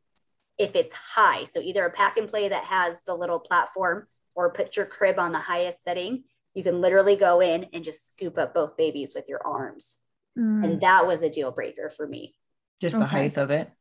if 0.58 0.76
it's 0.76 0.94
high. 0.94 1.46
So 1.46 1.60
either 1.60 1.86
a 1.86 1.92
pack 1.92 2.18
and 2.18 2.30
play 2.30 2.50
that 2.50 2.66
has 2.66 2.98
the 3.06 3.16
little 3.16 3.40
platform 3.40 4.08
or 4.36 4.54
put 4.54 4.76
your 4.76 4.86
crib 4.86 5.20
on 5.20 5.32
the 5.32 5.40
highest 5.40 5.84
setting. 5.84 6.24
You 6.54 6.64
can 6.64 6.82
literally 6.82 7.16
go 7.16 7.40
in 7.40 7.66
and 7.74 7.84
just 7.84 8.14
scoop 8.14 8.38
up 8.38 8.54
both 8.54 8.78
babies 8.78 9.14
with 9.16 9.28
your 9.28 9.46
arms. 9.46 10.00
Mm. 10.38 10.64
And 10.64 10.82
that 10.82 11.08
was 11.08 11.22
a 11.22 11.30
deal 11.30 11.52
breaker 11.52 11.90
for 11.90 12.08
me. 12.08 12.36
Just 12.82 12.96
okay. 12.96 13.04
the 13.04 13.08
height 13.08 13.38
of 13.38 13.52
it. 13.52 13.72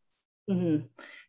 Mm-hmm. 0.51 0.87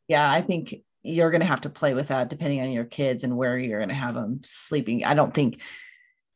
Yeah, 0.08 0.30
I 0.30 0.42
think 0.42 0.76
you're 1.02 1.32
going 1.32 1.42
to 1.42 1.48
have 1.48 1.62
to 1.62 1.70
play 1.70 1.94
with 1.94 2.08
that 2.08 2.30
depending 2.30 2.62
on 2.62 2.72
your 2.72 2.86
kids 2.86 3.24
and 3.24 3.36
where 3.36 3.58
you're 3.58 3.80
going 3.80 3.90
to 3.90 3.96
have 3.96 4.16
them 4.16 4.40
sleeping. 4.44 5.04
I 5.04 5.14
don't 5.14 5.34
think, 5.34 5.60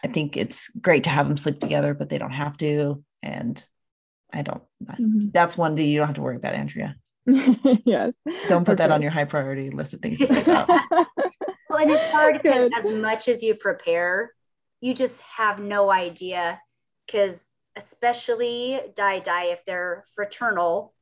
I 0.04 0.08
think 0.08 0.36
it's 0.36 0.70
great 0.70 1.06
to 1.06 1.10
have 1.10 1.28
them 1.28 1.38
sleep 1.38 1.60
together, 1.60 1.94
but 1.94 2.10
they 2.10 2.18
don't 2.18 2.32
have 2.32 2.58
to. 2.58 3.04
And 3.24 3.64
I 4.34 4.42
don't, 4.42 4.64
mm-hmm. 4.84 5.30
that's 5.32 5.58
one 5.58 5.76
that 5.76 5.84
you 5.84 5.98
don't 5.98 6.08
have 6.08 6.16
to 6.16 6.22
worry 6.22 6.36
about, 6.36 6.54
Andrea. 6.54 6.98
yes. 7.86 8.14
Don't 8.48 8.66
put 8.66 8.78
that 8.78 8.92
on 8.92 9.02
your 9.02 9.12
high 9.12 9.26
priority 9.26 9.70
list 9.70 9.94
of 9.94 10.02
things 10.02 10.20
to 10.20 10.28
pick 10.28 10.48
up. 10.48 10.68
well, 11.70 11.80
and 11.80 11.92
it's 11.92 12.12
hard 12.12 12.42
because 12.42 12.70
as 12.78 12.94
much 12.94 13.28
as 13.28 13.44
you 13.44 13.56
prepare, 13.56 14.32
you 14.82 14.94
just 14.94 15.20
have 15.22 15.60
no 15.60 15.92
idea. 15.92 16.62
Because 17.06 17.42
especially 17.76 18.80
di 18.96 19.20
di, 19.20 19.44
if 19.46 19.66
they're 19.66 20.06
fraternal, 20.16 20.94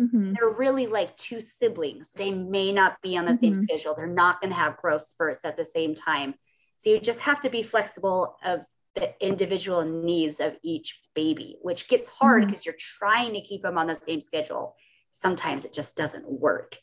mm-hmm. 0.00 0.34
they're 0.34 0.50
really 0.50 0.86
like 0.86 1.16
two 1.16 1.40
siblings. 1.40 2.12
They 2.12 2.30
may 2.30 2.72
not 2.72 3.00
be 3.02 3.16
on 3.16 3.24
the 3.24 3.32
mm-hmm. 3.32 3.54
same 3.54 3.62
schedule. 3.62 3.94
They're 3.94 4.06
not 4.06 4.40
going 4.40 4.50
to 4.50 4.58
have 4.58 4.76
growth 4.76 5.02
spurts 5.02 5.44
at 5.44 5.56
the 5.56 5.64
same 5.64 5.94
time. 5.94 6.34
So 6.78 6.90
you 6.90 6.98
just 6.98 7.20
have 7.20 7.40
to 7.40 7.50
be 7.50 7.62
flexible 7.62 8.36
of 8.44 8.60
the 8.94 9.14
individual 9.24 9.84
needs 9.84 10.40
of 10.40 10.56
each 10.62 11.00
baby, 11.14 11.56
which 11.62 11.88
gets 11.88 12.08
hard 12.08 12.46
because 12.46 12.60
mm-hmm. 12.60 12.70
you're 12.70 12.76
trying 12.78 13.34
to 13.34 13.40
keep 13.40 13.62
them 13.62 13.78
on 13.78 13.86
the 13.86 13.94
same 13.94 14.20
schedule 14.20 14.74
sometimes 15.10 15.64
it 15.64 15.72
just 15.72 15.96
doesn't 15.96 16.30
work. 16.30 16.76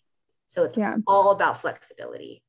So 0.48 0.64
it's 0.64 0.78
yeah. 0.78 0.96
all 1.08 1.32
about 1.32 1.60
flexibility. 1.60 2.44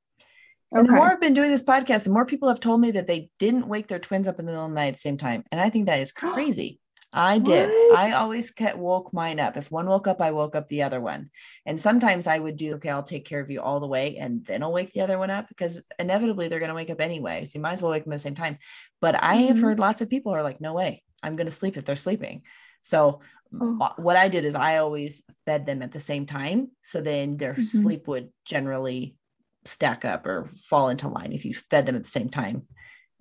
Okay. 0.74 0.86
the 0.86 0.92
more 0.92 1.10
I've 1.10 1.20
been 1.20 1.34
doing 1.34 1.50
this 1.50 1.64
podcast, 1.64 2.04
the 2.04 2.10
more 2.10 2.26
people 2.26 2.48
have 2.48 2.60
told 2.60 2.80
me 2.80 2.90
that 2.90 3.06
they 3.06 3.30
didn't 3.38 3.68
wake 3.68 3.88
their 3.88 3.98
twins 3.98 4.28
up 4.28 4.38
in 4.38 4.44
the 4.44 4.52
middle 4.52 4.66
of 4.66 4.70
the 4.70 4.74
night 4.74 4.88
at 4.88 4.94
the 4.94 5.00
same 5.00 5.16
time. 5.16 5.44
And 5.50 5.60
I 5.60 5.70
think 5.70 5.86
that 5.86 6.00
is 6.00 6.12
crazy. 6.12 6.80
I 7.10 7.38
did. 7.38 7.70
What? 7.70 7.98
I 7.98 8.12
always 8.12 8.50
kept, 8.50 8.76
woke 8.76 9.14
mine 9.14 9.40
up. 9.40 9.56
If 9.56 9.70
one 9.70 9.86
woke 9.86 10.06
up, 10.06 10.20
I 10.20 10.30
woke 10.30 10.54
up 10.54 10.68
the 10.68 10.82
other 10.82 11.00
one. 11.00 11.30
And 11.64 11.80
sometimes 11.80 12.26
I 12.26 12.38
would 12.38 12.56
do, 12.56 12.74
okay, 12.74 12.90
I'll 12.90 13.02
take 13.02 13.24
care 13.24 13.40
of 13.40 13.50
you 13.50 13.62
all 13.62 13.80
the 13.80 13.86
way 13.86 14.18
and 14.18 14.44
then 14.44 14.62
I'll 14.62 14.72
wake 14.72 14.92
the 14.92 15.00
other 15.00 15.18
one 15.18 15.30
up 15.30 15.48
because 15.48 15.80
inevitably 15.98 16.48
they're 16.48 16.58
going 16.58 16.68
to 16.68 16.74
wake 16.74 16.90
up 16.90 17.00
anyway. 17.00 17.46
So 17.46 17.52
you 17.58 17.62
might 17.62 17.72
as 17.72 17.82
well 17.82 17.92
wake 17.92 18.04
them 18.04 18.12
at 18.12 18.16
the 18.16 18.20
same 18.20 18.34
time. 18.34 18.58
But 19.00 19.22
I 19.22 19.36
mm-hmm. 19.38 19.46
have 19.48 19.60
heard 19.60 19.78
lots 19.78 20.02
of 20.02 20.10
people 20.10 20.34
are 20.34 20.42
like, 20.42 20.60
no 20.60 20.74
way, 20.74 21.02
I'm 21.22 21.36
going 21.36 21.46
to 21.46 21.52
sleep 21.52 21.78
if 21.78 21.86
they're 21.86 21.96
sleeping. 21.96 22.42
So 22.82 23.20
oh. 23.54 23.88
what 23.96 24.16
I 24.16 24.28
did 24.28 24.44
is 24.44 24.54
I 24.54 24.78
always 24.78 25.22
fed 25.46 25.66
them 25.66 25.82
at 25.82 25.92
the 25.92 26.00
same 26.00 26.26
time. 26.26 26.70
So 26.82 27.00
then 27.00 27.36
their 27.36 27.52
mm-hmm. 27.52 27.62
sleep 27.62 28.08
would 28.08 28.30
generally 28.44 29.16
stack 29.64 30.04
up 30.04 30.26
or 30.26 30.48
fall 30.68 30.88
into 30.88 31.08
line 31.08 31.32
if 31.32 31.44
you 31.44 31.54
fed 31.54 31.86
them 31.86 31.96
at 31.96 32.04
the 32.04 32.10
same 32.10 32.28
time. 32.28 32.66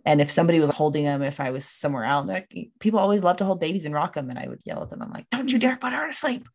And 0.05 0.21
if 0.21 0.31
somebody 0.31 0.59
was 0.59 0.69
holding 0.69 1.03
them, 1.03 1.21
if 1.21 1.39
I 1.39 1.51
was 1.51 1.65
somewhere 1.65 2.05
out, 2.05 2.27
like 2.27 2.49
people 2.79 2.99
always 2.99 3.23
love 3.23 3.37
to 3.37 3.45
hold 3.45 3.59
babies 3.59 3.83
and 3.83 3.93
rock 3.93 4.13
them, 4.13 4.29
and 4.29 4.39
I 4.39 4.47
would 4.47 4.61
yell 4.63 4.81
at 4.81 4.89
them. 4.89 5.01
I'm 5.01 5.11
like, 5.11 5.29
"Don't 5.31 5.51
you 5.51 5.59
dare 5.59 5.75
put 5.75 5.91
her 5.91 6.07
to 6.07 6.13
sleep! 6.13 6.47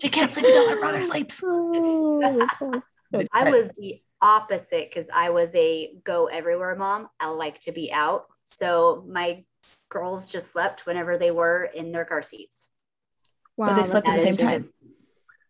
She 0.00 0.08
can't 0.08 0.32
sleep 0.32 0.46
until 0.46 0.70
her 0.70 0.80
brother 0.80 1.02
sleeps." 1.02 1.42
Oh, 3.12 3.22
I 3.32 3.50
was 3.50 3.70
the 3.76 4.00
opposite 4.20 4.88
because 4.88 5.08
I 5.14 5.30
was 5.30 5.54
a 5.54 5.92
go 6.04 6.26
everywhere 6.26 6.74
mom. 6.76 7.08
I 7.18 7.28
like 7.28 7.60
to 7.60 7.72
be 7.72 7.92
out, 7.92 8.26
so 8.44 9.04
my 9.08 9.44
girls 9.88 10.30
just 10.30 10.50
slept 10.52 10.86
whenever 10.86 11.16
they 11.16 11.30
were 11.30 11.64
in 11.74 11.92
their 11.92 12.04
car 12.04 12.22
seats. 12.22 12.69
Wow, 13.60 13.66
but 13.66 13.82
they 13.82 13.86
slept 13.90 14.08
at 14.08 14.16
the 14.16 14.22
same 14.22 14.38
time. 14.38 14.64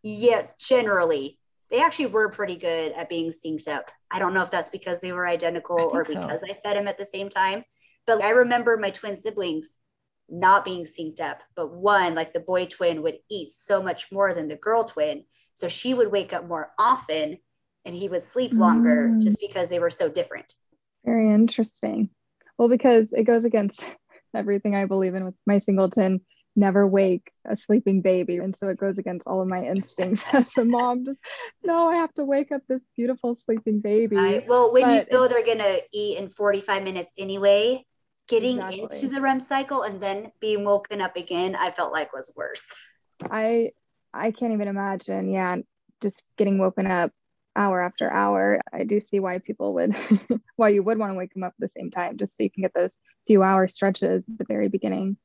Yeah, 0.03 0.49
generally. 0.59 1.39
They 1.71 1.81
actually 1.81 2.07
were 2.07 2.29
pretty 2.29 2.57
good 2.57 2.91
at 2.91 3.09
being 3.09 3.31
synced 3.31 3.69
up. 3.69 3.89
I 4.11 4.19
don't 4.19 4.35
know 4.35 4.43
if 4.43 4.51
that's 4.51 4.69
because 4.69 5.01
they 5.01 5.13
were 5.13 5.29
identical 5.29 5.79
or 5.79 6.03
because 6.03 6.41
so. 6.41 6.47
I 6.51 6.55
fed 6.55 6.77
them 6.77 6.89
at 6.89 6.99
the 6.99 7.05
same 7.05 7.29
time. 7.29 7.63
But 8.09 8.21
I 8.21 8.31
remember 8.31 8.77
my 8.77 8.91
twin 8.91 9.15
siblings 9.15 9.79
not 10.29 10.65
being 10.65 10.87
synced 10.87 11.21
up. 11.21 11.39
But 11.55 11.73
one, 11.73 12.17
like 12.17 12.33
the 12.33 12.41
boy 12.41 12.67
twin, 12.67 13.03
would 13.03 13.19
eat 13.31 13.53
so 13.53 13.81
much 13.81 14.11
more 14.11 14.35
than 14.35 14.49
the 14.49 14.57
girl 14.57 14.83
twin. 14.83 15.23
So 15.55 15.69
she 15.69 15.95
would 15.95 16.11
wake 16.11 16.33
up 16.33 16.49
more 16.49 16.73
often 16.81 17.39
and 17.85 17.95
he 17.95 18.09
would 18.09 18.25
sleep 18.25 18.53
longer 18.53 19.11
mm. 19.13 19.23
just 19.23 19.39
because 19.39 19.69
they 19.69 19.79
were 19.79 19.89
so 19.89 20.09
different. 20.09 20.53
Very 21.05 21.33
interesting. 21.33 22.11
Well, 22.59 22.69
because 22.69 23.13
it 23.13 23.23
goes 23.23 23.45
against 23.45 23.85
everything 24.35 24.75
I 24.75 24.87
believe 24.87 25.15
in 25.15 25.25
with 25.25 25.35
my 25.47 25.59
singleton 25.59 26.23
never 26.57 26.87
wake 26.87 27.31
a 27.47 27.57
sleeping 27.57 28.03
baby. 28.03 28.37
And 28.37 28.55
so 28.55 28.69
it 28.69 28.79
goes 28.79 28.99
against 28.99 29.27
all 29.27 29.41
of 29.41 29.49
my 29.49 29.65
instincts 29.65 30.25
as 30.33 30.57
a 30.57 30.65
mom. 30.65 31.05
Just 31.05 31.25
no, 31.63 31.89
I 31.89 31.97
have 31.97 32.13
to 32.15 32.25
wake 32.25 32.53
up 32.53 32.63
this 32.69 32.89
beautiful 32.97 33.35
sleeping 33.35 33.81
baby. 33.81 34.17
Right. 34.17 34.47
Well, 34.47 34.73
when 34.73 34.83
but 34.83 35.09
you 35.11 35.19
know 35.19 35.29
they're 35.29 35.45
gonna 35.45 35.79
eat 35.93 36.19
in 36.19 36.29
45 36.29 36.83
minutes 36.83 37.13
anyway, 37.19 37.85
getting 38.29 38.59
exactly. 38.59 38.81
into 38.83 39.09
the 39.09 39.21
REM 39.21 39.41
cycle 39.41 39.83
and 39.83 40.03
then 40.03 40.33
being 40.41 40.65
woken 40.65 41.01
up 41.01 41.17
again, 41.17 41.55
I 41.55 41.71
felt 41.71 41.93
like 41.93 42.13
was 42.13 42.33
worse. 42.37 42.67
I 43.31 43.71
I 44.13 44.33
can't 44.33 44.53
even 44.53 44.69
imagine. 44.69 45.31
Yeah, 45.31 45.57
just 46.03 46.27
getting 46.37 46.59
woken 46.59 46.87
up 46.87 47.13
hour 47.57 47.81
after 47.81 48.11
hour. 48.11 48.61
I 48.73 48.85
do 48.85 49.01
see 49.01 49.21
why 49.21 49.39
people 49.39 49.75
would 49.75 49.97
why 50.57 50.71
you 50.71 50.83
would 50.83 50.99
want 50.99 51.13
to 51.13 51.19
wake 51.19 51.35
them 51.35 51.43
up 51.43 51.53
at 51.53 51.61
the 51.61 51.69
same 51.69 51.91
time, 51.91 52.17
just 52.17 52.37
so 52.37 52.43
you 52.43 52.51
can 52.51 52.63
get 52.63 52.75
those 52.75 52.99
few 53.27 53.43
hour 53.43 53.69
stretches 53.69 54.25
at 54.29 54.39
the 54.39 54.45
very 54.49 54.69
beginning. 54.69 55.17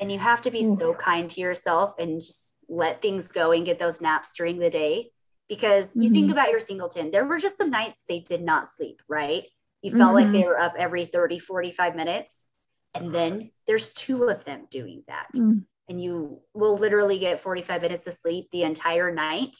And 0.00 0.10
you 0.10 0.18
have 0.18 0.42
to 0.42 0.50
be 0.50 0.62
so 0.76 0.94
kind 0.94 1.30
to 1.30 1.40
yourself 1.40 1.94
and 1.98 2.20
just 2.20 2.56
let 2.68 3.00
things 3.00 3.28
go 3.28 3.52
and 3.52 3.64
get 3.64 3.78
those 3.78 4.00
naps 4.00 4.32
during 4.36 4.58
the 4.58 4.70
day 4.70 5.10
because 5.48 5.90
you 5.94 6.04
mm-hmm. 6.04 6.14
think 6.14 6.32
about 6.32 6.50
your 6.50 6.60
singleton, 6.60 7.10
there 7.10 7.24
were 7.24 7.38
just 7.38 7.58
some 7.58 7.70
nights 7.70 8.02
they 8.08 8.20
did 8.20 8.42
not 8.42 8.66
sleep, 8.76 9.02
right? 9.08 9.44
You 9.82 9.90
felt 9.90 10.16
mm-hmm. 10.16 10.32
like 10.32 10.32
they 10.32 10.48
were 10.48 10.58
up 10.58 10.74
every 10.78 11.04
30, 11.04 11.38
45 11.38 11.94
minutes. 11.94 12.46
And 12.94 13.12
then 13.12 13.50
there's 13.66 13.92
two 13.92 14.24
of 14.24 14.44
them 14.44 14.66
doing 14.70 15.02
that. 15.08 15.26
Mm. 15.36 15.64
And 15.88 16.02
you 16.02 16.40
will 16.54 16.76
literally 16.76 17.18
get 17.18 17.40
45 17.40 17.82
minutes 17.82 18.06
of 18.06 18.14
sleep 18.14 18.48
the 18.50 18.62
entire 18.62 19.12
night. 19.12 19.56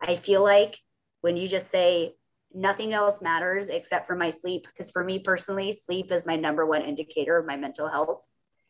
I 0.00 0.16
feel 0.16 0.42
like 0.42 0.78
when 1.20 1.36
you 1.36 1.46
just 1.46 1.70
say, 1.70 2.14
nothing 2.54 2.92
else 2.92 3.22
matters 3.22 3.68
except 3.68 4.06
for 4.06 4.16
my 4.16 4.30
sleep, 4.30 4.66
because 4.66 4.90
for 4.90 5.04
me 5.04 5.18
personally, 5.18 5.72
sleep 5.72 6.10
is 6.10 6.26
my 6.26 6.36
number 6.36 6.66
one 6.66 6.82
indicator 6.82 7.38
of 7.38 7.46
my 7.46 7.56
mental 7.56 7.88
health. 7.88 8.28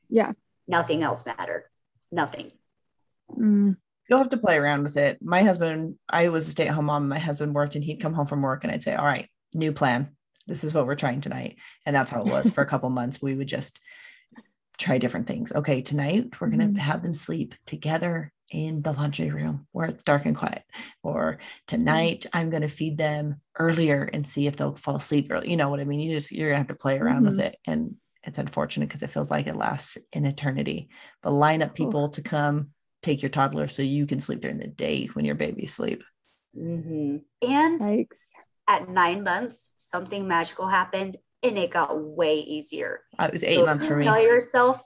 Yeah. 0.09 0.33
Nothing 0.69 1.03
else 1.03 1.27
mattered. 1.27 1.65
Nothing. 2.11 2.53
Mm 3.31 3.77
you'll 4.13 4.19
have 4.19 4.29
to 4.29 4.37
play 4.37 4.59
around 4.59 4.83
with 4.83 4.99
it. 4.99 5.19
My 5.23 5.43
husband, 5.43 5.97
I 6.07 6.29
was 6.29 6.47
a 6.47 6.51
stay 6.51 6.69
at 6.69 6.75
home 6.75 6.85
mom. 6.85 7.09
My 7.09 7.19
husband 7.19 7.55
worked 7.55 7.77
and 7.77 7.83
he'd 7.83 8.03
come 8.03 8.13
home 8.13 8.27
from 8.27 8.43
work 8.43 8.63
and 8.63 8.71
I'd 8.71 8.83
say, 8.83 8.95
All 8.95 9.07
right, 9.07 9.27
new 9.55 9.73
plan. 9.73 10.11
This 10.47 10.65
is 10.65 10.75
what 10.75 10.87
we're 10.87 10.97
trying 10.97 11.23
tonight. 11.23 11.57
And 11.87 11.97
that's 11.97 12.11
how 12.11 12.21
it 12.21 12.31
was 12.31 12.51
for 12.51 12.61
a 12.63 12.67
couple 12.67 12.91
months. 12.91 13.23
We 13.23 13.35
would 13.35 13.47
just 13.47 13.81
try 14.77 14.99
different 14.99 15.29
things. 15.29 15.53
Okay, 15.53 15.81
tonight 15.81 16.41
we're 16.41 16.49
going 16.49 16.61
to 16.61 16.67
mm-hmm. 16.67 16.77
have 16.77 17.03
them 17.03 17.15
sleep 17.15 17.55
together 17.65 18.33
in 18.51 18.83
the 18.83 18.93
laundry 18.93 19.31
room 19.31 19.67
where 19.73 19.87
it's 19.87 20.05
dark 20.05 20.27
and 20.27 20.37
quiet. 20.37 20.63
Or 21.03 21.39
tonight 21.67 22.27
I'm 22.35 22.51
going 22.51 22.63
to 22.63 22.69
feed 22.69 22.99
them 22.99 23.41
earlier 23.59 24.11
and 24.13 24.27
see 24.27 24.47
if 24.47 24.57
they'll 24.57 24.77
fall 24.77 24.97
asleep 24.97 25.29
early. 25.31 25.51
You 25.51 25.57
know 25.57 25.71
what 25.71 25.81
I 25.81 25.85
mean? 25.85 26.01
You 26.01 26.15
just, 26.15 26.33
you're 26.33 26.51
going 26.51 26.57
to 26.57 26.69
have 26.69 26.77
to 26.77 26.83
play 26.83 26.99
around 26.99 27.23
mm-hmm. 27.23 27.37
with 27.37 27.41
it. 27.41 27.57
And 27.67 27.97
it's 28.25 28.39
unfortunate 28.39 28.89
because 28.89 29.03
it 29.03 29.11
feels 29.11 29.31
like 29.31 29.47
it 29.47 29.57
lasts 29.57 29.99
an 30.13 30.25
eternity. 30.25 30.89
But 31.23 31.33
line 31.33 31.63
up 31.63 31.75
people 31.75 32.11
to 32.11 32.23
come 32.23 32.71
take 33.03 33.23
your 33.23 33.31
toddler 33.31 33.69
so 33.69 33.83
you 33.83 34.07
can 34.07 34.21
sleep 34.21 34.41
during 34.41 34.59
the 34.59 34.69
day 34.69 35.07
when 35.13 35.25
your 35.25 35.35
babies 35.35 35.75
sleep. 35.75 36.03
Mm-hmm. 36.57 37.17
And 37.49 37.81
Thanks. 37.81 38.19
at 38.69 38.89
nine 38.89 39.25
months, 39.25 39.73
something 39.77 40.29
magical 40.29 40.69
happened 40.69 41.17
and 41.43 41.59
it 41.59 41.71
got 41.71 42.01
way 42.01 42.37
easier. 42.37 43.01
Uh, 43.19 43.25
it 43.25 43.33
was 43.33 43.45
eight 43.45 43.59
so 43.59 43.67
months 43.67 43.85
for 43.85 43.97
me. 43.97 44.05
Tell 44.05 44.23
yourself, 44.23 44.83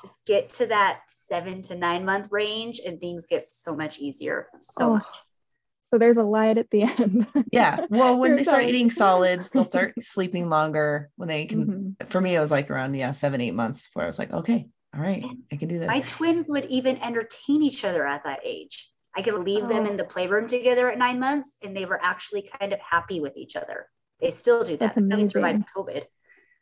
just 0.00 0.14
get 0.26 0.50
to 0.54 0.66
that 0.66 1.00
seven 1.08 1.62
to 1.62 1.76
nine 1.76 2.04
month 2.04 2.28
range 2.30 2.80
and 2.84 3.00
things 3.00 3.26
get 3.28 3.44
so 3.44 3.74
much 3.74 3.98
easier. 3.98 4.48
So 4.60 4.84
oh. 4.84 4.94
much. 4.94 5.04
So 5.86 5.98
there's 5.98 6.16
a 6.16 6.22
light 6.22 6.58
at 6.58 6.70
the 6.70 6.82
end. 6.98 7.26
yeah. 7.52 7.86
Well, 7.90 8.18
when 8.18 8.36
they 8.36 8.44
start 8.44 8.64
eating 8.64 8.90
solids, 8.90 9.50
they'll 9.50 9.64
start 9.64 9.94
sleeping 10.00 10.48
longer 10.48 11.10
when 11.16 11.28
they 11.28 11.46
can. 11.46 11.66
Mm-hmm. 11.66 12.06
For 12.06 12.20
me, 12.20 12.34
it 12.34 12.40
was 12.40 12.50
like 12.50 12.70
around, 12.70 12.94
yeah, 12.94 13.12
seven, 13.12 13.40
eight 13.40 13.54
months 13.54 13.88
where 13.92 14.04
I 14.04 14.08
was 14.08 14.18
like, 14.18 14.32
okay, 14.32 14.66
all 14.94 15.00
right, 15.00 15.24
I 15.52 15.56
can 15.56 15.68
do 15.68 15.78
this. 15.78 15.88
My 15.88 16.00
twins 16.00 16.46
would 16.48 16.64
even 16.66 16.96
entertain 16.98 17.62
each 17.62 17.84
other 17.84 18.06
at 18.06 18.24
that 18.24 18.40
age. 18.44 18.90
I 19.16 19.22
could 19.22 19.34
leave 19.34 19.64
oh. 19.64 19.68
them 19.68 19.86
in 19.86 19.96
the 19.96 20.04
playroom 20.04 20.46
together 20.46 20.90
at 20.90 20.98
nine 20.98 21.18
months 21.18 21.56
and 21.62 21.76
they 21.76 21.84
were 21.84 22.02
actually 22.02 22.48
kind 22.60 22.72
of 22.72 22.80
happy 22.80 23.20
with 23.20 23.36
each 23.36 23.56
other. 23.56 23.88
They 24.20 24.30
still 24.30 24.64
do 24.64 24.72
that. 24.72 24.80
That's 24.80 24.96
amazing. 24.96 25.30
survived 25.30 25.64
COVID. 25.74 26.04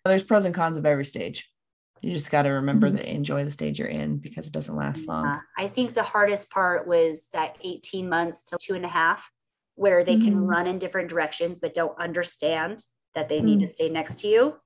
There's 0.05 0.23
pros 0.23 0.45
and 0.45 0.55
cons 0.55 0.77
of 0.77 0.85
every 0.85 1.05
stage. 1.05 1.49
You 2.01 2.13
just 2.13 2.31
got 2.31 2.43
to 2.43 2.51
remember 2.51 2.89
mm-hmm. 2.89 2.97
that 2.97 3.13
enjoy 3.13 3.45
the 3.45 3.51
stage 3.51 3.79
you're 3.79 3.89
in 3.89 4.19
because 4.19 4.47
it 4.47 4.53
doesn't 4.53 4.77
last 4.77 5.07
long. 5.07 5.27
Uh, 5.27 5.41
I 5.57 5.69
think 5.69 5.95
the 5.95 6.03
hardest 6.03 6.51
part 6.51 6.87
was 6.87 7.29
that 7.33 7.57
18 7.63 8.09
months 8.09 8.43
to 8.45 8.59
two 8.61 8.75
and 8.75 8.85
a 8.85 8.89
half, 8.89 9.31
where 9.77 10.05
they 10.05 10.17
mm-hmm. 10.17 10.25
can 10.25 10.39
run 10.39 10.67
in 10.67 10.79
different 10.79 11.09
directions 11.09 11.59
but 11.59 11.75
don't 11.75 11.99
understand 11.99 12.85
that 13.15 13.29
they 13.29 13.39
mm-hmm. 13.39 13.47
need 13.47 13.61
to 13.61 13.67
stay 13.67 13.89
next 13.89 14.21
to 14.21 14.29
you. 14.29 14.57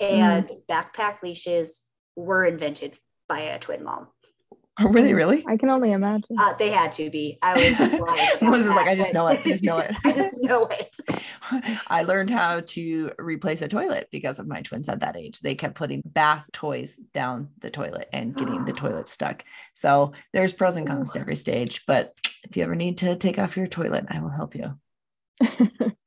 And 0.00 0.46
mm-hmm. 0.46 0.72
backpack 0.72 1.22
leashes 1.22 1.82
were 2.16 2.44
invented 2.44 2.98
by 3.28 3.40
a 3.40 3.58
twin 3.58 3.84
mom. 3.84 4.08
Oh, 4.80 4.88
really? 4.88 5.12
Really? 5.12 5.44
I 5.46 5.58
can 5.58 5.68
only 5.68 5.92
imagine. 5.92 6.34
Uh, 6.38 6.54
they 6.54 6.70
had 6.70 6.92
to 6.92 7.10
be. 7.10 7.38
I 7.42 7.54
was 7.54 7.78
was 8.40 8.66
like, 8.74 8.86
I 8.86 8.94
just 8.94 9.12
know 9.12 9.28
it. 9.28 9.40
I 9.44 9.48
just 9.48 9.62
know 9.62 9.76
it. 9.78 9.94
I 10.04 10.12
just 10.12 10.42
know 10.42 10.64
it. 10.66 10.96
I 11.88 12.04
learned 12.04 12.30
how 12.30 12.60
to 12.60 13.12
replace 13.18 13.60
a 13.60 13.68
toilet 13.68 14.08
because 14.10 14.38
of 14.38 14.46
my 14.46 14.62
twins 14.62 14.88
at 14.88 15.00
that 15.00 15.14
age. 15.16 15.40
They 15.40 15.54
kept 15.54 15.74
putting 15.74 16.02
bath 16.06 16.48
toys 16.52 16.96
down 17.12 17.50
the 17.58 17.70
toilet 17.70 18.08
and 18.14 18.34
getting 18.34 18.64
the 18.64 18.72
toilet 18.82 19.08
stuck. 19.08 19.44
So 19.74 20.12
there's 20.32 20.54
pros 20.54 20.76
and 20.76 20.86
cons 20.86 21.12
to 21.12 21.20
every 21.20 21.36
stage. 21.36 21.82
But 21.86 22.14
if 22.44 22.56
you 22.56 22.64
ever 22.64 22.74
need 22.74 22.96
to 22.98 23.14
take 23.16 23.38
off 23.38 23.58
your 23.58 23.66
toilet, 23.66 24.06
I 24.08 24.20
will 24.20 24.30
help 24.30 24.54
you. 24.54 24.78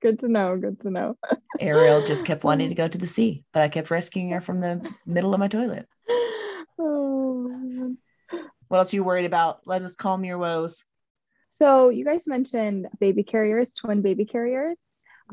good 0.02 0.20
to 0.20 0.28
know. 0.28 0.58
Good 0.58 0.82
to 0.82 0.90
know. 0.90 1.18
Ariel 1.60 2.04
just 2.04 2.26
kept 2.26 2.44
wanting 2.44 2.70
to 2.70 2.76
go 2.76 2.88
to 2.88 2.98
the 2.98 3.08
sea, 3.08 3.44
but 3.54 3.62
I 3.62 3.70
kept 3.70 3.92
rescuing 3.92 4.32
her 4.32 4.42
from 4.42 4.60
the 4.60 4.92
middle 5.06 5.36
of 5.36 5.40
my 5.40 5.50
toilet. 5.50 5.88
Oh, 6.80 7.96
what 8.68 8.80
else 8.80 8.94
are 8.94 8.98
you 8.98 9.04
worried 9.04 9.26
about? 9.26 9.62
Let 9.66 9.82
us 9.82 9.96
calm 9.96 10.24
your 10.24 10.38
woes. 10.38 10.84
So 11.50 11.90
you 11.90 12.04
guys 12.04 12.28
mentioned 12.28 12.88
baby 13.00 13.24
carriers, 13.24 13.74
twin 13.74 14.02
baby 14.02 14.26
carriers. 14.26 14.80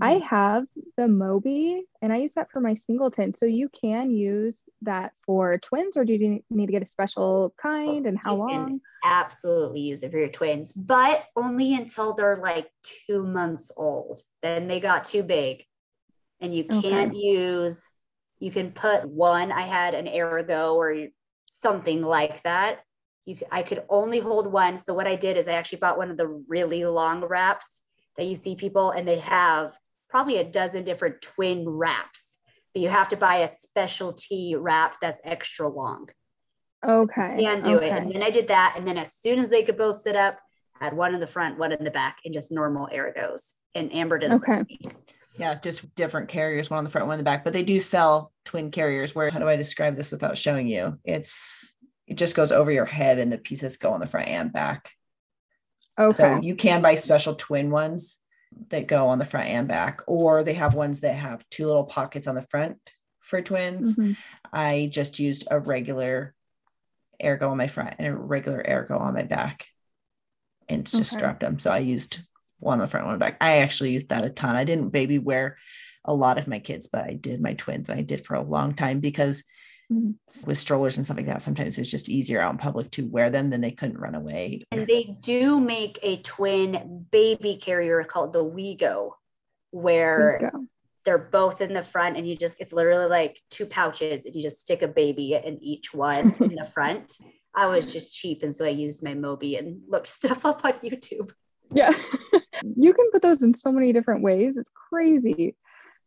Mm-hmm. 0.01 0.05
I 0.05 0.27
have 0.27 0.65
the 0.97 1.09
Moby 1.09 1.85
and 2.01 2.13
I 2.13 2.19
use 2.19 2.33
that 2.35 2.51
for 2.51 2.61
my 2.61 2.75
singleton. 2.75 3.35
So 3.35 3.45
you 3.45 3.69
can 3.69 4.11
use 4.11 4.65
that 4.83 5.13
for 5.27 5.59
twins, 5.59 5.97
or 5.97 6.05
do 6.05 6.15
you 6.15 6.43
need 6.49 6.67
to 6.67 6.73
get 6.73 6.83
a 6.83 6.87
special 6.87 7.55
kind 7.61 8.07
and 8.07 8.19
how 8.19 8.33
you 8.33 8.39
long? 8.39 8.81
absolutely 9.05 9.81
use 9.81 10.03
it 10.03 10.13
for 10.13 10.19
your 10.19 10.29
twins, 10.29 10.73
but 10.73 11.25
only 11.37 11.75
until 11.75 12.15
they're 12.15 12.37
like 12.37 12.71
two 13.07 13.25
months 13.25 13.71
old. 13.77 14.21
Then 14.43 14.69
they 14.69 14.81
got 14.81 15.05
too 15.05 15.23
big 15.23 15.65
and 16.41 16.55
you 16.55 16.65
can't 16.65 17.11
okay. 17.11 17.19
use, 17.19 17.83
you 18.39 18.51
can 18.51 18.73
put 18.73 19.09
one. 19.09 19.53
I 19.53 19.63
had 19.63 19.95
an 19.95 20.09
Ergo 20.09 20.75
or 20.75 21.09
something 21.47 22.03
like 22.03 22.43
that. 22.45 22.81
You, 23.25 23.37
I 23.51 23.63
could 23.63 23.85
only 23.89 24.19
hold 24.19 24.53
one. 24.53 24.79
So 24.79 24.95
what 24.95 25.07
I 25.07 25.17
did 25.17 25.37
is 25.37 25.47
I 25.47 25.53
actually 25.53 25.79
bought 25.79 25.99
one 25.99 26.11
of 26.11 26.17
the 26.17 26.27
really 26.27 26.85
long 26.85 27.25
wraps 27.25 27.83
that 28.17 28.27
you 28.27 28.35
see 28.35 28.57
people 28.57 28.91
and 28.91 29.07
they 29.07 29.19
have 29.19 29.77
probably 30.09 30.39
a 30.39 30.45
dozen 30.45 30.85
different 30.85 31.23
twin 31.23 31.69
wraps, 31.69 32.41
but 32.75 32.83
you 32.83 32.89
have 32.89 33.09
to 33.09 33.17
buy 33.17 33.37
a 33.37 33.49
specialty 33.61 34.55
wrap 34.57 34.97
that's 35.01 35.21
extra 35.25 35.69
long. 35.69 36.09
Okay. 36.87 37.37
So 37.39 37.45
can 37.45 37.63
do 37.63 37.77
okay. 37.77 37.87
it. 37.87 37.93
And 37.93 38.13
then 38.13 38.23
I 38.23 38.31
did 38.31 38.49
that. 38.49 38.75
And 38.77 38.87
then 38.87 38.99
as 38.99 39.15
soon 39.15 39.39
as 39.39 39.51
they 39.51 39.63
could 39.63 39.79
both 39.79 40.03
sit 40.03 40.17
up, 40.17 40.39
I 40.81 40.85
had 40.85 40.97
one 40.97 41.15
in 41.15 41.21
the 41.21 41.27
front, 41.27 41.59
one 41.59 41.73
in 41.73 41.85
the 41.85 41.91
back, 41.91 42.19
and 42.25 42.35
just 42.35 42.51
normal 42.51 42.89
Ergos. 42.93 43.53
And 43.75 43.93
Amber 43.95 44.19
did 44.19 44.33
okay. 44.33 44.65
Yeah, 45.39 45.55
just 45.63 45.95
different 45.95 46.29
carriers, 46.29 46.69
one 46.69 46.79
on 46.79 46.85
the 46.85 46.91
front, 46.91 47.07
one 47.07 47.15
in 47.15 47.19
the 47.19 47.25
back. 47.25 47.45
But 47.45 47.53
they 47.53 47.63
do 47.63 47.81
sell 47.81 48.33
twin 48.45 48.71
carriers 48.71 49.15
where 49.15 49.31
how 49.31 49.39
do 49.39 49.49
I 49.49 49.57
describe 49.57 49.97
this 49.97 50.11
without 50.11 50.37
showing 50.37 50.67
you? 50.67 50.99
It's 51.05 51.75
it 52.13 52.19
just 52.19 52.37
goes 52.37 52.53
over 52.53 52.71
your 52.71 52.85
head 52.85 53.19
and 53.19 53.33
the 53.33 53.39
pieces 53.39 53.79
go 53.79 53.93
on 53.93 54.01
the 54.01 54.07
front 54.07 54.29
and 54.29 54.53
back. 54.53 54.91
Okay. 55.99 56.13
So 56.13 56.41
you 56.43 56.55
can 56.55 56.83
buy 56.83 56.97
special 56.97 57.35
twin 57.35 57.71
ones 57.71 58.19
that 58.69 58.87
go 58.87 59.09
on 59.09 59.19
the 59.19 59.25
front 59.25 59.49
and 59.49 59.67
back, 59.67 60.03
or 60.07 60.43
they 60.43 60.53
have 60.53 60.75
ones 60.75 61.01
that 61.01 61.15
have 61.15 61.43
two 61.49 61.67
little 61.67 61.85
pockets 61.85 62.27
on 62.27 62.35
the 62.35 62.43
front 62.43 62.79
for 63.21 63.41
twins. 63.41 63.97
Mm-hmm. 63.97 64.13
I 64.53 64.91
just 64.93 65.21
used 65.21 65.49
a 65.51 65.59
regular 65.59 66.35
ergo 67.25 67.49
on 67.49 67.57
my 67.57 67.67
front 67.67 67.95
and 67.99 68.09
a 68.09 68.15
regular 68.15 68.63
ergo 68.69 68.99
on 68.99 69.15
my 69.15 69.23
back 69.23 69.69
and 70.69 70.85
just 70.85 71.15
okay. 71.15 71.23
dropped 71.23 71.41
them. 71.41 71.59
So 71.59 71.71
I 71.71 71.79
used 71.79 72.21
one 72.59 72.75
on 72.75 72.81
the 72.81 72.89
front, 72.89 73.07
one 73.07 73.15
on 73.15 73.19
the 73.19 73.25
back. 73.25 73.39
I 73.41 73.61
actually 73.61 73.93
used 73.93 74.11
that 74.11 74.27
a 74.27 74.29
ton. 74.29 74.55
I 74.55 74.65
didn't 74.65 74.91
baby 74.91 75.19
wear 75.19 75.57
a 76.05 76.13
lot 76.13 76.37
of 76.37 76.47
my 76.47 76.59
kids, 76.59 76.89
but 76.89 77.07
I 77.07 77.15
did 77.15 77.41
my 77.41 77.55
twins 77.55 77.89
and 77.89 77.99
I 77.99 78.03
did 78.03 78.27
for 78.27 78.35
a 78.35 78.43
long 78.43 78.75
time 78.75 79.01
because 79.01 79.43
mm-hmm. 79.93 80.49
with 80.49 80.59
strollers 80.59 80.97
and 80.97 81.05
stuff 81.05 81.17
like 81.17 81.27
that, 81.27 81.43
sometimes 81.43 81.79
it's 81.79 81.91
just 81.91 82.09
easier 82.09 82.41
out 82.41 82.53
in 82.53 82.59
public 82.59 82.91
to 82.93 83.07
wear 83.07 83.31
them 83.31 83.51
than 83.51 83.61
they 83.61 83.71
couldn't 83.71 83.99
run 83.99 84.15
away. 84.15 84.63
And 84.71 84.87
they 84.87 85.17
do 85.21 85.61
make 85.61 85.99
a 86.03 86.19
twin 86.19 87.07
baby 87.11 87.57
carrier 87.57 88.03
called 88.05 88.33
the 88.33 88.45
Weego, 88.45 89.13
where 89.71 90.41
Weego. 90.43 90.67
they're 91.05 91.19
both 91.19 91.61
in 91.61 91.73
the 91.73 91.83
front 91.83 92.17
and 92.17 92.27
you 92.27 92.37
just, 92.37 92.61
it's 92.61 92.73
literally 92.73 93.09
like 93.09 93.41
two 93.51 93.67
pouches 93.67 94.25
and 94.25 94.35
you 94.35 94.43
just 94.43 94.61
stick 94.61 94.83
a 94.83 94.89
baby 94.89 95.35
in 95.35 95.63
each 95.63 95.93
one 95.95 96.35
in 96.41 96.55
the 96.55 96.65
front. 96.65 97.13
I 97.55 97.67
was 97.67 97.93
just 97.93 98.17
cheap. 98.17 98.43
And 98.43 98.55
so 98.55 98.65
I 98.65 98.71
used 98.71 99.03
my 99.03 99.15
Moby 99.15 99.57
and 99.57 99.83
looked 99.89 100.09
stuff 100.09 100.47
up 100.47 100.65
on 100.65 100.73
YouTube. 100.75 101.33
Yeah. 101.75 101.93
you 102.77 102.93
can 102.93 103.11
put 103.13 103.23
those 103.23 103.43
in 103.43 103.55
so 103.55 103.73
many 103.73 103.93
different 103.93 104.23
ways. 104.23 104.57
It's 104.57 104.73
crazy 104.91 105.57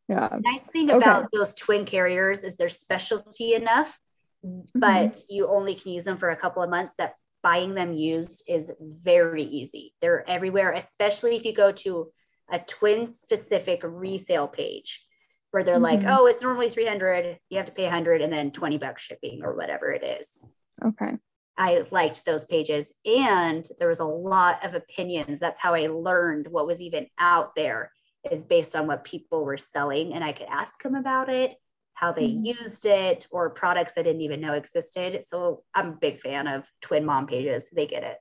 yeah 0.07 0.37
nice 0.41 0.61
thing 0.71 0.89
okay. 0.89 0.97
about 0.97 1.27
those 1.33 1.55
twin 1.55 1.85
carriers 1.85 2.43
is 2.43 2.55
they're 2.55 2.69
specialty 2.69 3.53
enough 3.53 3.99
mm-hmm. 4.45 4.79
but 4.79 5.17
you 5.29 5.47
only 5.47 5.75
can 5.75 5.91
use 5.91 6.03
them 6.03 6.17
for 6.17 6.29
a 6.29 6.35
couple 6.35 6.61
of 6.61 6.69
months 6.69 6.93
that 6.97 7.13
buying 7.41 7.75
them 7.75 7.93
used 7.93 8.43
is 8.47 8.71
very 8.79 9.43
easy 9.43 9.93
they're 10.01 10.27
everywhere 10.29 10.71
especially 10.73 11.35
if 11.35 11.45
you 11.45 11.53
go 11.53 11.71
to 11.71 12.11
a 12.51 12.59
twin 12.59 13.07
specific 13.07 13.81
resale 13.83 14.47
page 14.47 15.05
where 15.51 15.63
they're 15.63 15.75
mm-hmm. 15.75 16.05
like 16.05 16.19
oh 16.19 16.27
it's 16.27 16.41
normally 16.41 16.69
300 16.69 17.39
you 17.49 17.57
have 17.57 17.67
to 17.67 17.71
pay 17.71 17.83
100 17.83 18.21
and 18.21 18.31
then 18.31 18.51
20 18.51 18.77
bucks 18.77 19.03
shipping 19.03 19.41
or 19.43 19.55
whatever 19.55 19.91
it 19.91 20.03
is 20.03 20.47
okay 20.85 21.13
I 21.57 21.85
liked 21.91 22.25
those 22.25 22.43
pages 22.45 22.95
and 23.05 23.65
there 23.79 23.87
was 23.87 23.99
a 23.99 24.05
lot 24.05 24.65
of 24.65 24.75
opinions. 24.75 25.39
That's 25.39 25.61
how 25.61 25.73
I 25.73 25.87
learned 25.87 26.47
what 26.47 26.67
was 26.67 26.81
even 26.81 27.07
out 27.17 27.55
there 27.55 27.91
is 28.31 28.43
based 28.43 28.75
on 28.75 28.87
what 28.87 29.03
people 29.03 29.43
were 29.43 29.57
selling 29.57 30.13
and 30.13 30.23
I 30.23 30.31
could 30.31 30.47
ask 30.49 30.81
them 30.81 30.95
about 30.95 31.29
it, 31.29 31.55
how 31.93 32.11
they 32.11 32.27
mm-hmm. 32.27 32.63
used 32.63 32.85
it, 32.85 33.27
or 33.31 33.49
products 33.49 33.93
I 33.97 34.03
didn't 34.03 34.21
even 34.21 34.41
know 34.41 34.53
existed. 34.53 35.23
So 35.23 35.63
I'm 35.73 35.89
a 35.89 35.97
big 35.99 36.19
fan 36.19 36.47
of 36.47 36.69
twin 36.81 37.05
mom 37.05 37.27
pages. 37.27 37.69
They 37.69 37.87
get 37.87 38.03
it. 38.03 38.17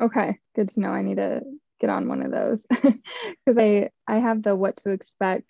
Okay, 0.00 0.38
good 0.54 0.68
to 0.70 0.80
know. 0.80 0.90
I 0.90 1.02
need 1.02 1.18
to 1.18 1.42
get 1.80 1.90
on 1.90 2.08
one 2.08 2.22
of 2.22 2.30
those 2.30 2.66
because 2.70 3.58
I 3.58 3.90
I 4.06 4.18
have 4.18 4.42
the 4.42 4.54
what 4.54 4.76
to 4.78 4.90
expect 4.90 5.46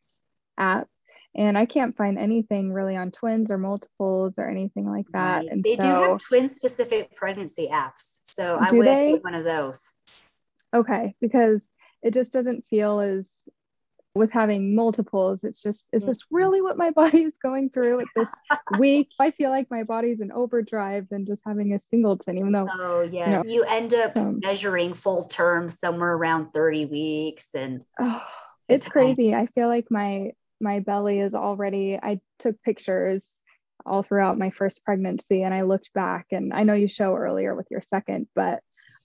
app 0.59 0.89
and 1.35 1.57
I 1.57 1.64
can't 1.64 1.97
find 1.97 2.18
anything 2.18 2.73
really 2.73 2.97
on 2.97 3.11
twins 3.11 3.51
or 3.51 3.59
multiples 3.59 4.39
or 4.39 4.49
anything 4.49 4.91
like 4.91 5.07
that. 5.12 5.39
Right. 5.39 5.49
And 5.51 5.64
they 5.64 5.77
so, 5.77 5.83
do 5.83 5.89
have 5.89 6.23
twin 6.23 6.55
specific 6.55 7.16
pregnancy 7.16 7.68
apps. 7.73 8.20
So 8.25 8.59
I 8.61 8.73
would 8.73 8.85
get 8.85 9.25
one 9.25 9.35
of 9.35 9.45
those. 9.45 9.81
Okay, 10.75 11.14
because 11.20 11.62
it 12.03 12.12
just 12.12 12.33
doesn't 12.33 12.66
feel 12.66 13.01
as 13.01 13.29
with 14.14 14.30
having 14.30 14.74
multiples 14.74 15.42
it's 15.42 15.62
just 15.62 15.88
is 15.92 16.04
this 16.04 16.22
mm-hmm. 16.24 16.36
really 16.36 16.62
what 16.62 16.76
my 16.76 16.90
body 17.02 17.22
is 17.22 17.38
going 17.42 17.70
through 17.70 18.00
at 18.00 18.06
this 18.14 18.28
week? 18.78 19.08
I 19.18 19.30
feel 19.30 19.50
like 19.50 19.70
my 19.70 19.84
body's 19.84 20.20
in 20.20 20.30
overdrive 20.32 21.08
than 21.08 21.26
just 21.26 21.42
having 21.46 21.72
a 21.72 21.78
singleton 21.78 22.38
even 22.38 22.52
though 22.52 22.68
oh 22.70 23.08
yes. 23.10 23.28
you, 23.28 23.34
know, 23.34 23.42
you 23.44 23.62
end 23.64 23.94
up 23.94 24.12
so, 24.12 24.32
measuring 24.42 24.94
full 24.94 25.24
term 25.24 25.70
somewhere 25.70 26.12
around 26.12 26.52
30 26.52 26.86
weeks 26.86 27.46
and 27.54 27.82
oh, 28.00 28.22
it's 28.68 28.88
crazy. 28.88 29.34
I 29.34 29.46
feel 29.46 29.68
like 29.68 29.90
my 29.90 30.32
my 30.60 30.78
belly 30.80 31.18
is 31.18 31.34
already 31.34 31.98
i 32.02 32.20
took 32.38 32.60
pictures 32.62 33.38
all 33.84 34.02
throughout 34.02 34.38
my 34.38 34.50
first 34.50 34.84
pregnancy 34.84 35.42
and 35.42 35.52
i 35.52 35.62
looked 35.62 35.92
back 35.92 36.26
and 36.30 36.54
i 36.54 36.62
know 36.62 36.72
you 36.72 36.88
show 36.88 37.14
earlier 37.14 37.54
with 37.54 37.66
your 37.70 37.82
second 37.82 38.28
but 38.34 38.60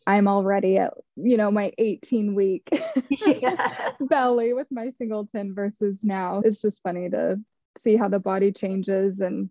I'm 0.07 0.29
already 0.29 0.77
at, 0.77 0.93
you 1.17 1.35
know, 1.35 1.51
my 1.51 1.73
18 1.77 2.33
week 2.33 2.69
yeah. 3.09 3.91
belly 3.99 4.53
with 4.53 4.67
my 4.71 4.89
singleton 4.91 5.53
versus 5.53 5.99
now. 6.01 6.41
It's 6.45 6.61
just 6.61 6.81
funny 6.81 7.09
to 7.09 7.41
see 7.77 7.97
how 7.97 8.07
the 8.07 8.17
body 8.17 8.53
changes. 8.53 9.19
And 9.19 9.49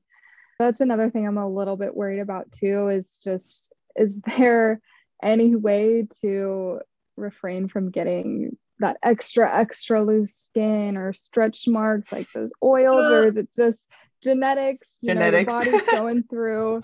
that's 0.59 0.81
another 0.81 1.11
thing 1.11 1.29
I'm 1.29 1.37
a 1.37 1.47
little 1.47 1.77
bit 1.77 1.95
worried 1.95 2.21
about 2.21 2.51
too 2.53 2.89
is 2.89 3.19
just, 3.23 3.75
is 3.97 4.19
there 4.39 4.81
any 5.23 5.55
way 5.55 6.09
to 6.23 6.81
refrain 7.19 7.69
from 7.69 7.91
getting 7.91 8.57
that 8.79 8.97
extra, 9.03 9.55
extra 9.55 10.03
loose 10.03 10.35
skin 10.35 10.97
or 10.97 11.13
stretch 11.13 11.69
marks 11.69 12.13
like 12.13 12.33
those 12.33 12.53
oils, 12.63 13.11
or 13.11 13.25
uh, 13.25 13.29
is 13.29 13.37
it 13.37 13.49
just 13.55 13.91
genetics? 14.23 14.97
You 15.03 15.11
genetics. 15.11 15.53
Know, 15.53 15.59
body's 15.59 15.83
going 15.91 16.23
through, 16.23 16.83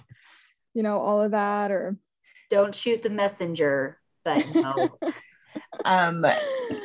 you 0.74 0.82
know, 0.82 0.98
all 0.98 1.22
of 1.22 1.30
that 1.30 1.70
or 1.70 1.96
don't 2.52 2.74
shoot 2.74 3.02
the 3.02 3.10
messenger, 3.10 3.98
but 4.24 4.44
no. 4.54 4.98
um, 5.86 6.24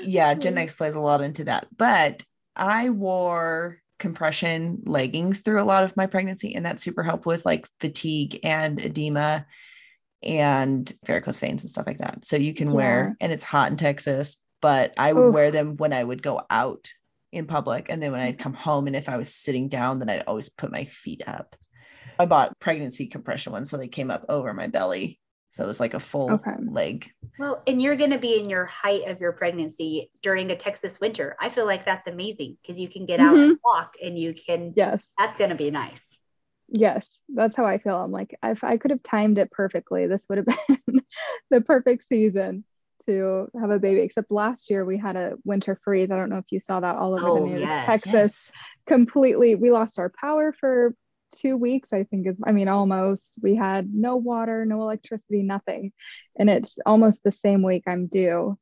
yeah, 0.02 0.34
Gen 0.34 0.58
X 0.58 0.76
plays 0.78 0.96
a 0.96 1.00
lot 1.00 1.22
into 1.22 1.44
that. 1.44 1.68
But 1.76 2.24
I 2.56 2.90
wore 2.90 3.80
compression 4.00 4.82
leggings 4.86 5.42
through 5.42 5.62
a 5.62 5.66
lot 5.66 5.84
of 5.84 5.98
my 5.98 6.08
pregnancy, 6.08 6.56
and 6.56 6.66
that 6.66 6.80
super 6.80 7.04
helped 7.04 7.26
with 7.26 7.46
like 7.46 7.68
fatigue 7.82 8.40
and 8.44 8.80
edema 8.80 9.46
and 10.24 10.92
varicose 11.06 11.40
veins 11.40 11.64
and 11.64 11.70
stuff 11.70 11.86
like 11.86 12.00
that. 12.00 12.26
So 12.26 12.38
you 12.38 12.54
can 12.54 12.70
yeah. 12.70 12.74
wear, 12.74 13.18
and 13.20 13.32
it's 13.32 13.44
hot 13.44 13.70
in 13.70 13.78
Texas, 13.78 14.38
but 14.62 14.94
I 14.98 15.12
would 15.12 15.28
Oof. 15.28 15.34
wear 15.34 15.52
them 15.52 15.76
when 15.76 15.92
I 15.92 16.04
would 16.04 16.24
go 16.24 16.42
out 16.50 16.90
in 17.34 17.46
public. 17.46 17.88
And 17.90 18.02
then 18.02 18.14
when 18.14 18.22
I'd 18.22 18.40
come 18.40 18.54
home, 18.54 18.88
and 18.88 18.96
if 18.96 19.10
I 19.10 19.18
was 19.18 19.36
sitting 19.36 19.68
down, 19.68 20.00
then 20.00 20.10
I'd 20.10 20.24
always 20.28 20.48
put 20.48 20.72
my 20.72 20.86
feet 20.86 21.24
up. 21.28 21.58
I 22.18 22.26
bought 22.26 22.58
pregnancy 22.60 23.08
compression 23.08 23.52
ones, 23.52 23.70
so 23.70 23.76
they 23.76 23.90
came 23.90 24.10
up 24.10 24.26
over 24.30 24.54
my 24.54 24.68
belly 24.68 25.20
so 25.58 25.64
it 25.64 25.68
was 25.68 25.80
like 25.80 25.96
a 25.96 26.00
full 26.00 26.34
okay. 26.34 26.52
leg. 26.64 27.12
Well, 27.40 27.64
and 27.66 27.82
you're 27.82 27.96
going 27.96 28.12
to 28.12 28.20
be 28.20 28.40
in 28.40 28.48
your 28.48 28.66
height 28.66 29.08
of 29.08 29.20
your 29.20 29.32
pregnancy 29.32 30.12
during 30.22 30.52
a 30.52 30.56
Texas 30.56 31.00
winter. 31.02 31.36
I 31.42 31.50
feel 31.50 31.66
like 31.66 31.84
that's 31.84 32.06
amazing 32.06 32.58
because 32.62 32.80
you 32.80 32.88
can 32.88 33.08
get 33.08 33.20
out 33.20 33.34
mm-hmm. 33.34 33.50
and 33.50 33.60
walk 33.66 33.94
and 34.00 34.20
you 34.20 34.36
can, 34.36 34.74
yes, 34.76 35.14
that's 35.18 35.36
going 35.36 35.50
to 35.50 35.56
be 35.56 35.72
nice. 35.72 36.20
Yes, 36.70 37.24
that's 37.28 37.56
how 37.56 37.66
I 37.66 37.80
feel. 37.80 37.96
I'm 37.96 38.12
like, 38.12 38.38
if 38.44 38.64
I 38.64 38.78
could 38.78 38.92
have 38.92 39.02
timed 39.02 39.40
it 39.40 39.50
perfectly, 39.50 40.06
this 40.06 40.28
would 40.30 40.38
have 40.38 40.48
been 40.86 41.02
the 41.50 41.62
perfect 41.62 42.04
season 42.04 42.64
to 43.08 43.48
have 43.60 43.72
a 43.72 43.80
baby. 43.80 44.02
Except 44.02 44.30
last 44.30 44.70
year 44.70 44.86
we 44.86 45.00
had 45.00 45.16
a 45.16 45.38
winter 45.44 45.80
freeze. 45.84 46.12
I 46.12 46.18
don't 46.18 46.30
know 46.30 46.38
if 46.38 46.52
you 46.52 46.60
saw 46.60 46.82
that 46.82 46.98
all 46.98 47.14
over 47.14 47.28
oh, 47.30 47.36
the 47.40 47.46
news. 47.46 47.62
Yes, 47.62 47.84
Texas 47.84 48.14
yes. 48.14 48.52
completely, 48.86 49.56
we 49.56 49.72
lost 49.72 49.98
our 49.98 50.10
power 50.22 50.54
for 50.54 50.94
two 51.32 51.58
weeks, 51.58 51.94
I 51.94 52.04
think 52.04 52.28
is, 52.28 52.36
I 52.46 52.52
mean, 52.52 52.68
almost. 52.68 53.40
We 53.42 53.56
had 53.56 53.94
no 53.94 54.16
water, 54.16 54.66
no 54.66 54.82
electricity, 54.82 55.44
nothing. 55.44 55.92
And 56.38 56.50
it's 56.50 56.80
almost 56.86 57.24
the 57.24 57.32
same 57.32 57.64
week 57.64 57.84
I'm 57.88 58.08
due. 58.08 58.58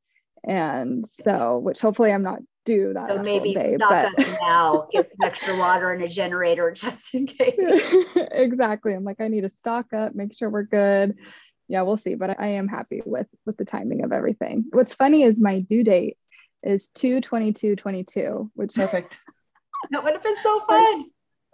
And 0.47 1.05
so, 1.05 1.57
which 1.59 1.79
hopefully 1.79 2.11
I'm 2.11 2.23
not 2.23 2.39
due 2.65 2.93
that. 2.93 3.09
So 3.09 3.21
maybe 3.21 3.53
day, 3.53 3.75
stock 3.77 3.89
but... 4.15 4.27
up 4.27 4.37
now, 4.41 4.87
get 4.91 5.09
some 5.09 5.17
extra 5.23 5.57
water 5.57 5.91
and 5.91 6.03
a 6.03 6.07
generator 6.07 6.71
just 6.71 7.13
in 7.15 7.27
case. 7.27 7.55
exactly. 8.15 8.93
I'm 8.93 9.03
like, 9.03 9.21
I 9.21 9.27
need 9.27 9.41
to 9.41 9.49
stock 9.49 9.93
up, 9.93 10.13
make 10.13 10.35
sure 10.35 10.49
we're 10.49 10.63
good. 10.63 11.15
Yeah, 11.67 11.81
we'll 11.83 11.97
see. 11.97 12.15
But 12.15 12.39
I 12.39 12.47
am 12.47 12.67
happy 12.67 13.01
with 13.05 13.27
with 13.45 13.57
the 13.57 13.65
timing 13.65 14.03
of 14.03 14.11
everything. 14.11 14.65
What's 14.71 14.93
funny 14.93 15.23
is 15.23 15.39
my 15.39 15.61
due 15.61 15.83
date 15.83 16.17
is 16.61 16.89
2 16.89 17.21
22 17.21 17.75
22, 17.75 18.51
which 18.53 18.75
perfect. 18.75 19.19
that 19.91 20.03
would 20.03 20.13
have 20.13 20.23
been 20.23 20.37
so 20.43 20.61
fun. 20.67 21.05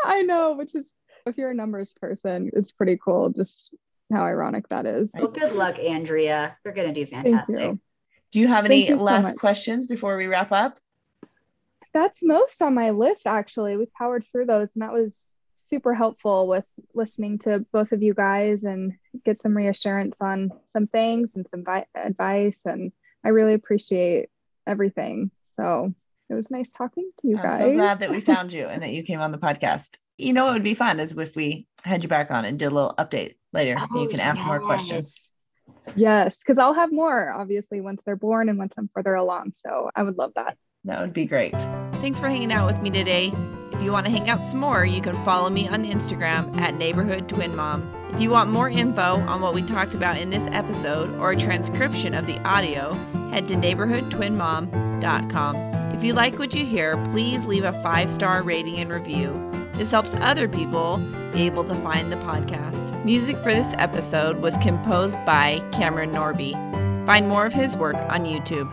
I 0.04 0.24
know, 0.24 0.54
which 0.54 0.76
is 0.76 0.96
if 1.26 1.38
you're 1.38 1.52
a 1.52 1.56
numbers 1.56 1.94
person, 1.94 2.52
it's 2.54 2.72
pretty 2.72 2.98
cool 2.98 3.30
just 3.30 3.74
how 4.12 4.24
ironic 4.24 4.68
that 4.70 4.86
is. 4.86 5.10
Well, 5.14 5.28
good 5.28 5.54
luck, 5.54 5.80
Andrea. 5.80 6.58
You're 6.66 6.74
going 6.74 6.88
to 6.88 6.94
do 6.94 7.06
fantastic. 7.06 7.58
You. 7.58 7.80
Do 8.32 8.40
you 8.40 8.48
have 8.48 8.66
any 8.66 8.88
you 8.88 8.96
last 8.96 9.32
so 9.32 9.36
questions 9.36 9.88
before 9.88 10.18
we 10.18 10.28
wrap 10.28 10.52
up? 10.52 10.80
That's 11.94 12.24
most 12.24 12.62
on 12.62 12.74
my 12.74 12.92
list, 12.92 13.28
actually. 13.28 13.76
We 13.76 13.86
powered 13.98 14.26
through 14.26 14.46
those, 14.46 14.74
and 14.74 14.82
that 14.82 14.94
was 14.94 15.26
super 15.66 15.94
helpful 15.94 16.48
with 16.48 16.66
listening 16.94 17.38
to 17.40 17.66
both 17.72 17.92
of 17.92 18.02
you 18.02 18.14
guys 18.14 18.64
and 18.64 18.94
get 19.26 19.40
some 19.40 19.56
reassurance 19.56 20.22
on 20.22 20.52
some 20.66 20.88
things 20.88 21.36
and 21.36 21.48
some 21.48 21.64
vi- 21.64 21.86
advice. 21.96 22.62
And 22.66 22.92
I 23.24 23.30
really 23.30 23.54
appreciate 23.54 24.30
everything. 24.68 25.32
So 25.56 25.94
it 26.30 26.34
was 26.34 26.50
nice 26.50 26.72
talking 26.72 27.12
to 27.20 27.28
you 27.28 27.38
I'm 27.38 27.44
guys. 27.44 27.58
so 27.58 27.74
glad 27.74 28.00
that 28.00 28.10
we 28.10 28.22
found 28.22 28.54
you 28.54 28.68
and 28.68 28.82
that 28.84 28.94
you 28.94 29.04
came 29.04 29.22
on 29.22 29.32
the 29.32 29.38
podcast 29.38 29.98
you 30.22 30.34
know 30.34 30.50
it 30.50 30.54
would 30.54 30.64
be 30.64 30.74
fun 30.74 31.00
is 31.00 31.14
if 31.14 31.36
we 31.36 31.66
had 31.84 32.04
you 32.04 32.10
back 32.10 32.32
on 32.32 32.46
and 32.46 32.60
did 32.60 32.66
a 32.66 32.72
little 32.72 32.94
update 32.98 33.36
later. 33.54 33.76
Oh, 33.78 34.04
you 34.04 34.10
can 34.10 34.20
ask 34.20 34.44
more 34.46 34.60
questions. 34.60 35.16
Yes, 35.96 36.40
because 36.40 36.58
I'll 36.58 36.74
have 36.74 36.92
more 36.92 37.32
obviously 37.32 37.82
once 37.82 38.02
they're 38.06 38.16
born 38.16 38.50
and 38.50 38.58
once 38.58 38.78
I'm 38.78 38.90
further 38.94 39.16
along. 39.16 39.54
So 39.54 39.90
I 39.96 40.04
would 40.04 40.18
love 40.18 40.32
that. 40.36 40.58
That 40.86 41.02
would 41.02 41.14
be 41.14 41.26
great. 41.26 41.60
Thanks 42.02 42.20
for 42.20 42.28
hanging 42.28 42.52
out 42.52 42.66
with 42.66 42.82
me 42.82 42.90
today. 42.90 43.32
If 43.72 43.82
you 43.82 43.92
want 43.92 44.06
to 44.06 44.12
hang 44.12 44.30
out 44.30 44.46
some 44.46 44.60
more, 44.60 44.86
you 44.86 45.02
can 45.02 45.22
follow 45.24 45.50
me 45.50 45.68
on 45.68 45.86
Instagram 45.86 46.60
at 46.60 46.76
Neighborhood 46.76 47.30
Twin 47.30 47.56
Mom. 47.56 47.96
If 48.14 48.22
you 48.22 48.30
want 48.30 48.52
more 48.52 48.70
info 48.70 49.22
on 49.22 49.42
what 49.42 49.54
we 49.54 49.64
talked 49.64 49.96
about 49.96 50.18
in 50.18 50.30
this 50.30 50.48
episode 50.52 51.16
or 51.16 51.32
a 51.32 51.36
transcription 51.36 52.14
of 52.14 52.28
the 52.28 52.38
audio, 52.48 52.94
head 53.32 53.48
to 53.48 53.56
neighborhoodtwinmom.com. 53.56 55.56
If 55.96 56.04
you 56.04 56.14
like 56.14 56.38
what 56.38 56.54
you 56.54 56.66
hear, 56.66 56.98
please 57.06 57.46
leave 57.46 57.64
a 57.64 57.74
five 57.82 58.12
star 58.12 58.44
rating 58.44 58.80
and 58.80 58.92
review. 58.92 59.61
This 59.82 59.90
helps 59.90 60.14
other 60.20 60.48
people 60.48 60.98
be 61.34 61.42
able 61.48 61.64
to 61.64 61.74
find 61.74 62.12
the 62.12 62.18
podcast. 62.18 63.04
Music 63.04 63.36
for 63.38 63.52
this 63.52 63.74
episode 63.80 64.38
was 64.38 64.56
composed 64.58 65.18
by 65.26 65.58
Cameron 65.72 66.12
Norby. 66.12 66.54
Find 67.08 67.28
more 67.28 67.48
of 67.48 67.54
his 67.54 67.76
work 67.76 67.96
on 67.96 68.26
YouTube. 68.26 68.72